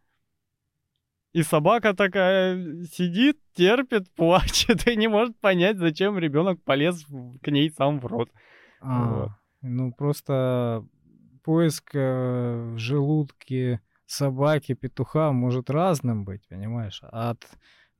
И 1.32 1.42
собака 1.42 1.94
такая 1.94 2.84
сидит, 2.92 3.38
терпит, 3.54 4.10
плачет 4.16 4.86
и 4.86 4.96
не 4.96 5.08
может 5.08 5.38
понять, 5.38 5.78
зачем 5.78 6.18
ребенок 6.18 6.62
полез 6.64 7.04
к 7.42 7.50
ней 7.50 7.70
сам 7.70 8.00
в 8.00 8.06
рот. 8.06 8.30
А, 8.80 9.06
вот. 9.06 9.30
Ну, 9.62 9.92
просто 9.92 10.84
поиск 11.44 11.90
э, 11.94 12.72
в 12.74 12.78
желудке 12.78 13.80
собаки, 14.06 14.74
петуха 14.74 15.32
может 15.32 15.70
разным 15.70 16.24
быть, 16.24 16.46
понимаешь? 16.48 17.00
От 17.02 17.46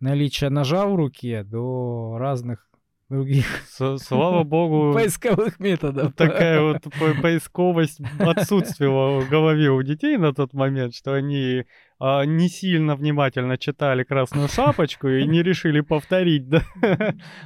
наличия 0.01 0.49
ножа 0.49 0.87
в 0.87 0.95
руке 0.95 1.45
до 1.45 2.17
разных 2.19 2.71
других. 3.11 3.47
С 3.69 3.99
слава 3.99 4.43
богу. 4.45 4.93
Поисковых 4.95 5.61
методов. 5.61 6.15
Такая 6.15 6.61
вот 6.63 6.83
по 6.83 7.21
поисковость 7.21 8.01
отсутствовала 8.19 9.21
в 9.21 9.29
голове 9.29 9.71
у 9.71 9.83
детей 9.83 10.17
на 10.17 10.33
тот 10.33 10.55
момент, 10.55 10.95
что 10.95 11.13
они 11.13 11.65
а, 12.03 12.25
не 12.25 12.49
сильно 12.49 12.97
внимательно 12.97 13.59
читали 13.59 14.05
«Красную 14.05 14.49
шапочку» 14.49 15.07
и 15.09 15.27
не 15.27 15.43
решили 15.43 15.83
повторить, 15.83 16.49
да? 16.49 16.63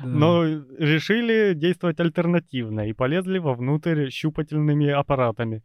Но 0.04 0.44
решили 0.44 1.54
действовать 1.54 1.98
альтернативно 1.98 2.88
и 2.88 2.92
полезли 2.92 3.38
вовнутрь 3.38 4.10
щупательными 4.10 4.88
аппаратами. 4.88 5.64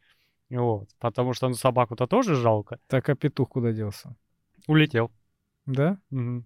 Вот. 0.50 0.90
Потому 1.00 1.34
что 1.34 1.48
ну, 1.48 1.54
собаку-то 1.54 2.08
тоже 2.08 2.34
жалко. 2.34 2.80
Так, 2.88 3.10
а 3.10 3.16
петух 3.16 3.50
куда 3.50 3.72
делся? 3.72 4.16
Улетел. 4.68 5.12
Да? 5.68 6.00
Угу. 6.10 6.44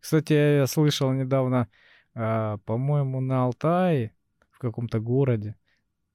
Кстати, 0.00 0.32
я 0.34 0.66
слышал 0.66 1.12
недавно, 1.12 1.68
а, 2.14 2.58
по-моему, 2.66 3.20
на 3.20 3.44
Алтае, 3.44 4.14
в 4.50 4.58
каком-то 4.58 5.00
городе, 5.00 5.56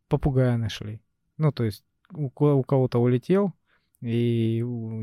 попугая 0.09 0.57
нашли. 0.57 1.01
Ну, 1.37 1.51
то 1.51 1.63
есть 1.63 1.83
у, 2.13 2.27
у 2.27 2.63
кого-то 2.63 2.99
улетел, 2.99 3.51
и 4.01 4.59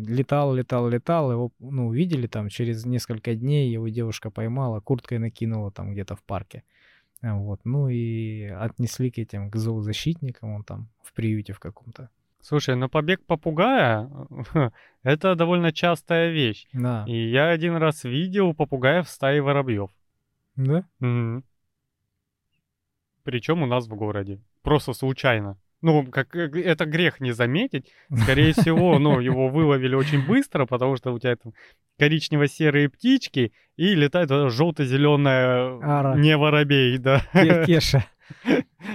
летал, 0.06 0.54
летал, 0.54 0.88
летал, 0.88 1.32
его, 1.32 1.52
ну, 1.58 1.88
увидели 1.88 2.26
там, 2.26 2.48
через 2.48 2.84
несколько 2.84 3.34
дней 3.34 3.70
его 3.70 3.88
девушка 3.88 4.30
поймала, 4.30 4.80
курткой 4.80 5.18
накинула 5.18 5.70
там 5.70 5.92
где-то 5.92 6.16
в 6.16 6.22
парке. 6.22 6.62
Вот, 7.22 7.60
ну 7.64 7.88
и 7.88 8.46
отнесли 8.46 9.10
к 9.10 9.18
этим, 9.18 9.50
к 9.50 9.56
зоозащитникам, 9.56 10.54
он 10.54 10.64
там 10.64 10.88
в 11.02 11.12
приюте 11.12 11.52
в 11.52 11.60
каком-то. 11.60 12.10
Слушай, 12.40 12.74
ну 12.74 12.88
побег 12.88 13.24
попугая— 13.24 14.10
это 15.04 15.36
довольно 15.36 15.72
частая 15.72 16.30
вещь. 16.32 16.66
Да. 16.72 17.04
И 17.06 17.30
я 17.30 17.50
один 17.50 17.76
раз 17.76 18.02
видел 18.02 18.52
попугаев 18.52 19.06
в 19.06 19.10
стае 19.10 19.40
воробьев. 19.40 19.90
Да? 20.56 20.84
Угу. 21.00 21.44
Причем 23.22 23.62
у 23.62 23.66
нас 23.66 23.86
в 23.86 23.94
городе. 23.94 24.40
Просто 24.62 24.92
случайно. 24.92 25.56
Ну, 25.82 26.06
как 26.06 26.34
это 26.36 26.86
грех 26.86 27.20
не 27.20 27.32
заметить. 27.32 27.92
Скорее 28.22 28.52
всего, 28.56 28.98
ну, 28.98 29.20
его 29.20 29.48
выловили 29.48 29.94
очень 29.94 30.24
быстро, 30.24 30.64
потому 30.64 30.96
что 30.96 31.12
у 31.12 31.18
тебя 31.18 31.36
там 31.36 31.52
коричнево-серые 31.98 32.88
птички 32.88 33.52
и 33.76 33.94
летает 33.94 34.30
желто-зеленая 34.30 36.14
не 36.16 36.36
воробей, 36.36 36.98
да. 36.98 37.22
Кеша. 37.66 38.06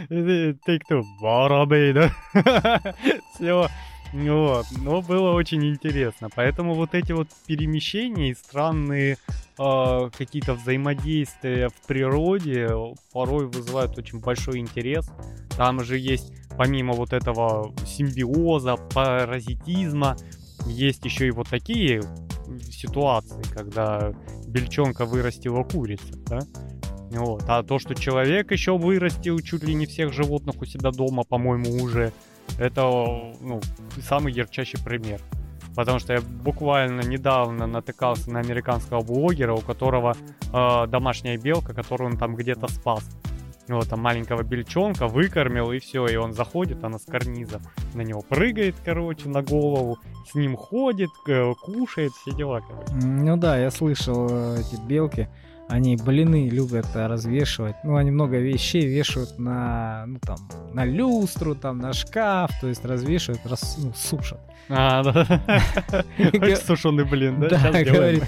Ты 0.09 0.79
кто? 0.79 1.01
Воробей, 1.21 1.93
да? 1.93 2.11
Все. 3.35 3.67
Вот, 4.13 4.65
но 4.81 5.01
было 5.01 5.31
очень 5.31 5.65
интересно. 5.65 6.29
Поэтому 6.33 6.73
вот 6.73 6.93
эти 6.93 7.11
вот 7.11 7.27
перемещения 7.45 8.31
и 8.31 8.35
странные 8.35 9.17
э, 9.59 10.09
какие-то 10.17 10.53
взаимодействия 10.53 11.69
в 11.69 11.87
природе 11.87 12.69
порой 13.11 13.47
вызывают 13.47 13.97
очень 13.97 14.19
большой 14.19 14.59
интерес. 14.59 15.09
Там 15.57 15.83
же 15.83 15.97
есть, 15.97 16.31
помимо 16.57 16.93
вот 16.93 17.13
этого 17.13 17.73
симбиоза, 17.85 18.77
паразитизма, 18.93 20.15
есть 20.65 21.05
еще 21.05 21.27
и 21.27 21.31
вот 21.31 21.49
такие 21.49 22.01
ситуации, 22.71 23.43
когда 23.53 24.13
бельчонка 24.47 25.05
вырастила 25.05 25.63
курицу, 25.63 26.13
да? 26.27 26.39
Вот. 27.11 27.43
А 27.47 27.63
то, 27.63 27.79
что 27.79 27.95
человек 27.95 28.51
еще 28.51 28.77
вырастил 28.77 29.39
чуть 29.39 29.63
ли 29.63 29.73
не 29.73 29.85
всех 29.85 30.13
животных 30.13 30.61
у 30.61 30.65
себя 30.65 30.91
дома, 30.91 31.23
по-моему, 31.23 31.83
уже 31.83 32.11
это 32.59 32.81
ну, 33.41 33.61
самый 34.01 34.33
ярчайший 34.33 34.83
пример. 34.83 35.21
Потому 35.75 35.99
что 35.99 36.13
я 36.13 36.21
буквально 36.21 37.01
недавно 37.01 37.67
натыкался 37.67 38.31
на 38.31 38.39
американского 38.39 39.01
блогера, 39.01 39.53
у 39.53 39.61
которого 39.61 40.15
э, 40.51 40.87
домашняя 40.87 41.37
белка, 41.37 41.73
которую 41.73 42.11
он 42.11 42.17
там 42.17 42.35
где-то 42.35 42.67
спас. 42.67 43.07
Вот, 43.67 43.89
там 43.89 43.99
маленького 43.99 44.43
бельчонка 44.43 45.07
выкормил, 45.07 45.71
и 45.71 45.79
все, 45.79 46.07
и 46.07 46.15
он 46.15 46.33
заходит, 46.33 46.83
она 46.83 46.97
с 46.99 47.05
карниза 47.05 47.59
на 47.93 48.01
него 48.01 48.21
прыгает, 48.21 48.75
короче, 48.83 49.27
на 49.27 49.41
голову, 49.41 49.99
с 50.31 50.35
ним 50.35 50.55
ходит, 50.55 51.09
кушает, 51.61 52.13
все 52.13 52.31
дела, 52.31 52.61
короче. 52.61 52.93
Ну 53.05 53.35
да, 53.35 53.57
я 53.57 53.69
слышал 53.69 54.27
э, 54.29 54.61
эти 54.61 54.79
белки, 54.81 55.27
они 55.67 55.97
блины 55.97 56.49
любят 56.49 56.87
э, 56.95 57.07
развешивать. 57.07 57.75
Ну, 57.83 57.97
они 57.97 58.11
много 58.11 58.37
вещей 58.37 58.85
вешают 58.85 59.37
на, 59.37 60.05
ну, 60.07 60.19
там, 60.19 60.37
на 60.73 60.85
люстру, 60.85 61.55
там, 61.55 61.79
на 61.79 61.93
шкаф, 61.93 62.51
то 62.61 62.67
есть 62.67 62.85
развешивают, 62.85 63.45
рас, 63.45 63.77
ну, 63.77 63.91
сушат. 63.93 64.39
А, 64.69 65.03
да. 65.03 66.55
Сушеный 66.65 67.05
блин, 67.05 67.39
да? 67.41 67.49
Да, 67.49 67.83
говорит, 67.83 68.23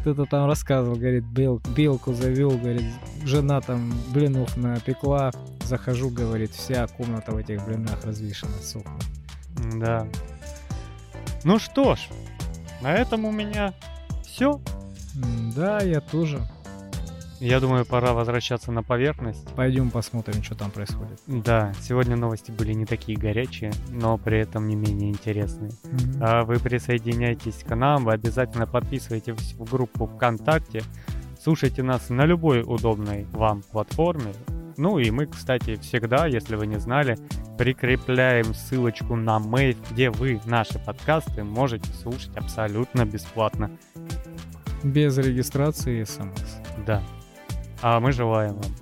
кто-то 0.00 0.24
там 0.24 0.46
рассказывал, 0.46 0.96
говорит, 0.96 1.24
бел, 1.24 1.60
белку 1.76 2.12
завел, 2.12 2.50
говорит, 2.50 2.84
жена 3.24 3.60
там 3.60 3.92
блинов 4.12 4.56
напекла, 4.56 5.30
захожу, 5.62 6.10
говорит, 6.10 6.50
вся 6.52 6.86
комната 6.88 7.32
в 7.32 7.36
этих 7.36 7.64
блинах 7.64 8.04
развешена, 8.04 8.52
сухнет. 8.62 9.04
Да. 9.76 10.06
Ну 11.44 11.58
что 11.58 11.94
ж, 11.94 12.00
на 12.82 12.94
этом 12.94 13.24
у 13.24 13.30
меня 13.30 13.74
все. 14.24 14.60
Да, 15.54 15.80
я 15.80 16.00
тоже. 16.00 16.40
Я 17.40 17.58
думаю, 17.58 17.86
пора 17.86 18.12
возвращаться 18.12 18.70
на 18.70 18.82
поверхность. 18.82 19.48
Пойдем 19.54 19.90
посмотрим, 19.90 20.42
что 20.42 20.54
там 20.54 20.70
происходит. 20.70 21.18
Да, 21.26 21.72
сегодня 21.80 22.14
новости 22.14 22.50
были 22.50 22.74
не 22.74 22.84
такие 22.84 23.18
горячие, 23.18 23.72
но 23.88 24.18
при 24.18 24.38
этом 24.40 24.68
не 24.68 24.76
менее 24.76 25.10
интересные. 25.10 25.70
Mm-hmm. 25.70 26.18
А 26.20 26.44
вы 26.44 26.58
присоединяйтесь 26.58 27.64
к 27.66 27.74
нам, 27.74 28.04
вы 28.04 28.12
обязательно 28.12 28.66
подписывайтесь 28.66 29.54
в 29.54 29.70
группу 29.70 30.06
ВКонтакте, 30.06 30.82
слушайте 31.42 31.82
нас 31.82 32.10
на 32.10 32.26
любой 32.26 32.62
удобной 32.62 33.24
вам 33.32 33.62
платформе. 33.62 34.34
Ну 34.76 34.98
и 34.98 35.10
мы, 35.10 35.26
кстати, 35.26 35.76
всегда, 35.76 36.26
если 36.26 36.56
вы 36.56 36.66
не 36.66 36.78
знали, 36.78 37.16
прикрепляем 37.58 38.54
ссылочку 38.54 39.16
на 39.16 39.38
мейв, 39.38 39.78
где 39.90 40.10
вы 40.10 40.40
наши 40.44 40.78
подкасты 40.78 41.42
можете 41.42 41.90
слушать 41.94 42.36
абсолютно 42.36 43.06
бесплатно. 43.06 43.70
Без 44.82 45.16
регистрации 45.18 46.02
и 46.02 46.04
смс. 46.04 46.56
Да. 46.86 47.02
А 47.82 47.98
мы 47.98 48.12
желаем 48.12 48.54
вам 48.54 48.72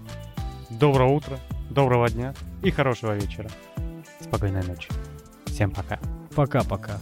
доброго 0.70 1.12
утра, 1.12 1.38
доброго 1.70 2.10
дня 2.10 2.34
и 2.62 2.70
хорошего 2.72 3.12
вечера. 3.12 3.48
Спокойной 4.20 4.64
ночи. 4.64 4.88
Всем 5.46 5.70
пока. 5.70 6.00
Пока-пока. 6.34 6.98